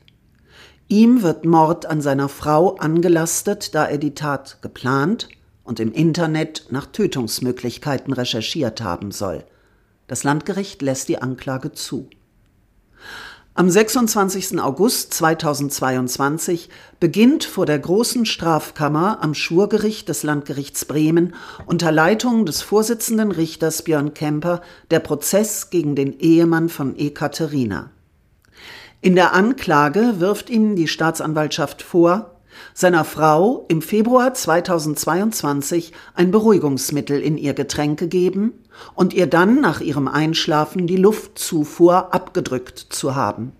Ihm 0.89 1.22
wird 1.22 1.46
Mord 1.46 1.86
an 1.86 2.02
seiner 2.02 2.28
Frau 2.28 2.76
angelastet, 2.76 3.74
da 3.74 3.86
er 3.86 3.98
die 3.98 4.14
Tat 4.14 4.62
geplant 4.62 5.30
und 5.64 5.80
im 5.80 5.93
Internet 5.93 6.66
nach 6.72 6.88
Tötungsmöglichkeiten 6.88 8.12
recherchiert 8.12 8.82
haben 8.82 9.12
soll. 9.12 9.46
Das 10.08 10.26
Landgericht 10.26 10.82
lässt 10.82 11.08
die 11.08 11.22
Anklage 11.22 11.72
zu. 11.72 12.10
Am 13.58 13.70
26. 13.70 14.60
August 14.60 15.14
2022 15.14 16.68
beginnt 16.99 17.45
vor 17.45 17.66
der 17.66 17.80
Großen 17.80 18.26
Strafkammer 18.26 19.20
am 19.24 19.34
Schwurgericht 19.34 20.10
des 20.10 20.24
Landgerichts 20.24 20.84
Bremen 20.84 21.34
unter 21.66 21.93
Leitung 21.93 22.45
des 22.45 22.62
Vorsitzenden 22.62 23.32
Richters 23.32 23.84
Björn 23.84 24.14
Kemper 24.14 24.60
der 24.91 24.99
Prozess 24.99 25.70
gegen 25.70 25.95
den 25.95 26.20
Ehemann 26.20 26.68
von 26.68 26.97
Ekaterina. 26.97 27.91
In 28.99 29.16
der 29.16 29.34
Anklage 29.34 30.20
wirft 30.20 30.49
ihm 30.49 30.76
die 30.76 30.89
Staatsanwaltschaft 30.89 31.82
vor, 31.82 32.35
seiner 32.74 33.03
Frau 33.03 33.66
im 33.68 33.82
Februar 33.82 34.34
2022 34.34 35.93
ein 36.14 36.32
Beruhigungsmittel 36.32 37.22
in 37.22 37.38
ihr 37.38 37.53
Getränk 37.53 37.99
gegeben 37.99 38.53
und 38.93 39.14
ihr 39.14 39.28
dann 39.28 39.62
nach 39.62 39.82
ihrem 39.82 40.08
Einschlafen 40.08 40.88
die 40.88 40.97
Luftzufuhr 40.97 42.14
abgedrückt 42.14 42.80
zu 42.89 43.16
haben. 43.16 43.53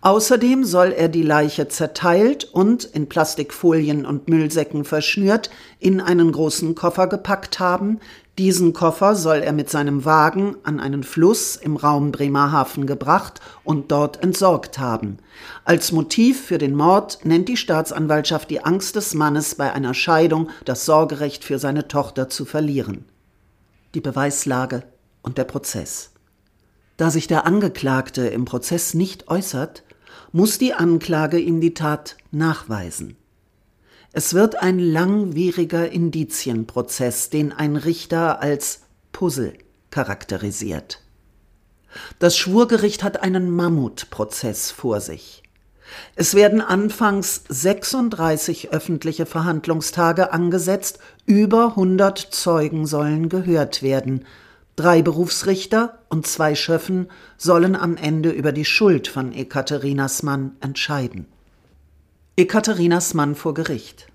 Außerdem 0.00 0.64
soll 0.64 0.92
er 0.92 1.08
die 1.08 1.22
Leiche 1.22 1.68
zerteilt 1.68 2.44
und 2.44 2.84
in 2.84 3.08
Plastikfolien 3.08 4.06
und 4.06 4.28
Müllsäcken 4.28 4.84
verschnürt 4.84 5.50
in 5.80 6.00
einen 6.00 6.32
großen 6.32 6.74
Koffer 6.74 7.08
gepackt 7.08 7.58
haben, 7.58 7.98
diesen 8.38 8.72
Koffer 8.72 9.16
soll 9.16 9.38
er 9.38 9.52
mit 9.52 9.68
seinem 9.68 10.04
Wagen 10.04 10.56
an 10.62 10.78
einen 10.78 11.02
Fluss 11.02 11.56
im 11.56 11.76
Raum 11.76 12.12
Bremerhaven 12.12 12.86
gebracht 12.86 13.40
und 13.64 13.90
dort 13.90 14.22
entsorgt 14.22 14.78
haben. 14.78 15.18
Als 15.64 15.90
Motiv 15.92 16.46
für 16.46 16.56
den 16.56 16.74
Mord 16.74 17.18
nennt 17.24 17.48
die 17.48 17.56
Staatsanwaltschaft 17.56 18.48
die 18.48 18.64
Angst 18.64 18.94
des 18.94 19.14
Mannes, 19.14 19.56
bei 19.56 19.72
einer 19.72 19.92
Scheidung 19.92 20.50
das 20.64 20.86
Sorgerecht 20.86 21.44
für 21.44 21.58
seine 21.58 21.88
Tochter 21.88 22.28
zu 22.28 22.44
verlieren. 22.44 23.04
Die 23.94 24.00
Beweislage 24.00 24.84
und 25.22 25.36
der 25.36 25.44
Prozess. 25.44 26.12
Da 26.96 27.10
sich 27.10 27.26
der 27.26 27.44
Angeklagte 27.44 28.28
im 28.28 28.44
Prozess 28.44 28.94
nicht 28.94 29.28
äußert, 29.28 29.82
muss 30.32 30.58
die 30.58 30.74
Anklage 30.74 31.38
ihm 31.38 31.60
die 31.60 31.74
Tat 31.74 32.16
nachweisen. 32.30 33.17
Es 34.12 34.32
wird 34.32 34.62
ein 34.62 34.78
langwieriger 34.78 35.90
Indizienprozess, 35.90 37.28
den 37.28 37.52
ein 37.52 37.76
Richter 37.76 38.40
als 38.40 38.80
Puzzle 39.12 39.52
charakterisiert. 39.90 41.02
Das 42.18 42.36
Schwurgericht 42.36 43.02
hat 43.02 43.22
einen 43.22 43.50
Mammutprozess 43.50 44.70
vor 44.70 45.00
sich. 45.00 45.42
Es 46.16 46.34
werden 46.34 46.60
anfangs 46.60 47.44
36 47.48 48.70
öffentliche 48.72 49.26
Verhandlungstage 49.26 50.32
angesetzt, 50.32 50.98
über 51.26 51.70
100 51.70 52.18
Zeugen 52.18 52.86
sollen 52.86 53.28
gehört 53.28 53.82
werden. 53.82 54.24
Drei 54.76 55.02
Berufsrichter 55.02 55.98
und 56.08 56.26
zwei 56.26 56.54
Schöffen 56.54 57.08
sollen 57.36 57.74
am 57.74 57.96
Ende 57.96 58.30
über 58.30 58.52
die 58.52 58.64
Schuld 58.64 59.08
von 59.08 59.32
Ekaterinas 59.32 60.22
Mann 60.22 60.56
entscheiden. 60.60 61.26
Ekaterinas 62.38 63.14
Mann 63.14 63.34
vor 63.34 63.52
Gericht. 63.52 64.06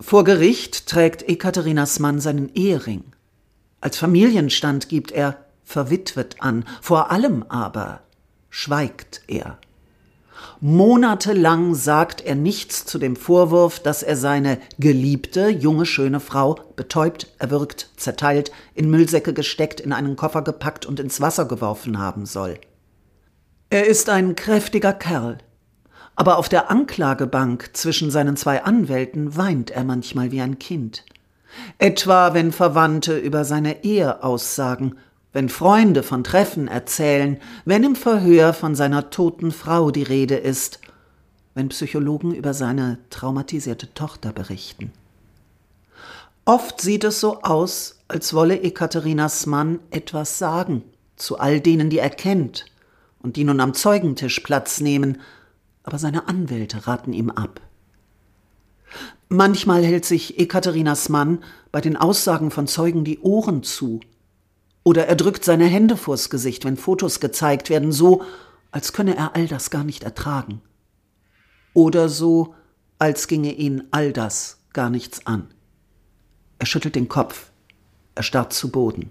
Vor 0.00 0.24
Gericht 0.24 0.86
trägt 0.86 1.28
Ekaterinas 1.28 1.98
Mann 1.98 2.18
seinen 2.18 2.48
Ehering. 2.54 3.04
Als 3.82 3.98
Familienstand 3.98 4.88
gibt 4.88 5.12
er 5.12 5.36
verwitwet 5.62 6.36
an, 6.38 6.64
vor 6.80 7.10
allem 7.10 7.44
aber 7.50 8.00
schweigt 8.48 9.20
er. 9.26 9.58
Monatelang 10.60 11.74
sagt 11.74 12.22
er 12.22 12.36
nichts 12.36 12.86
zu 12.86 12.98
dem 12.98 13.16
Vorwurf, 13.16 13.80
dass 13.80 14.02
er 14.02 14.16
seine 14.16 14.58
geliebte, 14.78 15.50
junge, 15.50 15.84
schöne 15.84 16.20
Frau 16.20 16.54
betäubt, 16.74 17.34
erwürgt, 17.38 17.90
zerteilt, 17.98 18.50
in 18.74 18.88
Müllsäcke 18.88 19.34
gesteckt, 19.34 19.78
in 19.78 19.92
einen 19.92 20.16
Koffer 20.16 20.40
gepackt 20.40 20.86
und 20.86 20.98
ins 20.98 21.20
Wasser 21.20 21.44
geworfen 21.44 21.98
haben 21.98 22.24
soll. 22.24 22.58
Er 23.68 23.86
ist 23.86 24.08
ein 24.08 24.36
kräftiger 24.36 24.94
Kerl, 24.94 25.36
aber 26.20 26.36
auf 26.36 26.50
der 26.50 26.70
Anklagebank 26.70 27.70
zwischen 27.72 28.10
seinen 28.10 28.36
zwei 28.36 28.62
Anwälten 28.62 29.38
weint 29.38 29.70
er 29.70 29.84
manchmal 29.84 30.30
wie 30.30 30.42
ein 30.42 30.58
Kind. 30.58 31.06
Etwa 31.78 32.34
wenn 32.34 32.52
Verwandte 32.52 33.16
über 33.16 33.46
seine 33.46 33.84
Ehe 33.84 34.22
aussagen, 34.22 34.96
wenn 35.32 35.48
Freunde 35.48 36.02
von 36.02 36.22
Treffen 36.22 36.68
erzählen, 36.68 37.38
wenn 37.64 37.84
im 37.84 37.96
Verhör 37.96 38.52
von 38.52 38.74
seiner 38.74 39.08
toten 39.08 39.50
Frau 39.50 39.90
die 39.90 40.02
Rede 40.02 40.34
ist, 40.34 40.80
wenn 41.54 41.70
Psychologen 41.70 42.34
über 42.34 42.52
seine 42.52 42.98
traumatisierte 43.08 43.94
Tochter 43.94 44.34
berichten. 44.34 44.92
Oft 46.44 46.82
sieht 46.82 47.04
es 47.04 47.18
so 47.18 47.40
aus, 47.40 47.98
als 48.08 48.34
wolle 48.34 48.60
Ekaterinas 48.60 49.46
Mann 49.46 49.78
etwas 49.90 50.36
sagen 50.36 50.84
zu 51.16 51.38
all 51.38 51.60
denen, 51.60 51.88
die 51.88 51.98
er 51.98 52.10
kennt 52.10 52.66
und 53.22 53.36
die 53.36 53.44
nun 53.44 53.60
am 53.60 53.72
Zeugentisch 53.72 54.40
Platz 54.40 54.82
nehmen, 54.82 55.16
aber 55.82 55.98
seine 55.98 56.28
Anwälte 56.28 56.86
raten 56.86 57.12
ihm 57.12 57.30
ab. 57.30 57.60
Manchmal 59.28 59.84
hält 59.84 60.04
sich 60.04 60.38
Ekaterinas 60.38 61.08
Mann 61.08 61.44
bei 61.70 61.80
den 61.80 61.96
Aussagen 61.96 62.50
von 62.50 62.66
Zeugen 62.66 63.04
die 63.04 63.20
Ohren 63.20 63.62
zu. 63.62 64.00
Oder 64.82 65.06
er 65.06 65.14
drückt 65.14 65.44
seine 65.44 65.66
Hände 65.66 65.96
vors 65.96 66.30
Gesicht, 66.30 66.64
wenn 66.64 66.76
Fotos 66.76 67.20
gezeigt 67.20 67.70
werden, 67.70 67.92
so, 67.92 68.24
als 68.72 68.92
könne 68.92 69.16
er 69.16 69.36
all 69.36 69.46
das 69.46 69.70
gar 69.70 69.84
nicht 69.84 70.02
ertragen. 70.02 70.60
Oder 71.74 72.08
so, 72.08 72.54
als 72.98 73.28
ginge 73.28 73.52
ihn 73.52 73.84
all 73.92 74.12
das 74.12 74.58
gar 74.72 74.90
nichts 74.90 75.26
an. 75.26 75.48
Er 76.58 76.66
schüttelt 76.66 76.96
den 76.96 77.08
Kopf, 77.08 77.50
er 78.14 78.22
starrt 78.22 78.52
zu 78.52 78.70
Boden. 78.70 79.10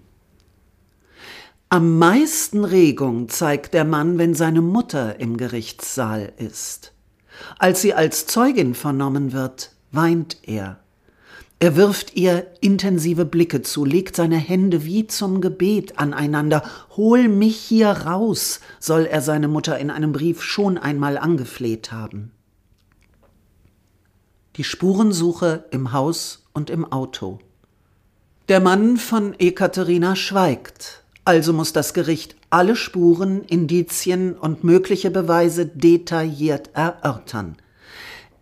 Am 1.71 1.99
meisten 1.99 2.65
Regung 2.65 3.29
zeigt 3.29 3.75
der 3.75 3.85
Mann, 3.85 4.17
wenn 4.17 4.33
seine 4.33 4.63
Mutter 4.63 5.19
im 5.19 5.37
Gerichtssaal 5.37 6.33
ist. 6.37 6.93
Als 7.59 7.81
sie 7.81 7.93
als 7.93 8.25
Zeugin 8.25 8.73
vernommen 8.73 9.33
wird, 9.33 9.73
weint 9.91 10.37
er. 10.41 10.79
Er 11.59 11.75
wirft 11.75 12.15
ihr 12.15 12.47
intensive 12.61 13.23
Blicke 13.23 13.61
zu, 13.61 13.85
legt 13.85 14.15
seine 14.15 14.37
Hände 14.37 14.83
wie 14.83 15.05
zum 15.05 15.41
Gebet 15.41 15.99
aneinander. 15.99 16.63
Hol 16.97 17.27
mich 17.27 17.57
hier 17.57 17.89
raus, 17.89 18.61
soll 18.79 19.05
er 19.05 19.21
seine 19.21 19.47
Mutter 19.47 19.77
in 19.77 19.91
einem 19.91 20.11
Brief 20.11 20.41
schon 20.41 20.79
einmal 20.79 21.19
angefleht 21.19 21.91
haben. 21.91 22.31
Die 24.55 24.63
Spurensuche 24.63 25.65
im 25.69 25.93
Haus 25.93 26.47
und 26.51 26.71
im 26.71 26.91
Auto. 26.91 27.37
Der 28.47 28.59
Mann 28.59 28.97
von 28.97 29.35
Ekaterina 29.37 30.15
schweigt, 30.15 31.03
also 31.25 31.53
muss 31.53 31.73
das 31.73 31.93
Gericht 31.93 32.35
alle 32.49 32.75
Spuren, 32.75 33.43
Indizien 33.43 34.33
und 34.33 34.63
mögliche 34.63 35.11
Beweise 35.11 35.65
detailliert 35.65 36.71
erörtern. 36.73 37.55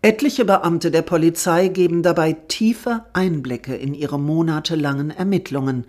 Etliche 0.00 0.44
Beamte 0.44 0.90
der 0.90 1.02
Polizei 1.02 1.68
geben 1.68 2.02
dabei 2.02 2.32
tiefe 2.32 3.04
Einblicke 3.12 3.74
in 3.74 3.94
ihre 3.94 4.18
monatelangen 4.18 5.10
Ermittlungen. 5.10 5.86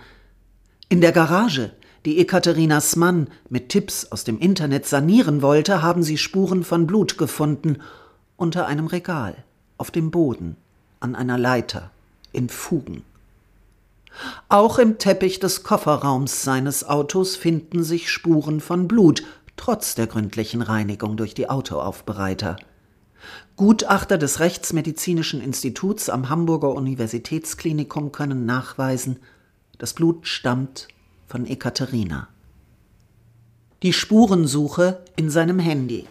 In 0.89 0.99
der 0.99 1.11
Garage, 1.11 1.71
die 2.05 2.17
Ekaterinas 2.19 2.95
Mann 2.95 3.27
mit 3.49 3.69
Tipps 3.69 4.11
aus 4.11 4.23
dem 4.23 4.39
Internet 4.39 4.87
sanieren 4.87 5.41
wollte, 5.41 5.83
haben 5.83 6.01
sie 6.01 6.17
Spuren 6.17 6.63
von 6.63 6.87
Blut 6.87 7.17
gefunden 7.17 7.77
unter 8.35 8.65
einem 8.65 8.87
Regal, 8.87 9.35
auf 9.77 9.91
dem 9.91 10.09
Boden, 10.09 10.55
an 10.99 11.13
einer 11.13 11.37
Leiter, 11.37 11.91
in 12.31 12.49
Fugen. 12.49 13.03
Auch 14.49 14.79
im 14.79 14.97
Teppich 14.97 15.39
des 15.39 15.63
Kofferraums 15.63 16.43
seines 16.43 16.83
Autos 16.83 17.35
finden 17.35 17.83
sich 17.83 18.09
Spuren 18.09 18.59
von 18.59 18.87
Blut, 18.87 19.23
trotz 19.55 19.95
der 19.95 20.07
gründlichen 20.07 20.61
Reinigung 20.61 21.17
durch 21.17 21.33
die 21.33 21.49
Autoaufbereiter. 21.49 22.57
Gutachter 23.55 24.17
des 24.17 24.39
Rechtsmedizinischen 24.39 25.41
Instituts 25.41 26.09
am 26.09 26.29
Hamburger 26.29 26.73
Universitätsklinikum 26.73 28.11
können 28.11 28.45
nachweisen, 28.45 29.19
das 29.77 29.93
Blut 29.93 30.27
stammt 30.27 30.87
von 31.27 31.45
Ekaterina. 31.45 32.29
Die 33.83 33.93
Spurensuche 33.93 35.03
in 35.15 35.29
seinem 35.29 35.59
Handy. 35.59 36.07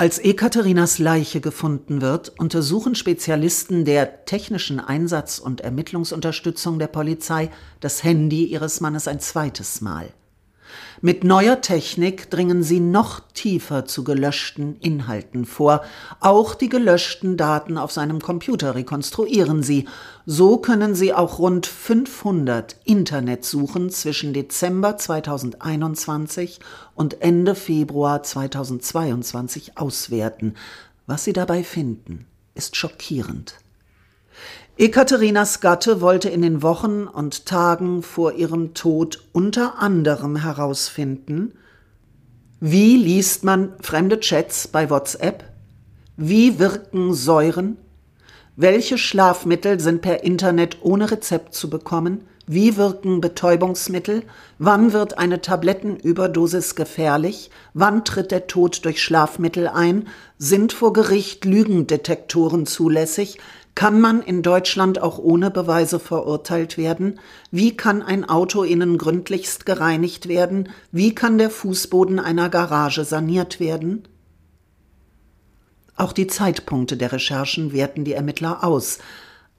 Als 0.00 0.18
Ekaterinas 0.18 0.98
Leiche 0.98 1.42
gefunden 1.42 2.00
wird, 2.00 2.32
untersuchen 2.38 2.94
Spezialisten 2.94 3.84
der 3.84 4.24
technischen 4.24 4.80
Einsatz- 4.80 5.38
und 5.38 5.60
Ermittlungsunterstützung 5.60 6.78
der 6.78 6.86
Polizei 6.86 7.50
das 7.80 8.02
Handy 8.02 8.46
ihres 8.46 8.80
Mannes 8.80 9.06
ein 9.08 9.20
zweites 9.20 9.82
Mal. 9.82 10.08
Mit 11.02 11.24
neuer 11.24 11.62
Technik 11.62 12.28
dringen 12.28 12.62
sie 12.62 12.78
noch 12.78 13.20
tiefer 13.32 13.86
zu 13.86 14.04
gelöschten 14.04 14.76
Inhalten 14.80 15.46
vor. 15.46 15.82
Auch 16.20 16.54
die 16.54 16.68
gelöschten 16.68 17.38
Daten 17.38 17.78
auf 17.78 17.90
seinem 17.90 18.20
Computer 18.20 18.74
rekonstruieren 18.74 19.62
sie. 19.62 19.88
So 20.26 20.58
können 20.58 20.94
sie 20.94 21.14
auch 21.14 21.38
rund 21.38 21.66
500 21.66 22.76
Internetsuchen 22.84 23.88
zwischen 23.88 24.34
Dezember 24.34 24.98
2021 24.98 26.60
und 26.94 27.22
Ende 27.22 27.54
Februar 27.54 28.22
2022 28.22 29.78
auswerten. 29.78 30.54
Was 31.06 31.24
sie 31.24 31.32
dabei 31.32 31.64
finden, 31.64 32.26
ist 32.54 32.76
schockierend. 32.76 33.54
Ekaterinas 34.80 35.60
Gatte 35.60 36.00
wollte 36.00 36.30
in 36.30 36.40
den 36.40 36.62
Wochen 36.62 37.06
und 37.06 37.44
Tagen 37.44 38.02
vor 38.02 38.32
ihrem 38.32 38.72
Tod 38.72 39.22
unter 39.34 39.78
anderem 39.78 40.36
herausfinden, 40.36 41.52
wie 42.60 42.96
liest 42.96 43.44
man 43.44 43.74
fremde 43.82 44.20
Chats 44.20 44.68
bei 44.68 44.88
WhatsApp? 44.88 45.44
Wie 46.16 46.58
wirken 46.58 47.12
Säuren? 47.12 47.76
Welche 48.56 48.96
Schlafmittel 48.96 49.80
sind 49.80 50.00
per 50.00 50.24
Internet 50.24 50.78
ohne 50.80 51.10
Rezept 51.10 51.52
zu 51.52 51.68
bekommen? 51.68 52.22
Wie 52.46 52.76
wirken 52.76 53.20
Betäubungsmittel? 53.20 54.22
Wann 54.58 54.92
wird 54.92 55.18
eine 55.18 55.40
Tablettenüberdosis 55.40 56.74
gefährlich? 56.74 57.50
Wann 57.74 58.04
tritt 58.04 58.30
der 58.30 58.46
Tod 58.46 58.84
durch 58.84 59.02
Schlafmittel 59.02 59.68
ein? 59.68 60.08
Sind 60.38 60.72
vor 60.72 60.92
Gericht 60.92 61.44
Lügendetektoren 61.44 62.66
zulässig? 62.66 63.38
Kann 63.74 64.00
man 64.00 64.22
in 64.22 64.42
Deutschland 64.42 65.00
auch 65.00 65.18
ohne 65.18 65.50
Beweise 65.50 66.00
verurteilt 66.00 66.76
werden? 66.76 67.20
Wie 67.50 67.76
kann 67.76 68.02
ein 68.02 68.28
Auto 68.28 68.62
innen 68.62 68.98
gründlichst 68.98 69.64
gereinigt 69.64 70.28
werden? 70.28 70.68
Wie 70.92 71.14
kann 71.14 71.38
der 71.38 71.50
Fußboden 71.50 72.18
einer 72.18 72.48
Garage 72.48 73.04
saniert 73.04 73.60
werden? 73.60 74.06
Auch 75.96 76.12
die 76.12 76.26
Zeitpunkte 76.26 76.96
der 76.96 77.12
Recherchen 77.12 77.72
werten 77.72 78.04
die 78.04 78.14
Ermittler 78.14 78.64
aus. 78.64 78.98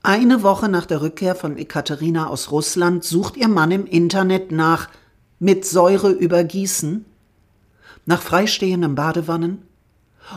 Eine 0.03 0.41
Woche 0.41 0.69
nach 0.69 0.87
der 0.87 1.01
Rückkehr 1.01 1.35
von 1.35 1.57
Ekaterina 1.57 2.27
aus 2.27 2.51
Russland 2.51 3.03
sucht 3.03 3.37
ihr 3.37 3.47
Mann 3.47 3.69
im 3.69 3.85
Internet 3.85 4.51
nach 4.51 4.89
mit 5.37 5.65
Säure 5.65 6.09
übergießen, 6.09 7.05
nach 8.05 8.21
freistehenden 8.21 8.95
Badewannen 8.95 9.63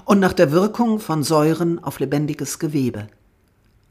und 0.05 0.21
nach 0.21 0.35
der 0.35 0.53
Wirkung 0.53 1.01
von 1.01 1.23
Säuren 1.23 1.83
auf 1.83 2.01
lebendiges 2.01 2.59
Gewebe. 2.59 3.09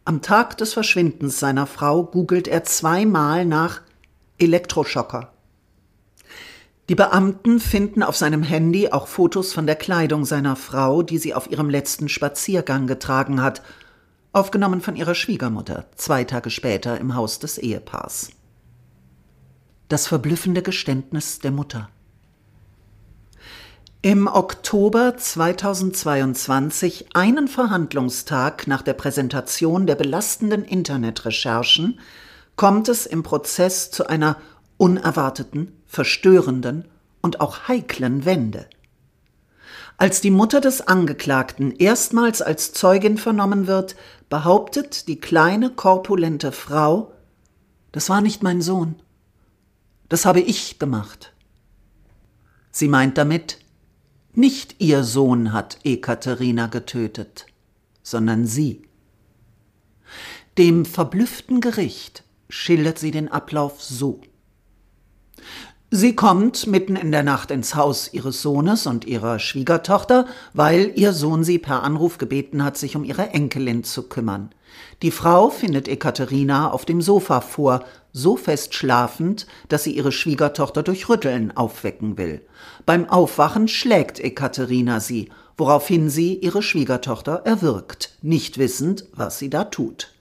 Am 0.06 0.22
Tag 0.22 0.58
des 0.58 0.74
Verschwindens 0.74 1.40
seiner 1.40 1.66
Frau 1.66 2.04
googelt 2.04 2.50
er 2.50 2.66
zweimal 2.66 3.46
nach 3.46 3.82
Elektroschocker. 4.38 5.32
Die 6.90 6.96
Beamten 6.96 7.62
finden 7.62 8.04
auf 8.04 8.18
seinem 8.18 8.44
Handy 8.44 8.90
auch 8.90 9.08
Fotos 9.08 9.54
von 9.54 9.66
der 9.66 9.78
Kleidung 9.78 10.26
seiner 10.26 10.58
Frau, 10.58 11.04
die 11.04 11.18
sie 11.18 11.34
auf 11.34 11.50
ihrem 11.50 11.70
letzten 11.70 12.10
Spaziergang 12.10 12.86
getragen 12.86 13.42
hat, 13.42 13.62
aufgenommen 14.34 14.82
von 14.82 14.98
ihrer 14.98 15.16
Schwiegermutter, 15.16 15.86
zwei 15.96 16.26
Tage 16.26 16.50
später 16.50 17.00
im 17.00 17.16
Haus 17.16 17.40
des 17.40 17.58
Ehepaars. 17.58 18.32
Das 19.88 20.08
verblüffende 20.08 20.64
Geständnis 20.64 21.40
der 21.40 21.52
Mutter. 21.52 21.90
Im 24.06 24.28
Oktober 24.28 25.16
2022, 25.16 27.16
einen 27.16 27.48
Verhandlungstag 27.48 28.68
nach 28.68 28.82
der 28.82 28.96
Präsentation 28.96 29.88
der 29.88 29.96
belastenden 29.96 30.66
Internetrecherchen, 30.66 32.02
kommt 32.58 32.90
es 32.90 33.06
im 33.06 33.24
Prozess 33.24 33.92
zu 33.92 34.08
einer 34.08 34.36
unerwarteten, 34.76 35.72
verstörenden 35.86 36.84
und 37.22 37.40
auch 37.40 37.70
heiklen 37.70 38.26
Wende. 38.26 38.68
Als 39.96 40.20
die 40.20 40.32
Mutter 40.32 40.60
des 40.60 40.86
Angeklagten 40.86 41.72
erstmals 41.72 42.42
als 42.42 42.74
Zeugin 42.74 43.18
vernommen 43.18 43.68
wird, 43.68 43.96
behauptet 44.28 45.08
die 45.08 45.22
kleine 45.22 45.70
korpulente 45.70 46.52
Frau, 46.52 47.14
das 47.94 48.10
war 48.10 48.20
nicht 48.20 48.44
mein 48.44 48.62
Sohn, 48.62 48.96
das 50.10 50.26
habe 50.26 50.42
ich 50.42 50.78
gemacht. 50.78 51.32
Sie 52.70 52.90
meint 52.90 53.18
damit, 53.18 53.63
nicht 54.36 54.76
ihr 54.80 55.04
Sohn 55.04 55.54
hat 55.54 55.78
Ekaterina 55.84 56.68
getötet, 56.68 57.46
sondern 58.02 58.46
sie. 58.46 58.82
Dem 60.58 60.86
verblüfften 60.86 61.62
Gericht 61.62 62.24
schildert 62.50 63.00
sie 63.00 63.12
den 63.12 63.32
Ablauf 63.32 63.82
so. 63.82 64.22
Sie 65.96 66.16
kommt 66.16 66.66
mitten 66.66 66.96
in 66.96 67.12
der 67.12 67.22
Nacht 67.22 67.52
ins 67.52 67.76
Haus 67.76 68.12
ihres 68.14 68.42
Sohnes 68.42 68.88
und 68.88 69.06
ihrer 69.06 69.38
Schwiegertochter, 69.38 70.26
weil 70.54 70.92
ihr 70.96 71.14
Sohn 71.14 71.44
sie 71.44 71.60
per 71.60 71.84
Anruf 71.84 72.18
gebeten 72.18 72.64
hat, 72.64 72.78
sich 72.78 72.96
um 72.96 73.04
ihre 73.04 73.30
Enkelin 73.30 73.84
zu 73.84 74.10
kümmern. 74.10 74.50
Die 75.04 75.12
Frau 75.12 75.52
findet 75.52 75.88
Ekaterina 75.88 76.72
auf 76.72 76.86
dem 76.86 77.00
Sofa 77.00 77.42
vor, 77.42 77.86
so 78.12 78.38
fest 78.38 78.74
schlafend, 78.74 79.46
dass 79.70 79.84
sie 79.84 79.96
ihre 79.96 80.12
Schwiegertochter 80.12 80.82
durch 80.82 81.10
Rütteln 81.10 81.56
aufwecken 81.56 82.18
will. 82.18 82.42
Beim 82.86 83.10
Aufwachen 83.10 83.68
schlägt 83.68 84.20
Ekaterina 84.20 85.00
sie, 85.00 85.30
woraufhin 85.58 86.10
sie 86.10 86.36
ihre 86.36 86.62
Schwiegertochter 86.62 87.44
erwürgt, 87.46 88.18
nicht 88.22 88.58
wissend, 88.58 89.06
was 89.14 89.40
sie 89.40 89.50
da 89.50 89.66
tut. 89.66 90.14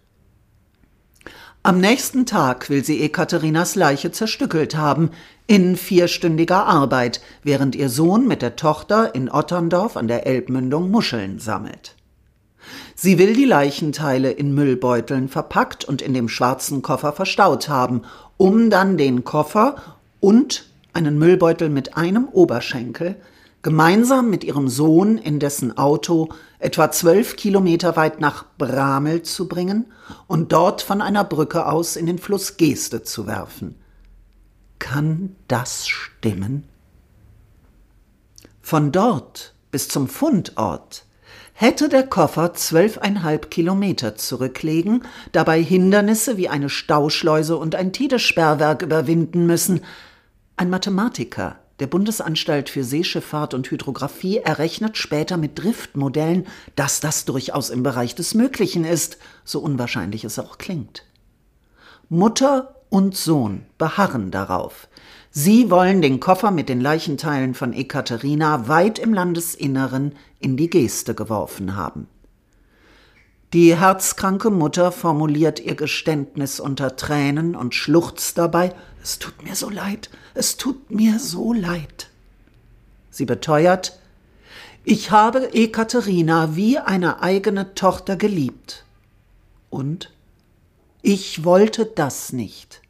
Am 1.65 1.81
nächsten 1.81 2.27
Tag 2.27 2.71
will 2.71 2.85
sie 2.85 3.03
Ekaterinas 3.03 3.77
Leiche 3.77 4.11
zerstückelt 4.11 4.77
haben, 4.77 5.11
in 5.47 5.77
vierstündiger 5.77 6.67
Arbeit, 6.67 7.21
während 7.45 7.77
ihr 7.77 7.89
Sohn 7.89 8.27
mit 8.27 8.43
der 8.43 8.57
Tochter 8.57 9.15
in 9.15 9.31
Otterndorf 9.31 9.97
an 9.97 10.09
der 10.09 10.27
Elbmündung 10.27 10.91
Muscheln 10.91 11.39
sammelt. 11.39 11.95
Sie 12.97 13.19
will 13.19 13.35
die 13.35 13.45
Leichenteile 13.45 14.31
in 14.31 14.55
Müllbeuteln 14.55 15.29
verpackt 15.29 15.85
und 15.85 16.03
in 16.03 16.15
dem 16.15 16.29
schwarzen 16.29 16.83
Koffer 16.83 17.13
verstaut 17.13 17.69
haben, 17.69 18.03
um 18.37 18.71
dann 18.71 18.97
den 18.97 19.25
Koffer 19.25 19.77
und 20.21 20.72
einen 20.93 21.19
Müllbeutel 21.19 21.69
mit 21.69 21.97
einem 21.97 22.29
Oberschenkel 22.29 23.17
gemeinsam 23.63 24.29
mit 24.29 24.45
ihrem 24.45 24.69
Sohn 24.69 25.19
in 25.19 25.39
dessen 25.39 25.77
Auto 25.79 26.31
etwa 26.59 26.91
zwölf 26.91 27.37
Kilometer 27.37 27.97
weit 27.97 28.21
nach 28.21 28.45
Bramel 28.59 29.23
zu 29.23 29.49
bringen 29.49 29.87
und 30.27 30.53
dort 30.53 30.83
von 30.83 31.01
einer 31.01 31.25
Brücke 31.25 31.67
aus 31.67 31.97
in 31.97 32.07
den 32.07 32.19
Fluss 32.19 32.57
Geste 32.57 33.03
zu 33.03 33.27
werfen. 33.27 33.77
Kann 34.79 35.37
das 35.47 35.87
stimmen? 35.87 36.65
Von 38.61 38.91
dort 38.91 39.55
bis 39.71 39.89
zum 39.89 40.09
Fundort 40.09 41.05
hätte 41.53 41.89
der 41.89 42.05
Koffer 42.05 42.55
zwölfeinhalb 42.55 43.51
Kilometer 43.51 44.17
zurücklegen, 44.17 45.05
dabei 45.31 45.63
Hindernisse 45.63 46.37
wie 46.37 46.49
eine 46.49 46.69
Stauschleuse 46.69 47.57
und 47.57 47.75
ein 47.77 47.93
Tidesperrwerk 47.93 48.83
überwinden 48.83 49.47
müssen. 49.47 49.83
Ein 50.57 50.71
Mathematiker 50.71 51.59
der 51.83 51.89
Bundesanstalt 51.89 52.69
für 52.69 52.85
Seeschifffahrt 52.85 53.55
und 53.55 53.69
Hydrographie 53.69 54.39
errechnet 54.39 54.97
später 54.97 55.37
mit 55.37 55.59
Driftmodellen, 55.59 56.47
dass 56.77 57.01
das 57.01 57.25
durchaus 57.25 57.71
im 57.71 57.83
Bereich 57.83 58.15
des 58.15 58.35
Möglichen 58.35 58.85
ist, 58.85 59.19
so 59.45 59.59
unwahrscheinlich 59.59 60.23
es 60.23 60.39
auch 60.39 60.59
klingt. 60.59 61.05
Mutter 62.09 62.77
und 62.89 63.17
Sohn 63.17 63.65
beharren 63.79 64.31
darauf. 64.31 64.87
Sie 65.31 65.71
wollen 65.71 66.03
den 66.03 66.21
Koffer 66.21 66.51
mit 66.51 66.69
den 66.69 66.81
Leichenteilen 66.81 67.55
von 67.55 67.73
Ekaterina 67.73 68.69
weit 68.69 68.99
im 69.01 69.13
Landesinneren 69.13 70.15
in 70.39 70.57
die 70.57 70.71
Geste 70.71 71.15
geworfen 71.15 71.75
haben. 71.75 72.07
Die 73.55 73.77
herzkranke 73.77 74.51
Mutter 74.51 74.93
formuliert 74.93 75.59
ihr 75.59 75.75
Geständnis 75.75 76.61
unter 76.61 76.97
Tränen 76.97 77.57
und 77.57 77.75
schluchzt 77.75 78.39
dabei 78.39 78.73
Es 79.03 79.19
tut 79.19 79.43
mir 79.43 79.57
so 79.57 79.69
leid, 79.69 80.11
es 80.35 80.57
tut 80.57 80.91
mir 80.91 81.19
so 81.19 81.53
leid. 81.53 82.09
Sie 83.11 83.27
beteuert 83.27 83.99
Ich 84.85 85.11
habe 85.11 85.55
Ekaterina 85.55 86.57
wie 86.57 86.79
eine 86.79 87.23
eigene 87.23 87.75
Tochter 87.75 88.17
geliebt. 88.17 88.85
Und 89.71 90.13
ich 91.03 91.45
wollte 91.45 91.87
das 91.87 92.33
nicht. 92.33 92.81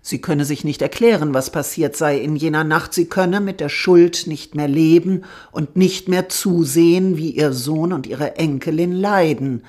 Sie 0.00 0.20
könne 0.20 0.44
sich 0.44 0.62
nicht 0.64 0.80
erklären, 0.82 1.34
was 1.34 1.50
passiert 1.50 1.96
sei 1.96 2.18
in 2.18 2.36
jener 2.36 2.64
Nacht, 2.64 2.94
sie 2.94 3.06
könne 3.06 3.40
mit 3.40 3.60
der 3.60 3.68
Schuld 3.68 4.26
nicht 4.26 4.54
mehr 4.54 4.68
leben 4.68 5.24
und 5.50 5.76
nicht 5.76 6.08
mehr 6.08 6.28
zusehen, 6.28 7.16
wie 7.16 7.30
ihr 7.30 7.52
Sohn 7.52 7.92
und 7.92 8.06
ihre 8.06 8.36
Enkelin 8.36 8.92
leiden. 8.92 9.64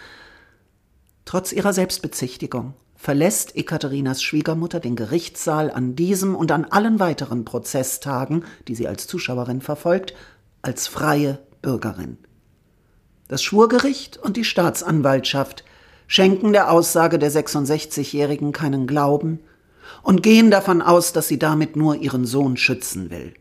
Trotz 1.26 1.52
ihrer 1.52 1.74
Selbstbezichtigung 1.74 2.74
verlässt 3.08 3.56
Ekaterinas 3.56 4.22
Schwiegermutter 4.22 4.82
den 4.82 4.98
Gerichtssaal 4.98 5.72
an 5.72 5.96
diesem 5.96 6.36
und 6.36 6.52
an 6.52 6.66
allen 6.66 7.00
weiteren 7.00 7.46
Prozesstagen, 7.46 8.44
die 8.68 8.76
sie 8.76 8.86
als 8.86 9.08
Zuschauerin 9.08 9.62
verfolgt, 9.62 10.14
als 10.62 10.90
freie 10.90 11.40
Bürgerin. 11.62 12.18
Das 13.30 13.42
Schwurgericht 13.42 14.18
und 14.18 14.36
die 14.36 14.44
Staatsanwaltschaft 14.44 15.64
schenken 16.08 16.52
der 16.52 16.70
Aussage 16.70 17.18
der 17.18 17.32
66-Jährigen 17.32 18.52
keinen 18.52 18.88
Glauben, 18.88 19.40
und 20.04 20.22
gehen 20.22 20.52
davon 20.52 20.82
aus, 20.82 21.14
dass 21.14 21.30
sie 21.30 21.40
damit 21.40 21.78
nur 21.78 21.96
ihren 21.96 22.26
Sohn 22.26 22.58
schützen 22.58 23.10
will. 23.10 23.34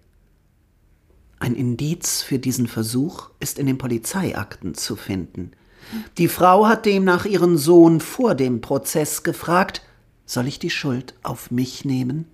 Ein 1.40 1.56
Indiz 1.56 2.22
für 2.22 2.38
diesen 2.38 2.68
Versuch 2.68 3.30
ist 3.40 3.58
in 3.58 3.66
den 3.66 3.78
Polizeiakten 3.78 4.76
zu 4.76 4.94
finden. 4.94 5.50
Die 6.18 6.28
Frau 6.28 6.66
hat 6.66 6.86
demnach 6.86 7.24
ihren 7.24 7.58
Sohn 7.58 8.00
vor 8.00 8.34
dem 8.34 8.60
Prozess 8.60 9.22
gefragt, 9.22 9.82
soll 10.24 10.46
ich 10.48 10.58
die 10.58 10.70
Schuld 10.70 11.14
auf 11.22 11.50
mich 11.50 11.84
nehmen? 11.84 12.26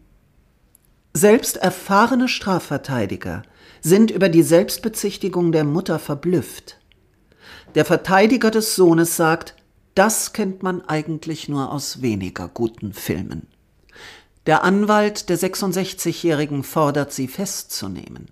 Selbst 1.15 1.59
erfahrene 1.59 2.29
Strafverteidiger 2.29 3.43
sind 3.83 4.11
über 4.11 4.31
die 4.31 4.43
Selbstbezichtigung 4.43 5.53
der 5.53 5.65
Mutter 5.65 5.99
verblüfft. 5.99 6.79
Der 7.75 7.85
Verteidiger 7.85 8.51
des 8.51 8.75
Sohnes 8.77 9.17
sagt, 9.17 9.55
das 9.95 10.33
kennt 10.33 10.63
man 10.63 10.81
eigentlich 10.83 11.49
nur 11.49 11.71
aus 11.71 12.01
weniger 12.01 12.49
guten 12.49 12.95
Filmen. 12.95 13.49
Der 14.47 14.65
Anwalt 14.65 15.29
der 15.29 15.39
66-Jährigen 15.39 16.63
fordert 16.65 17.13
sie 17.13 17.29
festzunehmen. 17.29 18.29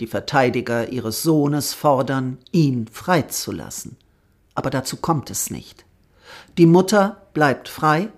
Die 0.00 0.06
Verteidiger 0.06 0.88
ihres 0.88 1.22
Sohnes 1.22 1.74
fordern, 1.74 2.38
ihn 2.52 2.88
freizulassen. 2.88 3.96
Aber 4.58 4.70
dazu 4.70 4.96
kommt 4.96 5.30
es 5.30 5.50
nicht. 5.50 5.84
Die 6.58 6.66
Mutter 6.66 7.28
bleibt 7.32 7.68
frei, 7.68 8.08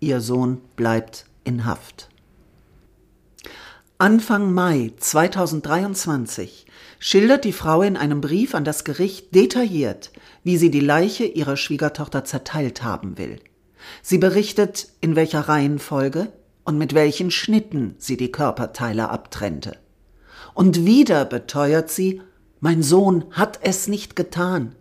ihr 0.00 0.20
Sohn 0.20 0.60
bleibt 0.76 1.24
in 1.44 1.64
Haft. 1.64 2.10
Anfang 3.96 4.52
Mai 4.52 4.92
2023 4.98 6.66
schildert 6.98 7.46
die 7.46 7.54
Frau 7.54 7.80
in 7.80 7.96
einem 7.96 8.20
Brief 8.20 8.54
an 8.54 8.64
das 8.64 8.84
Gericht 8.84 9.34
detailliert, 9.34 10.12
wie 10.44 10.58
sie 10.58 10.70
die 10.70 10.80
Leiche 10.80 11.24
ihrer 11.24 11.56
Schwiegertochter 11.56 12.22
zerteilt 12.22 12.82
haben 12.82 13.16
will. 13.16 13.40
Sie 14.02 14.18
berichtet, 14.18 14.88
in 15.00 15.16
welcher 15.16 15.48
Reihenfolge, 15.48 16.30
und 16.64 16.76
mit 16.76 16.92
welchen 16.92 17.30
Schnitten 17.30 17.94
sie 17.96 18.18
die 18.18 18.30
Körperteile 18.30 19.08
abtrennte. 19.08 19.78
Und 20.52 20.84
wieder 20.84 21.24
beteuert 21.24 21.90
sie, 21.90 22.20
mein 22.60 22.82
Sohn 22.82 23.24
hat 23.30 23.60
es 23.62 23.88
nicht 23.88 24.16
getan. 24.16 24.74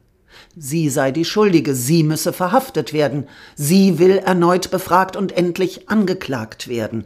Sie 0.60 0.90
sei 0.90 1.12
die 1.12 1.26
Schuldige, 1.26 1.76
sie 1.76 2.02
müsse 2.02 2.34
verhaftet 2.34 2.92
werden, 2.92 3.28
sie 3.56 4.00
will 4.00 4.18
erneut 4.18 4.72
befragt 4.72 5.16
und 5.16 5.32
endlich 5.32 5.88
angeklagt 5.88 6.68
werden. 6.68 7.06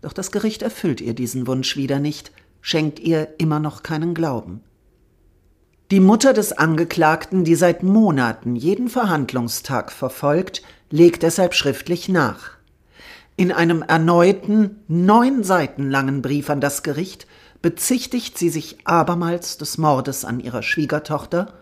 Doch 0.00 0.14
das 0.14 0.32
Gericht 0.32 0.62
erfüllt 0.62 1.02
ihr 1.02 1.12
diesen 1.12 1.46
Wunsch 1.46 1.76
wieder 1.76 1.98
nicht, 1.98 2.32
schenkt 2.62 2.98
ihr 2.98 3.34
immer 3.36 3.60
noch 3.60 3.82
keinen 3.82 4.14
Glauben. 4.14 4.62
Die 5.90 6.00
Mutter 6.00 6.32
des 6.32 6.54
Angeklagten, 6.54 7.44
die 7.44 7.54
seit 7.54 7.82
Monaten 7.82 8.56
jeden 8.56 8.88
Verhandlungstag 8.88 9.92
verfolgt, 9.92 10.62
legt 10.88 11.22
deshalb 11.22 11.52
schriftlich 11.52 12.08
nach. 12.08 12.52
In 13.36 13.52
einem 13.52 13.82
erneuten, 13.82 14.82
neun 14.88 15.44
Seiten 15.44 15.90
langen 15.90 16.22
Brief 16.22 16.48
an 16.48 16.62
das 16.62 16.82
Gericht 16.82 17.26
bezichtigt 17.60 18.38
sie 18.38 18.48
sich 18.48 18.78
abermals 18.84 19.58
des 19.58 19.76
Mordes 19.76 20.24
an 20.24 20.40
ihrer 20.40 20.62
Schwiegertochter 20.62 21.52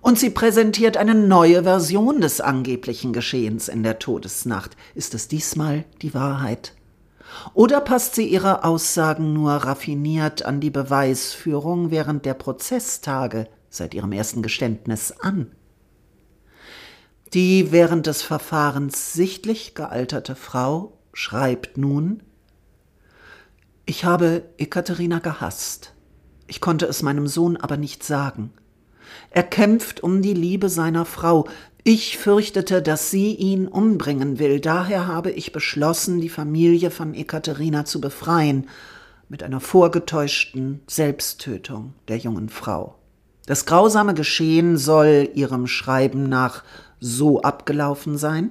und 0.00 0.18
sie 0.18 0.30
präsentiert 0.30 0.96
eine 0.96 1.14
neue 1.14 1.62
Version 1.62 2.20
des 2.20 2.40
angeblichen 2.40 3.12
Geschehens 3.12 3.68
in 3.68 3.82
der 3.82 3.98
Todesnacht. 3.98 4.76
Ist 4.94 5.14
es 5.14 5.28
diesmal 5.28 5.84
die 6.02 6.14
Wahrheit? 6.14 6.74
Oder 7.54 7.80
passt 7.80 8.14
sie 8.14 8.26
ihre 8.26 8.64
Aussagen 8.64 9.32
nur 9.32 9.52
raffiniert 9.52 10.44
an 10.44 10.60
die 10.60 10.70
Beweisführung 10.70 11.90
während 11.90 12.24
der 12.24 12.34
Prozesstage 12.34 13.46
seit 13.68 13.94
ihrem 13.94 14.12
ersten 14.12 14.42
Geständnis 14.42 15.12
an? 15.20 15.52
Die 17.32 17.70
während 17.70 18.06
des 18.06 18.22
Verfahrens 18.22 19.12
sichtlich 19.12 19.74
gealterte 19.74 20.34
Frau 20.34 20.98
schreibt 21.12 21.78
nun 21.78 22.22
Ich 23.86 24.04
habe 24.04 24.42
Ekaterina 24.58 25.20
gehasst. 25.20 25.94
Ich 26.48 26.60
konnte 26.60 26.86
es 26.86 27.02
meinem 27.02 27.28
Sohn 27.28 27.56
aber 27.56 27.76
nicht 27.76 28.02
sagen. 28.02 28.52
Er 29.30 29.44
kämpft 29.44 30.02
um 30.02 30.22
die 30.22 30.34
Liebe 30.34 30.68
seiner 30.68 31.04
Frau. 31.04 31.46
Ich 31.84 32.18
fürchtete, 32.18 32.82
dass 32.82 33.10
sie 33.10 33.34
ihn 33.34 33.66
umbringen 33.68 34.38
will. 34.38 34.60
Daher 34.60 35.06
habe 35.06 35.30
ich 35.30 35.52
beschlossen, 35.52 36.20
die 36.20 36.28
Familie 36.28 36.90
von 36.90 37.14
Ekaterina 37.14 37.84
zu 37.84 38.00
befreien, 38.00 38.68
mit 39.28 39.44
einer 39.44 39.60
vorgetäuschten 39.60 40.80
Selbsttötung 40.88 41.94
der 42.08 42.18
jungen 42.18 42.48
Frau. 42.48 42.96
Das 43.46 43.64
grausame 43.64 44.14
Geschehen 44.14 44.76
soll 44.76 45.30
ihrem 45.34 45.68
Schreiben 45.68 46.28
nach 46.28 46.64
so 46.98 47.40
abgelaufen 47.40 48.18
sein. 48.18 48.50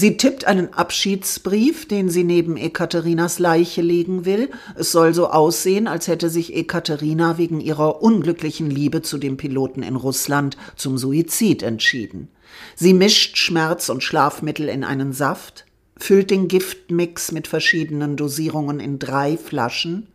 Sie 0.00 0.16
tippt 0.16 0.44
einen 0.44 0.74
Abschiedsbrief, 0.74 1.88
den 1.88 2.08
sie 2.08 2.22
neben 2.22 2.56
Ekaterinas 2.56 3.40
Leiche 3.40 3.82
legen 3.82 4.24
will. 4.24 4.48
Es 4.76 4.92
soll 4.92 5.12
so 5.12 5.26
aussehen, 5.26 5.88
als 5.88 6.06
hätte 6.06 6.30
sich 6.30 6.54
Ekaterina 6.54 7.36
wegen 7.36 7.60
ihrer 7.60 8.00
unglücklichen 8.00 8.70
Liebe 8.70 9.02
zu 9.02 9.18
dem 9.18 9.36
Piloten 9.36 9.82
in 9.82 9.96
Russland 9.96 10.56
zum 10.76 10.98
Suizid 10.98 11.64
entschieden. 11.64 12.28
Sie 12.76 12.94
mischt 12.94 13.38
Schmerz- 13.38 13.88
und 13.88 14.04
Schlafmittel 14.04 14.68
in 14.68 14.84
einen 14.84 15.12
Saft, 15.12 15.66
füllt 15.96 16.30
den 16.30 16.46
Giftmix 16.46 17.32
mit 17.32 17.48
verschiedenen 17.48 18.16
Dosierungen 18.16 18.78
in 18.78 19.00
drei 19.00 19.36
Flaschen, 19.36 20.06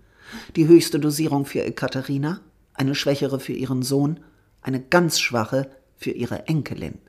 die 0.56 0.66
höchste 0.66 0.98
Dosierung 0.98 1.46
für 1.46 1.62
Ekaterina, 1.62 2.40
eine 2.74 2.96
schwächere 2.96 3.42
für 3.42 3.52
ihren 3.52 3.84
Sohn, 3.84 4.22
eine 4.62 4.80
ganz 4.80 5.20
schwache 5.20 5.70
für 5.98 6.12
ihre 6.12 6.48
Enkelin. 6.48 7.00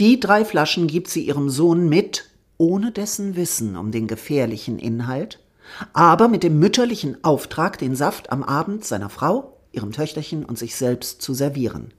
Die 0.00 0.18
drei 0.18 0.46
Flaschen 0.46 0.86
gibt 0.86 1.08
sie 1.08 1.26
ihrem 1.26 1.50
Sohn 1.50 1.86
mit, 1.86 2.30
ohne 2.56 2.90
dessen 2.90 3.36
Wissen 3.36 3.76
um 3.76 3.92
den 3.92 4.06
gefährlichen 4.06 4.78
Inhalt, 4.78 5.40
aber 5.92 6.28
mit 6.28 6.42
dem 6.42 6.58
mütterlichen 6.58 7.22
Auftrag, 7.22 7.76
den 7.76 7.94
Saft 7.94 8.32
am 8.32 8.42
Abend 8.42 8.82
seiner 8.82 9.10
Frau, 9.10 9.58
ihrem 9.72 9.92
Töchterchen 9.92 10.46
und 10.46 10.58
sich 10.58 10.74
selbst 10.74 11.20
zu 11.20 11.34
servieren. 11.34 11.92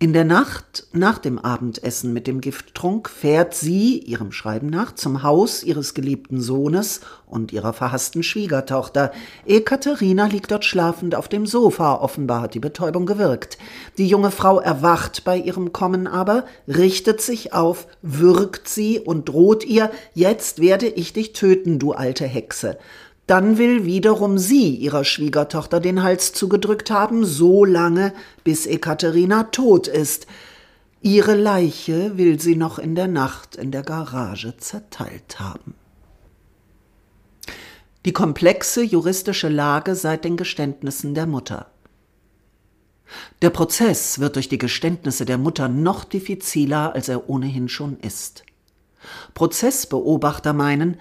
In 0.00 0.12
der 0.12 0.24
Nacht 0.24 0.86
nach 0.92 1.18
dem 1.18 1.40
Abendessen 1.40 2.12
mit 2.12 2.28
dem 2.28 2.40
Gifttrunk 2.40 3.08
fährt 3.08 3.52
sie, 3.52 3.98
ihrem 3.98 4.30
Schreiben 4.30 4.68
nach, 4.68 4.94
zum 4.94 5.24
Haus 5.24 5.64
ihres 5.64 5.92
geliebten 5.92 6.40
Sohnes 6.40 7.00
und 7.26 7.52
ihrer 7.52 7.72
verhassten 7.72 8.22
Schwiegertochter. 8.22 9.10
Ekaterina 9.44 10.26
liegt 10.26 10.52
dort 10.52 10.64
schlafend 10.64 11.16
auf 11.16 11.26
dem 11.26 11.46
Sofa, 11.46 11.96
offenbar 11.96 12.42
hat 12.42 12.54
die 12.54 12.60
Betäubung 12.60 13.06
gewirkt. 13.06 13.58
Die 13.98 14.06
junge 14.06 14.30
Frau 14.30 14.60
erwacht 14.60 15.24
bei 15.24 15.36
ihrem 15.36 15.72
Kommen 15.72 16.06
aber, 16.06 16.44
richtet 16.68 17.20
sich 17.20 17.52
auf, 17.52 17.88
würgt 18.00 18.68
sie 18.68 19.00
und 19.00 19.28
droht 19.28 19.64
ihr, 19.64 19.90
jetzt 20.14 20.60
werde 20.60 20.86
ich 20.86 21.12
dich 21.12 21.32
töten, 21.32 21.80
du 21.80 21.90
alte 21.90 22.24
Hexe. 22.24 22.78
Dann 23.28 23.58
will 23.58 23.84
wiederum 23.84 24.38
sie 24.38 24.74
ihrer 24.74 25.04
Schwiegertochter 25.04 25.80
den 25.80 26.02
Hals 26.02 26.32
zugedrückt 26.32 26.90
haben, 26.90 27.26
so 27.26 27.66
lange, 27.66 28.14
bis 28.42 28.64
Ekaterina 28.64 29.44
tot 29.44 29.86
ist. 29.86 30.26
Ihre 31.02 31.34
Leiche 31.34 32.16
will 32.16 32.40
sie 32.40 32.56
noch 32.56 32.78
in 32.78 32.94
der 32.94 33.06
Nacht 33.06 33.54
in 33.54 33.70
der 33.70 33.82
Garage 33.82 34.56
zerteilt 34.56 35.40
haben. 35.40 35.74
Die 38.06 38.14
komplexe 38.14 38.82
juristische 38.82 39.50
Lage 39.50 39.94
seit 39.94 40.24
den 40.24 40.38
Geständnissen 40.38 41.14
der 41.14 41.26
Mutter. 41.26 41.66
Der 43.42 43.50
Prozess 43.50 44.20
wird 44.20 44.36
durch 44.36 44.48
die 44.48 44.56
Geständnisse 44.56 45.26
der 45.26 45.36
Mutter 45.36 45.68
noch 45.68 46.04
diffiziler, 46.04 46.94
als 46.94 47.10
er 47.10 47.28
ohnehin 47.28 47.68
schon 47.68 47.98
ist. 48.00 48.44
Prozessbeobachter 49.34 50.54
meinen, 50.54 50.96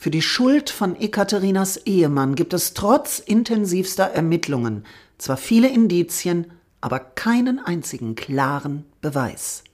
für 0.00 0.12
die 0.12 0.22
Schuld 0.22 0.70
von 0.70 0.94
Ekaterinas 0.94 1.76
Ehemann 1.78 2.36
gibt 2.36 2.54
es 2.54 2.72
trotz 2.72 3.18
intensivster 3.18 4.04
Ermittlungen 4.04 4.84
zwar 5.18 5.36
viele 5.36 5.68
Indizien, 5.68 6.52
aber 6.80 7.00
keinen 7.00 7.58
einzigen 7.58 8.14
klaren 8.14 8.84
Beweis. 9.00 9.64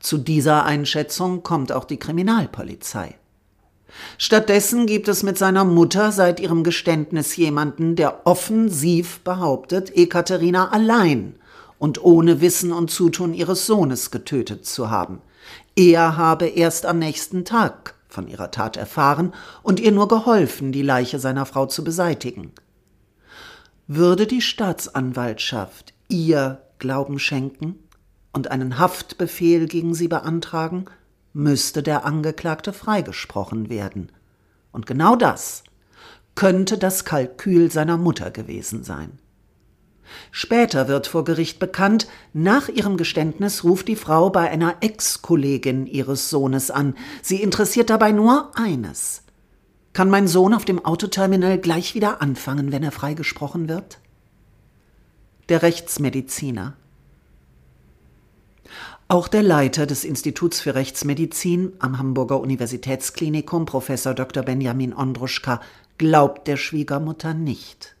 Zu 0.00 0.16
dieser 0.16 0.64
Einschätzung 0.64 1.42
kommt 1.42 1.72
auch 1.72 1.84
die 1.84 1.98
Kriminalpolizei. 1.98 3.16
Stattdessen 4.16 4.86
gibt 4.86 5.08
es 5.08 5.22
mit 5.22 5.36
seiner 5.36 5.66
Mutter 5.66 6.10
seit 6.10 6.40
ihrem 6.40 6.64
Geständnis 6.64 7.36
jemanden, 7.36 7.96
der 7.96 8.26
offensiv 8.26 9.20
behauptet, 9.20 9.94
Ekaterina 9.94 10.70
allein 10.70 11.34
und 11.78 12.02
ohne 12.02 12.40
Wissen 12.40 12.72
und 12.72 12.90
Zutun 12.90 13.34
ihres 13.34 13.66
Sohnes 13.66 14.10
getötet 14.10 14.64
zu 14.64 14.88
haben. 14.88 15.20
Er 15.76 16.16
habe 16.16 16.46
erst 16.46 16.86
am 16.86 16.98
nächsten 16.98 17.44
Tag 17.44 17.93
von 18.14 18.28
ihrer 18.28 18.50
Tat 18.50 18.76
erfahren 18.76 19.34
und 19.62 19.80
ihr 19.80 19.92
nur 19.92 20.08
geholfen, 20.08 20.72
die 20.72 20.82
Leiche 20.82 21.18
seiner 21.18 21.44
Frau 21.44 21.66
zu 21.66 21.84
beseitigen. 21.84 22.52
Würde 23.86 24.26
die 24.26 24.40
Staatsanwaltschaft 24.40 25.92
ihr 26.08 26.62
Glauben 26.78 27.18
schenken 27.18 27.78
und 28.32 28.50
einen 28.50 28.78
Haftbefehl 28.78 29.66
gegen 29.66 29.94
sie 29.94 30.08
beantragen, 30.08 30.86
müsste 31.34 31.82
der 31.82 32.04
Angeklagte 32.04 32.72
freigesprochen 32.72 33.68
werden. 33.68 34.10
Und 34.72 34.86
genau 34.86 35.16
das 35.16 35.64
könnte 36.34 36.78
das 36.78 37.04
Kalkül 37.04 37.70
seiner 37.70 37.96
Mutter 37.96 38.30
gewesen 38.30 38.84
sein. 38.84 39.18
Später 40.30 40.88
wird 40.88 41.06
vor 41.06 41.24
Gericht 41.24 41.58
bekannt, 41.58 42.08
nach 42.32 42.68
ihrem 42.68 42.96
Geständnis 42.96 43.64
ruft 43.64 43.88
die 43.88 43.96
Frau 43.96 44.30
bei 44.30 44.50
einer 44.50 44.76
Ex-Kollegin 44.80 45.86
ihres 45.86 46.30
Sohnes 46.30 46.70
an. 46.70 46.94
Sie 47.22 47.42
interessiert 47.42 47.90
dabei 47.90 48.12
nur 48.12 48.50
eines. 48.54 49.22
Kann 49.92 50.10
mein 50.10 50.26
Sohn 50.26 50.54
auf 50.54 50.64
dem 50.64 50.84
Autoterminal 50.84 51.58
gleich 51.58 51.94
wieder 51.94 52.20
anfangen, 52.20 52.72
wenn 52.72 52.82
er 52.82 52.92
freigesprochen 52.92 53.68
wird? 53.68 53.98
Der 55.48 55.62
Rechtsmediziner. 55.62 56.76
Auch 59.06 59.28
der 59.28 59.42
Leiter 59.42 59.86
des 59.86 60.02
Instituts 60.02 60.60
für 60.60 60.74
Rechtsmedizin 60.74 61.74
am 61.78 61.98
Hamburger 61.98 62.40
Universitätsklinikum, 62.40 63.66
Professor 63.66 64.14
Dr. 64.14 64.42
Benjamin 64.42 64.94
Ondruschka, 64.94 65.60
glaubt 65.98 66.48
der 66.48 66.56
Schwiegermutter 66.56 67.34
nicht. 67.34 67.93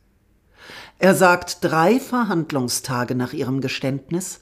Er 0.98 1.14
sagt 1.14 1.58
drei 1.62 2.00
Verhandlungstage 2.00 3.14
nach 3.14 3.32
ihrem 3.32 3.60
Geständnis, 3.60 4.40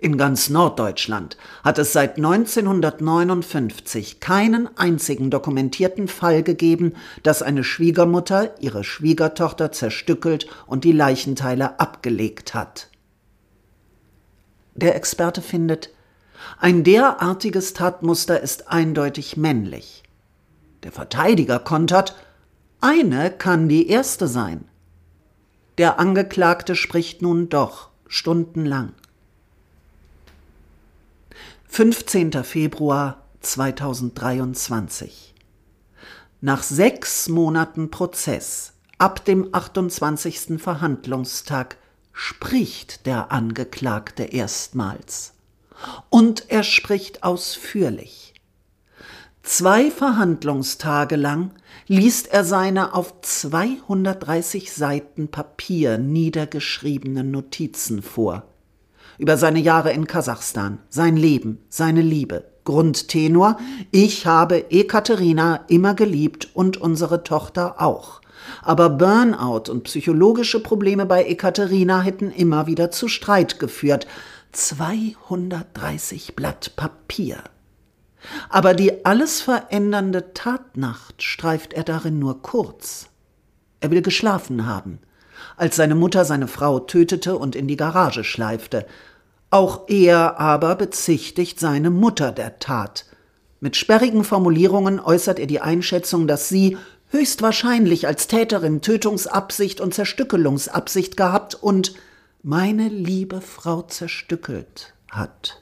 in 0.00 0.16
ganz 0.16 0.48
Norddeutschland 0.48 1.36
hat 1.64 1.76
es 1.78 1.92
seit 1.92 2.18
1959 2.18 4.20
keinen 4.20 4.68
einzigen 4.78 5.28
dokumentierten 5.28 6.06
Fall 6.06 6.44
gegeben, 6.44 6.92
dass 7.24 7.42
eine 7.42 7.64
Schwiegermutter 7.64 8.54
ihre 8.60 8.84
Schwiegertochter 8.84 9.72
zerstückelt 9.72 10.46
und 10.68 10.84
die 10.84 10.92
Leichenteile 10.92 11.80
abgelegt 11.80 12.54
hat. 12.54 12.90
Der 14.76 14.94
Experte 14.94 15.42
findet, 15.42 15.90
ein 16.60 16.84
derartiges 16.84 17.72
Tatmuster 17.72 18.40
ist 18.40 18.68
eindeutig 18.68 19.36
männlich. 19.36 20.04
Der 20.84 20.92
Verteidiger 20.92 21.58
kontert, 21.58 22.14
eine 22.80 23.32
kann 23.32 23.68
die 23.68 23.88
erste 23.88 24.28
sein. 24.28 24.68
Der 25.78 25.98
Angeklagte 26.00 26.74
spricht 26.74 27.22
nun 27.22 27.48
doch 27.48 27.90
stundenlang. 28.08 28.94
15. 31.68 32.42
Februar 32.42 33.22
2023. 33.40 35.34
Nach 36.40 36.64
sechs 36.64 37.28
Monaten 37.28 37.92
Prozess, 37.92 38.72
ab 38.98 39.24
dem 39.24 39.54
28. 39.54 40.60
Verhandlungstag, 40.60 41.76
spricht 42.12 43.06
der 43.06 43.30
Angeklagte 43.30 44.24
erstmals. 44.24 45.34
Und 46.10 46.50
er 46.50 46.64
spricht 46.64 47.22
ausführlich. 47.22 48.34
Zwei 49.44 49.92
Verhandlungstage 49.92 51.14
lang 51.14 51.52
liest 51.88 52.28
er 52.28 52.44
seine 52.44 52.94
auf 52.94 53.20
230 53.22 54.72
Seiten 54.72 55.28
Papier 55.28 55.98
niedergeschriebene 55.98 57.24
Notizen 57.24 58.02
vor. 58.02 58.44
Über 59.16 59.36
seine 59.36 59.58
Jahre 59.58 59.92
in 59.92 60.06
Kasachstan, 60.06 60.78
sein 60.90 61.16
Leben, 61.16 61.58
seine 61.68 62.02
Liebe. 62.02 62.44
Grundtenor, 62.64 63.58
ich 63.90 64.26
habe 64.26 64.70
Ekaterina 64.70 65.64
immer 65.68 65.94
geliebt 65.94 66.50
und 66.52 66.76
unsere 66.76 67.24
Tochter 67.24 67.80
auch. 67.80 68.20
Aber 68.62 68.90
Burnout 68.90 69.70
und 69.70 69.84
psychologische 69.84 70.62
Probleme 70.62 71.06
bei 71.06 71.24
Ekaterina 71.24 72.02
hätten 72.02 72.30
immer 72.30 72.66
wieder 72.66 72.90
zu 72.90 73.08
Streit 73.08 73.58
geführt. 73.58 74.06
230 74.52 76.36
Blatt 76.36 76.76
Papier. 76.76 77.38
Aber 78.48 78.74
die 78.74 79.04
alles 79.04 79.40
verändernde 79.40 80.32
Tatnacht 80.34 81.22
streift 81.22 81.72
er 81.72 81.84
darin 81.84 82.18
nur 82.18 82.42
kurz. 82.42 83.08
Er 83.80 83.90
will 83.90 84.02
geschlafen 84.02 84.66
haben, 84.66 84.98
als 85.56 85.76
seine 85.76 85.94
Mutter 85.94 86.24
seine 86.24 86.48
Frau 86.48 86.80
tötete 86.80 87.36
und 87.36 87.54
in 87.54 87.68
die 87.68 87.76
Garage 87.76 88.24
schleifte. 88.24 88.86
Auch 89.50 89.88
er 89.88 90.38
aber 90.40 90.74
bezichtigt 90.74 91.60
seine 91.60 91.90
Mutter 91.90 92.32
der 92.32 92.58
Tat. 92.58 93.06
Mit 93.60 93.76
sperrigen 93.76 94.24
Formulierungen 94.24 95.00
äußert 95.00 95.38
er 95.38 95.46
die 95.46 95.60
Einschätzung, 95.60 96.26
dass 96.26 96.48
sie 96.48 96.76
höchstwahrscheinlich 97.10 98.06
als 98.06 98.26
Täterin 98.26 98.82
Tötungsabsicht 98.82 99.80
und 99.80 99.94
Zerstückelungsabsicht 99.94 101.16
gehabt 101.16 101.54
und 101.54 101.94
meine 102.42 102.88
liebe 102.88 103.40
Frau 103.40 103.82
zerstückelt 103.82 104.94
hat. 105.10 105.60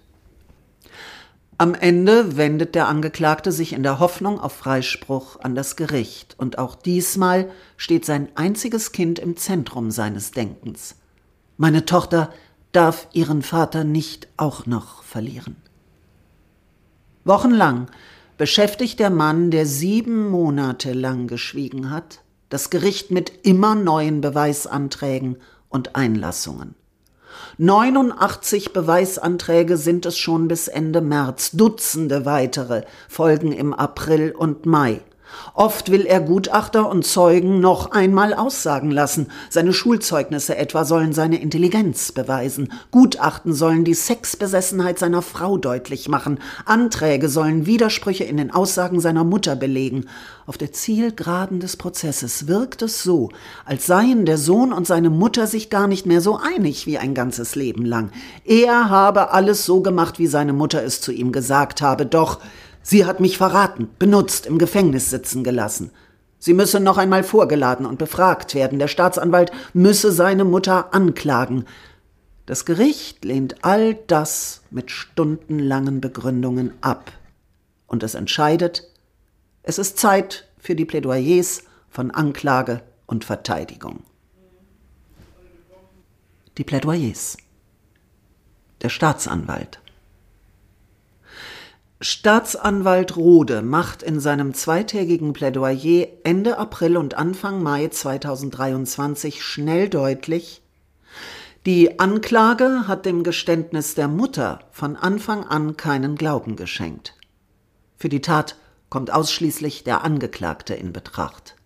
Am 1.59 1.75
Ende 1.75 2.37
wendet 2.37 2.75
der 2.75 2.87
Angeklagte 2.87 3.51
sich 3.51 3.73
in 3.73 3.83
der 3.83 3.99
Hoffnung 3.99 4.39
auf 4.39 4.53
Freispruch 4.53 5.41
an 5.41 5.55
das 5.55 5.75
Gericht, 5.75 6.35
und 6.39 6.59
auch 6.59 6.75
diesmal 6.75 7.51
steht 7.79 8.05
sein 8.05 8.29
einziges 8.35 8.93
Kind 8.93 9.19
im 9.19 9.39
Zentrum 9.39 9.91
seines 9.91 10.33
Denkens. 10.33 10.97
Meine 11.57 11.87
Tochter 11.87 12.31
darf 12.73 13.09
ihren 13.15 13.41
Vater 13.41 13.85
nicht 13.85 14.29
auch 14.37 14.67
noch 14.67 15.03
verlieren. 15.03 15.57
Wochenlang 17.25 17.87
beschäftigt 18.37 19.01
der 19.01 19.09
Mann, 19.09 19.51
der 19.51 19.65
sieben 19.65 20.29
Monate 20.29 20.93
lang 20.93 21.27
geschwiegen 21.27 21.89
hat, 21.89 22.21
das 22.51 22.69
Gericht 22.69 23.11
mit 23.11 23.33
immer 23.47 23.75
neuen 23.75 24.21
Beweisanträgen 24.21 25.39
und 25.71 25.97
Einlassungen. 25.97 26.75
89 27.59 28.73
Beweisanträge 28.73 29.77
sind 29.77 30.07
es 30.07 30.19
schon 30.19 30.49
bis 30.49 30.69
Ende 30.69 31.01
März, 31.01 31.53
Dutzende 31.53 32.25
weitere 32.25 32.83
folgen 33.09 33.53
im 33.53 33.73
April 33.73 34.33
und 34.33 34.67
Mai. 34.67 35.01
Oft 35.55 35.91
will 35.91 36.07
er 36.07 36.21
Gutachter 36.21 36.89
und 36.89 37.05
Zeugen 37.05 37.61
noch 37.61 37.93
einmal 37.93 38.35
aussagen 38.35 38.91
lassen. 38.91 39.29
Seine 39.49 39.73
Schulzeugnisse 39.73 40.57
etwa 40.57 40.85
sollen 40.85 41.13
seine 41.13 41.41
Intelligenz 41.41 42.13
beweisen. 42.13 42.73
Gutachten 42.91 43.53
sollen 43.53 43.85
die 43.85 43.95
Sexbesessenheit 43.95 44.99
seiner 44.99 45.23
Frau 45.23 45.57
deutlich 45.57 46.09
machen. 46.09 46.39
Anträge 46.65 47.29
sollen 47.29 47.67
Widersprüche 47.67 48.25
in 48.25 48.37
den 48.37 48.51
Aussagen 48.51 49.01
seiner 49.01 49.25
Mutter 49.25 49.57
belegen. 49.57 50.07
Auf 50.47 50.59
der 50.59 50.73
Zielgeraden 50.73 51.59
des 51.59 51.77
Prozesses 51.77 52.47
wirkt 52.47 52.83
es 52.83 53.03
so, 53.03 53.31
als 53.65 53.87
seien 53.87 54.27
der 54.27 54.39
Sohn 54.39 54.73
und 54.73 54.87
seine 54.87 55.11
Mutter 55.11 55.49
sich 55.49 55.71
gar 55.71 55.89
nicht 55.89 56.07
mehr 56.07 56.21
so 56.21 56.39
einig 56.39 56.87
wie 56.87 56.99
ein 56.99 57.15
ganzes 57.15 57.57
Leben 57.57 57.85
lang. 57.85 58.11
Er 58.45 58.89
habe 58.89 59.33
alles 59.33 59.65
so 59.65 59.81
gemacht, 59.81 60.21
wie 60.21 60.29
seine 60.29 60.53
Mutter 60.53 60.85
es 60.85 61.01
zu 61.01 61.11
ihm 61.11 61.33
gesagt 61.33 61.83
habe, 61.83 62.07
doch 62.07 62.41
Sie 62.89 63.05
hat 63.05 63.19
mich 63.19 63.37
verraten, 63.37 63.89
benutzt, 63.99 64.47
im 64.47 64.59
Gefängnis 64.59 65.11
sitzen 65.11 65.43
gelassen. 65.43 65.91
Sie 66.39 66.55
müsse 66.55 66.79
noch 66.79 66.99
einmal 66.99 67.25
vorgeladen 67.25 67.85
und 67.85 67.99
befragt 67.99 68.55
werden. 68.55 68.79
Der 68.79 68.87
Staatsanwalt 68.87 69.51
müsse 69.73 70.13
seine 70.13 70.45
Mutter 70.45 70.95
anklagen. 70.95 71.65
Das 72.47 72.65
Gericht 72.65 73.25
lehnt 73.25 73.65
all 73.65 73.95
das 74.07 74.63
mit 74.71 74.93
stundenlangen 74.93 76.01
Begründungen 76.01 76.75
ab. 76.81 77.11
Und 77.89 78.05
es 78.05 78.15
entscheidet, 78.15 78.89
es 79.65 79.79
ist 79.81 79.99
Zeit 79.99 80.47
für 80.57 80.77
die 80.77 80.85
Plädoyers 80.85 81.65
von 81.91 82.13
Anklage 82.13 82.83
und 83.07 83.25
Verteidigung. 83.25 84.05
Die 86.57 86.63
Plädoyers. 86.63 87.37
Der 88.83 88.91
Staatsanwalt. 88.91 89.81
Staatsanwalt 92.01 93.17
Rode 93.17 93.63
macht 93.63 94.03
in 94.03 94.21
seinem 94.21 94.53
zweitägigen 94.53 95.33
Plädoyer 95.33 96.09
Ende 96.25 96.59
April 96.59 96.99
und 96.99 97.15
Anfang 97.15 97.63
Mai 97.63 97.89
2023 97.89 99.43
schnell 99.43 99.89
deutlich, 99.89 100.63
die 101.65 101.99
Anklage 101.99 102.87
hat 102.87 103.07
dem 103.07 103.25
Geständnis 103.25 103.95
der 103.95 104.09
Mutter 104.09 104.61
von 104.71 104.95
Anfang 104.95 105.43
an 105.45 105.79
keinen 105.79 106.17
Glauben 106.17 106.55
geschenkt. 106.55 107.15
Für 107.97 108.11
die 108.11 108.21
Tat 108.21 108.57
kommt 108.91 109.11
ausschließlich 109.11 109.83
der 109.83 110.05
Angeklagte 110.05 110.75
in 110.75 110.93
Betracht. 110.93 111.57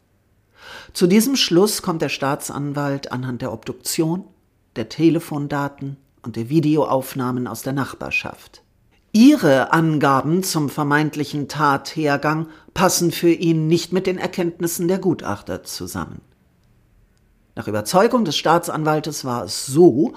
Zu 0.93 1.09
diesem 1.09 1.35
Schluss 1.35 1.83
kommt 1.83 2.03
der 2.03 2.09
Staatsanwalt 2.09 3.11
anhand 3.11 3.43
der 3.43 3.53
Obduktion, 3.53 4.25
der 4.77 4.89
Telefondaten 4.89 5.97
und 6.23 6.37
der 6.37 6.49
Videoaufnahmen 6.49 7.49
aus 7.49 7.63
der 7.63 7.73
Nachbarschaft. 7.73 8.63
Ihre 9.13 9.73
Angaben 9.73 10.45
zum 10.45 10.69
vermeintlichen 10.69 11.49
Tathergang 11.49 12.47
passen 12.75 13.11
für 13.11 13.33
ihn 13.33 13.67
nicht 13.67 13.93
mit 13.93 14.07
den 14.07 14.19
Erkenntnissen 14.19 14.87
der 14.87 14.99
Gutachter 14.99 15.65
zusammen. 15.65 16.21
Nach 17.57 17.67
Überzeugung 17.67 18.25
des 18.25 18.37
Staatsanwaltes 18.37 19.25
war 19.25 19.45
es 19.45 19.67
so, 19.67 20.15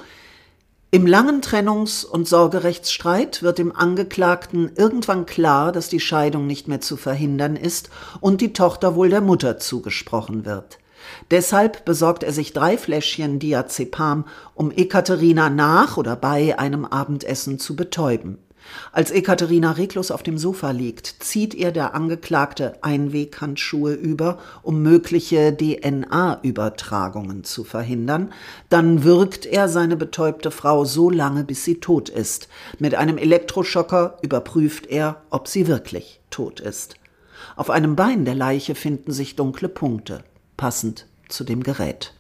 im 0.92 1.08
langen 1.08 1.42
Trennungs- 1.42 2.06
und 2.06 2.28
Sorgerechtsstreit 2.28 3.42
wird 3.42 3.58
dem 3.58 3.76
Angeklagten 3.76 4.74
irgendwann 4.76 5.26
klar, 5.26 5.72
dass 5.72 5.90
die 5.90 6.00
Scheidung 6.00 6.46
nicht 6.46 6.68
mehr 6.68 6.82
zu 6.82 6.98
verhindern 6.98 7.56
ist 7.56 7.90
und 8.22 8.42
die 8.42 8.54
Tochter 8.54 8.94
wohl 8.94 9.10
der 9.10 9.22
Mutter 9.22 9.58
zugesprochen 9.58 10.46
wird. 10.46 10.78
Deshalb 11.32 11.84
besorgt 11.84 12.22
er 12.22 12.32
sich 12.32 12.54
drei 12.54 12.78
Fläschchen 12.78 13.40
Diazepam, 13.40 14.26
um 14.54 14.70
Ekaterina 14.70 15.50
nach 15.50 15.98
oder 15.98 16.16
bei 16.16 16.60
einem 16.60 16.86
Abendessen 16.86 17.58
zu 17.58 17.76
betäuben. 17.76 18.38
Als 18.92 19.12
Ekaterina 19.12 19.72
reglos 19.72 20.12
auf 20.12 20.24
dem 20.24 20.38
Sofa 20.38 20.72
liegt, 20.72 21.08
zieht 21.20 21.54
ihr 21.54 21.72
der 21.72 21.96
Angeklagte 21.96 22.76
Einweghandschuhe 22.82 23.94
über, 23.94 24.40
um 24.62 24.82
mögliche 24.82 25.56
DNA-Übertragungen 25.56 27.44
zu 27.44 27.64
verhindern. 27.64 28.32
Dann 28.70 29.04
wirkt 29.04 29.46
er 29.46 29.70
seine 29.70 29.98
betäubte 29.98 30.52
Frau 30.52 30.86
so 30.86 31.10
lange, 31.10 31.44
bis 31.44 31.66
sie 31.66 31.80
tot 31.80 32.10
ist. 32.10 32.48
Mit 32.80 32.96
einem 32.96 33.18
Elektroschocker 33.18 34.18
überprüft 34.22 34.88
er, 34.88 35.22
ob 35.30 35.48
sie 35.48 35.68
wirklich 35.68 36.22
tot 36.30 36.60
ist. 36.60 36.96
Auf 37.56 37.70
einem 37.70 37.96
Bein 37.96 38.26
der 38.26 38.36
Leiche 38.36 38.76
finden 38.76 39.12
sich 39.12 39.36
dunkle 39.36 39.70
Punkte, 39.70 40.24
passend 40.58 41.08
zu 41.30 41.44
dem 41.44 41.64
Gerät. 41.64 42.14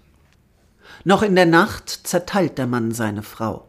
Noch 1.03 1.21
in 1.21 1.35
der 1.35 1.45
Nacht 1.45 1.89
zerteilt 1.89 2.57
der 2.57 2.67
Mann 2.67 2.91
seine 2.91 3.23
Frau. 3.23 3.67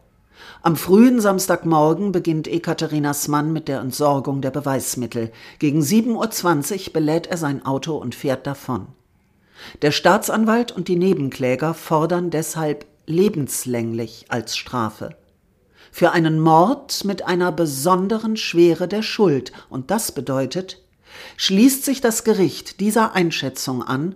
Am 0.65 0.77
frühen 0.77 1.21
Samstagmorgen 1.21 2.11
beginnt 2.11 2.47
Ekaterinas 2.47 3.27
Mann 3.27 3.53
mit 3.53 3.67
der 3.67 3.81
Entsorgung 3.81 4.41
der 4.41 4.49
Beweismittel. 4.49 5.31
Gegen 5.59 5.81
7.20 5.81 6.87
Uhr 6.87 6.93
belädt 6.93 7.27
er 7.27 7.37
sein 7.37 7.63
Auto 7.63 7.95
und 7.95 8.15
fährt 8.15 8.47
davon. 8.47 8.87
Der 9.83 9.91
Staatsanwalt 9.91 10.71
und 10.71 10.87
die 10.87 10.95
Nebenkläger 10.95 11.75
fordern 11.75 12.31
deshalb 12.31 12.87
lebenslänglich 13.05 14.25
als 14.29 14.57
Strafe. 14.57 15.15
Für 15.91 16.13
einen 16.13 16.39
Mord 16.39 17.05
mit 17.05 17.27
einer 17.27 17.51
besonderen 17.51 18.35
Schwere 18.35 18.87
der 18.87 19.03
Schuld, 19.03 19.51
und 19.69 19.91
das 19.91 20.13
bedeutet, 20.13 20.81
schließt 21.37 21.85
sich 21.85 22.01
das 22.01 22.23
Gericht 22.23 22.79
dieser 22.79 23.13
Einschätzung 23.13 23.83
an 23.83 24.15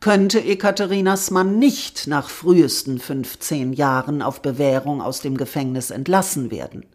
könnte 0.00 0.42
Ekaterinas 0.44 1.30
Mann 1.30 1.58
nicht 1.58 2.06
nach 2.06 2.28
frühesten 2.28 2.98
15 2.98 3.72
Jahren 3.72 4.22
auf 4.22 4.42
Bewährung 4.42 5.00
aus 5.00 5.20
dem 5.20 5.36
Gefängnis 5.36 5.90
entlassen 5.90 6.50
werden. 6.50 6.86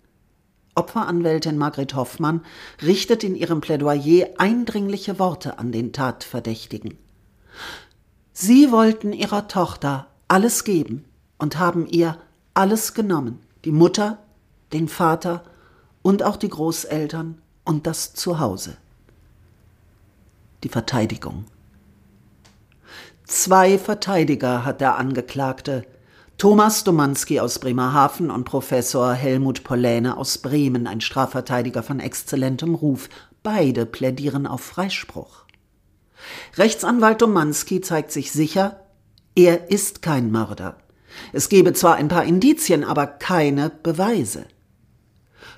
Opferanwältin 0.75 1.57
Margret 1.57 1.95
Hoffmann 1.95 2.41
richtet 2.81 3.23
in 3.23 3.35
ihrem 3.35 3.59
Plädoyer 3.59 4.29
eindringliche 4.37 5.19
Worte 5.19 5.59
an 5.59 5.71
den 5.71 5.91
Tatverdächtigen. 5.91 6.97
Sie 8.31 8.71
wollten 8.71 9.11
ihrer 9.11 9.47
Tochter 9.47 10.07
alles 10.27 10.63
geben 10.63 11.03
und 11.37 11.59
haben 11.59 11.87
ihr 11.87 12.17
alles 12.53 12.93
genommen, 12.93 13.39
die 13.65 13.71
Mutter, 13.71 14.19
den 14.71 14.87
Vater 14.87 15.43
und 16.01 16.23
auch 16.23 16.37
die 16.37 16.49
Großeltern 16.49 17.41
und 17.65 17.85
das 17.85 18.13
Zuhause. 18.13 18.77
Die 20.63 20.69
Verteidigung. 20.69 21.45
Zwei 23.31 23.77
Verteidiger 23.77 24.65
hat 24.65 24.81
der 24.81 24.97
Angeklagte. 24.97 25.85
Thomas 26.37 26.83
Domanski 26.83 27.39
aus 27.39 27.59
Bremerhaven 27.59 28.29
und 28.29 28.43
Professor 28.43 29.13
Helmut 29.13 29.63
Polläne 29.63 30.17
aus 30.17 30.39
Bremen, 30.39 30.85
ein 30.85 30.99
Strafverteidiger 30.99 31.81
von 31.81 32.01
exzellentem 32.01 32.75
Ruf. 32.75 33.07
Beide 33.41 33.85
plädieren 33.85 34.45
auf 34.45 34.59
Freispruch. 34.59 35.45
Rechtsanwalt 36.57 37.21
Domanski 37.21 37.79
zeigt 37.79 38.11
sich 38.11 38.33
sicher, 38.33 38.81
er 39.33 39.71
ist 39.71 40.01
kein 40.01 40.29
Mörder. 40.29 40.75
Es 41.31 41.47
gebe 41.47 41.71
zwar 41.71 41.95
ein 41.95 42.09
paar 42.09 42.25
Indizien, 42.25 42.83
aber 42.83 43.07
keine 43.07 43.69
Beweise. 43.69 44.45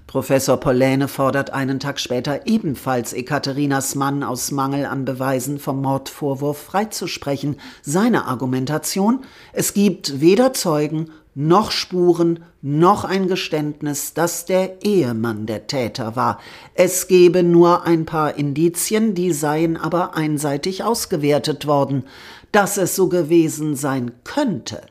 Professor 0.08 0.58
Polläne 0.58 1.08
fordert 1.08 1.52
einen 1.52 1.80
Tag 1.80 2.00
später 2.00 2.46
ebenfalls 2.46 3.14
Ekaterinas 3.14 3.96
Mann 3.96 4.22
aus 4.24 4.52
Mangel 4.52 4.86
an 4.86 5.06
Beweisen 5.06 5.60
vom 5.60 5.82
Mordvorwurf 5.82 6.58
freizusprechen. 6.58 7.58
Seine 7.82 8.26
Argumentation: 8.26 9.26
Es 9.54 9.74
gibt 9.74 10.22
weder 10.22 10.54
Zeugen 10.54 11.10
noch 11.36 11.72
Spuren 11.72 12.44
noch 12.62 13.06
ein 13.06 13.28
Geständnis, 13.28 14.14
dass 14.14 14.46
der 14.46 14.84
Ehemann 14.84 15.46
der 15.46 15.68
Täter 15.68 16.16
war. 16.16 16.40
Es 16.76 17.08
gebe 17.08 17.44
nur 17.44 17.84
ein 17.84 18.06
paar 18.06 18.36
Indizien, 18.38 19.16
die 19.16 19.32
seien 19.32 19.78
aber 19.78 20.16
einseitig 20.16 20.84
ausgewertet 20.84 21.66
worden. 21.66 22.04
Dass 22.52 22.78
es 22.78 22.96
so 22.96 23.10
gewesen 23.10 23.76
sein 23.76 24.12
könnte, 24.24 24.82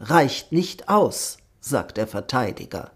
reicht 0.00 0.52
nicht 0.52 0.88
aus, 0.88 1.36
sagt 1.60 1.98
der 1.98 2.06
Verteidiger. 2.06 2.90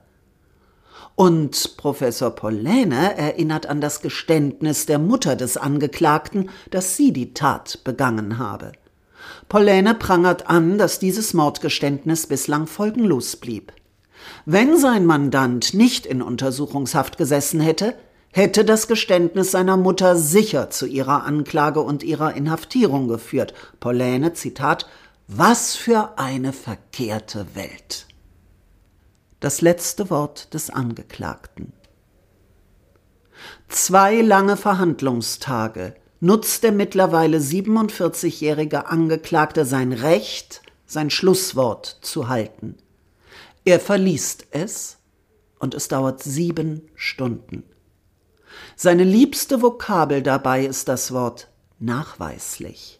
Und 1.17 1.79
Professor 1.79 2.31
Polläne 2.31 3.17
erinnert 3.17 3.65
an 3.67 3.81
das 3.81 4.03
Geständnis 4.03 4.85
der 4.85 4.99
Mutter 4.99 5.35
des 5.35 5.57
Angeklagten, 5.57 6.51
dass 6.71 6.99
sie 6.99 7.11
die 7.11 7.33
Tat 7.33 7.81
begangen 7.85 8.37
habe. 8.37 8.73
Polläne 9.49 9.95
prangert 9.95 10.49
an, 10.51 10.77
dass 10.77 10.99
dieses 10.99 11.33
Mordgeständnis 11.33 12.27
bislang 12.27 12.67
folgenlos 12.67 13.37
blieb. 13.37 13.73
Wenn 14.45 14.77
sein 14.77 15.07
Mandant 15.07 15.73
nicht 15.73 16.05
in 16.05 16.21
Untersuchungshaft 16.21 17.17
gesessen 17.17 17.61
hätte, 17.61 17.95
hätte 18.31 18.67
das 18.67 18.87
Geständnis 18.87 19.53
seiner 19.53 19.79
Mutter 19.79 20.17
sicher 20.17 20.69
zu 20.69 20.85
ihrer 20.85 21.25
Anklage 21.25 21.81
und 21.81 22.03
ihrer 22.03 22.35
Inhaftierung 22.35 23.09
geführt. 23.09 23.55
Polläne, 23.81 24.35
Zitat, 24.35 24.87
was 25.29 25.77
für 25.77 26.19
eine 26.19 26.53
verkehrte 26.53 27.47
Welt 27.55 28.07
das 29.41 29.61
letzte 29.61 30.11
Wort 30.11 30.53
des 30.55 30.71
Angeklagten. 30.71 31.73
Zwei 33.69 34.21
lange 34.21 34.57
Verhandlungstage 34.57 35.95
nutzt 36.21 36.63
der 36.63 36.73
mittlerweile 36.73 37.39
47-jährige 37.39 38.87
Angeklagte 38.87 39.65
sein 39.65 39.93
Recht, 39.93 40.63
sein 40.87 41.11
Schlusswort 41.11 41.99
zu 42.01 42.29
halten. 42.29 42.77
Er 43.65 43.81
verliest 43.81 44.47
es 44.53 44.99
und 45.59 45.75
es 45.75 45.89
dauert 45.89 46.23
sieben 46.23 46.89
Stunden. 46.95 47.65
Seine 48.77 49.05
liebste 49.05 49.61
Vokabel 49.61 50.23
dabei 50.23 50.65
ist 50.65 50.89
das 50.89 51.13
Wort 51.13 51.49
nachweislich. 51.79 52.99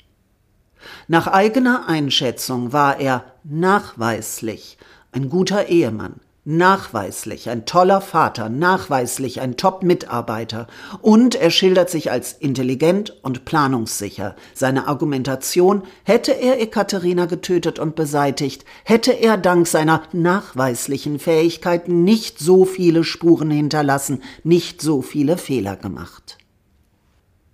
Nach 1.09 1.27
eigener 1.27 1.89
Einschätzung 1.89 2.73
war 2.73 3.01
er 3.01 3.25
nachweislich 3.45 4.77
ein 5.13 5.31
guter 5.31 5.67
Ehemann, 5.69 6.21
nachweislich 6.47 7.51
ein 7.51 7.67
toller 7.67 8.01
Vater, 8.01 8.49
nachweislich 8.49 9.41
ein 9.41 9.57
Top-Mitarbeiter 9.57 10.69
und 11.03 11.35
er 11.35 11.51
schildert 11.51 11.91
sich 11.91 12.13
als 12.13 12.33
intelligent 12.33 13.17
und 13.23 13.45
planungssicher. 13.45 14.37
Seine 14.55 14.87
Argumentation, 14.87 15.83
hätte 16.05 16.31
er 16.31 16.61
Ekaterina 16.61 17.27
getötet 17.27 17.81
und 17.81 17.97
beseitigt, 17.97 18.65
hätte 18.85 19.11
er 19.11 19.37
dank 19.37 19.67
seiner 19.67 20.05
nachweislichen 20.13 21.19
Fähigkeiten 21.19 22.05
nicht 22.05 22.39
so 22.39 22.65
viele 22.65 23.03
Spuren 23.03 23.51
hinterlassen, 23.51 24.23
nicht 24.45 24.81
so 24.81 25.03
viele 25.03 25.39
Fehler 25.39 25.75
gemacht. 25.75 26.39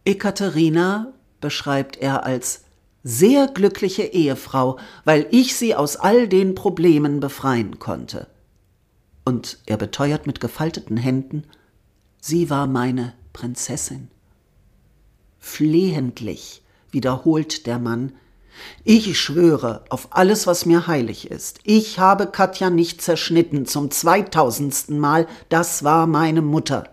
Ekaterina 0.05 1.14
beschreibt 1.40 1.97
er 1.97 2.27
als 2.27 2.64
sehr 3.02 3.47
glückliche 3.48 4.02
Ehefrau, 4.02 4.78
weil 5.05 5.27
ich 5.31 5.56
sie 5.56 5.74
aus 5.74 5.97
all 5.97 6.28
den 6.28 6.55
Problemen 6.55 7.20
befreien 7.20 7.78
konnte 7.78 8.27
und 9.24 9.59
er 9.66 9.77
beteuert 9.77 10.27
mit 10.27 10.40
gefalteten 10.40 10.97
Händen, 10.97 11.44
sie 12.20 12.51
war 12.51 12.66
meine 12.66 13.15
Prinzessin. 13.32 14.09
Flehentlich 15.39 16.62
wiederholt 16.90 17.66
der 17.66 17.78
Mann, 17.78 18.12
ich 18.85 19.19
schwöre 19.19 19.85
auf 19.89 20.09
alles, 20.11 20.47
was 20.47 20.66
mir 20.66 20.86
heilig 20.86 21.31
ist. 21.31 21.61
Ich 21.65 21.99
habe 21.99 22.27
Katja 22.27 22.69
nicht 22.69 23.01
zerschnitten 23.01 23.66
zum 23.66 23.90
zweitausendsten 23.90 24.99
Mal, 24.99 25.27
das 25.49 25.85
war 25.85 26.07
meine 26.07 26.43
Mutter. 26.43 26.85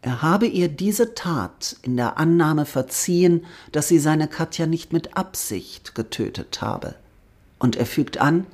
Er 0.00 0.22
habe 0.22 0.46
ihr 0.46 0.68
diese 0.68 1.14
Tat 1.14 1.76
in 1.82 1.96
der 1.96 2.16
Annahme 2.16 2.66
verziehen, 2.66 3.46
dass 3.70 3.86
sie 3.88 3.98
seine 3.98 4.26
Katja 4.26 4.66
nicht 4.66 4.92
mit 4.92 5.16
Absicht 5.16 5.94
getötet 5.94 6.60
habe. 6.60 6.96
Und 7.60 7.76
er 7.76 7.86
fügt 7.86 8.18
an, 8.18 8.46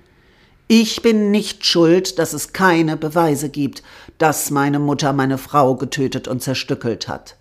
ich 0.70 1.00
bin 1.00 1.30
nicht 1.30 1.64
schuld, 1.64 2.18
dass 2.18 2.34
es 2.34 2.52
keine 2.52 2.98
Beweise 2.98 3.48
gibt, 3.48 3.82
dass 4.18 4.50
meine 4.50 4.78
Mutter 4.78 5.14
meine 5.14 5.38
Frau 5.38 5.74
getötet 5.74 6.28
und 6.28 6.42
zerstückelt 6.42 7.08
hat. 7.08 7.36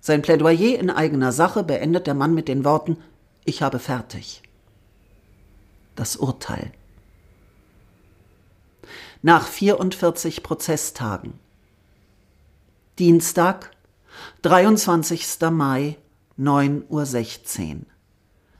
Sein 0.00 0.22
Plädoyer 0.22 0.78
in 0.78 0.90
eigener 0.90 1.32
Sache 1.32 1.62
beendet 1.62 2.06
der 2.06 2.14
Mann 2.14 2.34
mit 2.34 2.48
den 2.48 2.64
Worten 2.64 2.96
Ich 3.44 3.62
habe 3.62 3.78
fertig. 3.78 4.42
Das 5.94 6.16
Urteil. 6.16 6.72
Nach 9.20 9.46
44 9.46 10.42
Prozesstagen. 10.42 11.34
Dienstag, 12.98 13.70
23. 14.42 15.26
Mai, 15.50 15.96
9.16 16.38 17.74
Uhr. 17.74 17.82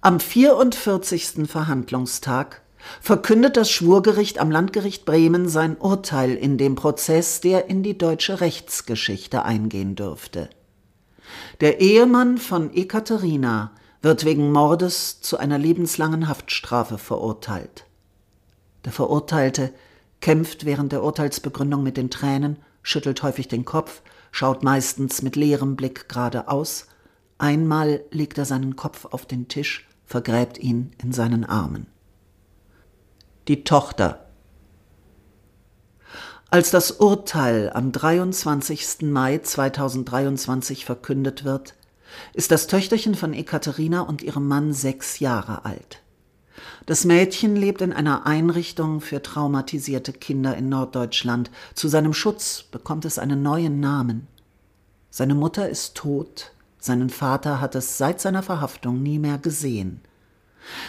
Am 0.02 0.20
44. 0.20 1.48
Verhandlungstag 1.48 2.63
verkündet 3.00 3.56
das 3.56 3.70
Schwurgericht 3.70 4.38
am 4.38 4.50
Landgericht 4.50 5.04
Bremen 5.04 5.48
sein 5.48 5.76
Urteil 5.76 6.34
in 6.34 6.58
dem 6.58 6.74
Prozess, 6.74 7.40
der 7.40 7.68
in 7.68 7.82
die 7.82 7.98
deutsche 7.98 8.40
Rechtsgeschichte 8.40 9.44
eingehen 9.44 9.94
dürfte. 9.94 10.50
Der 11.60 11.80
Ehemann 11.80 12.38
von 12.38 12.72
Ekaterina 12.74 13.72
wird 14.02 14.24
wegen 14.24 14.52
Mordes 14.52 15.20
zu 15.20 15.38
einer 15.38 15.58
lebenslangen 15.58 16.28
Haftstrafe 16.28 16.98
verurteilt. 16.98 17.86
Der 18.84 18.92
Verurteilte 18.92 19.72
kämpft 20.20 20.64
während 20.66 20.92
der 20.92 21.02
Urteilsbegründung 21.02 21.82
mit 21.82 21.96
den 21.96 22.10
Tränen, 22.10 22.58
schüttelt 22.82 23.22
häufig 23.22 23.48
den 23.48 23.64
Kopf, 23.64 24.02
schaut 24.30 24.62
meistens 24.62 25.22
mit 25.22 25.36
leerem 25.36 25.76
Blick 25.76 26.08
geradeaus, 26.08 26.88
einmal 27.38 28.02
legt 28.10 28.36
er 28.36 28.44
seinen 28.44 28.76
Kopf 28.76 29.06
auf 29.06 29.24
den 29.24 29.48
Tisch, 29.48 29.88
vergräbt 30.04 30.58
ihn 30.58 30.92
in 31.02 31.12
seinen 31.12 31.44
Armen 31.44 31.86
die 33.48 33.64
Tochter. 33.64 34.26
Als 36.50 36.70
das 36.70 36.92
Urteil 36.92 37.70
am 37.74 37.92
23. 37.92 39.02
Mai 39.02 39.38
2023 39.38 40.84
verkündet 40.84 41.44
wird, 41.44 41.74
ist 42.32 42.50
das 42.50 42.68
Töchterchen 42.68 43.14
von 43.14 43.34
Ekaterina 43.34 44.02
und 44.02 44.22
ihrem 44.22 44.46
Mann 44.46 44.72
sechs 44.72 45.18
Jahre 45.18 45.64
alt. 45.64 46.00
Das 46.86 47.04
Mädchen 47.04 47.56
lebt 47.56 47.80
in 47.80 47.92
einer 47.92 48.26
Einrichtung 48.26 49.00
für 49.00 49.20
traumatisierte 49.20 50.12
Kinder 50.12 50.56
in 50.56 50.68
Norddeutschland. 50.68 51.50
Zu 51.74 51.88
seinem 51.88 52.12
Schutz 52.12 52.62
bekommt 52.62 53.04
es 53.04 53.18
einen 53.18 53.42
neuen 53.42 53.80
Namen. 53.80 54.28
Seine 55.10 55.34
Mutter 55.34 55.68
ist 55.68 55.96
tot, 55.96 56.52
seinen 56.78 57.10
Vater 57.10 57.60
hat 57.60 57.74
es 57.74 57.98
seit 57.98 58.20
seiner 58.20 58.42
Verhaftung 58.42 59.02
nie 59.02 59.18
mehr 59.18 59.38
gesehen. 59.38 60.00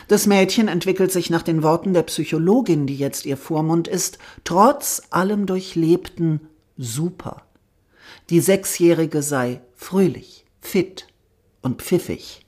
Das 0.08 0.28
Mädchen 0.28 0.68
entwickelt 0.68 1.12
sich 1.12 1.30
nach 1.30 1.42
den 1.42 1.64
Worten 1.64 1.94
der 1.94 2.04
Psychologin, 2.04 2.88
die 2.88 2.96
jetzt 2.96 3.26
ihr 3.26 3.38
Vormund 3.38 3.88
ist, 3.88 4.18
trotz 4.44 5.04
allem 5.10 5.46
Durchlebten 5.46 6.42
super. 6.78 7.44
Die 8.30 8.40
Sechsjährige 8.40 9.22
sei 9.22 9.62
fröhlich, 9.76 10.46
fit 10.62 11.08
und 11.62 11.82
pfiffig. 11.82 12.46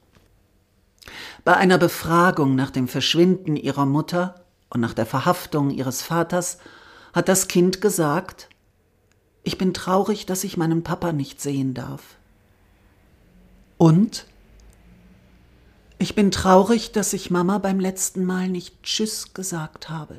Bei 1.43 1.55
einer 1.55 1.77
Befragung 1.77 2.55
nach 2.55 2.71
dem 2.71 2.87
Verschwinden 2.87 3.55
ihrer 3.55 3.85
Mutter 3.85 4.43
und 4.69 4.81
nach 4.81 4.93
der 4.93 5.05
Verhaftung 5.05 5.69
ihres 5.69 6.01
Vaters 6.01 6.57
hat 7.13 7.29
das 7.29 7.47
Kind 7.47 7.79
gesagt, 7.79 8.49
ich 9.43 9.57
bin 9.57 9.73
traurig, 9.73 10.25
dass 10.25 10.43
ich 10.43 10.57
meinen 10.57 10.83
Papa 10.83 11.13
nicht 11.13 11.39
sehen 11.41 11.73
darf. 11.73 12.17
Und 13.77 14.25
ich 15.99 16.15
bin 16.15 16.31
traurig, 16.31 16.91
dass 16.91 17.13
ich 17.13 17.31
Mama 17.31 17.57
beim 17.57 17.79
letzten 17.79 18.23
Mal 18.23 18.49
nicht 18.49 18.83
Tschüss 18.83 19.33
gesagt 19.33 19.89
habe. 19.89 20.15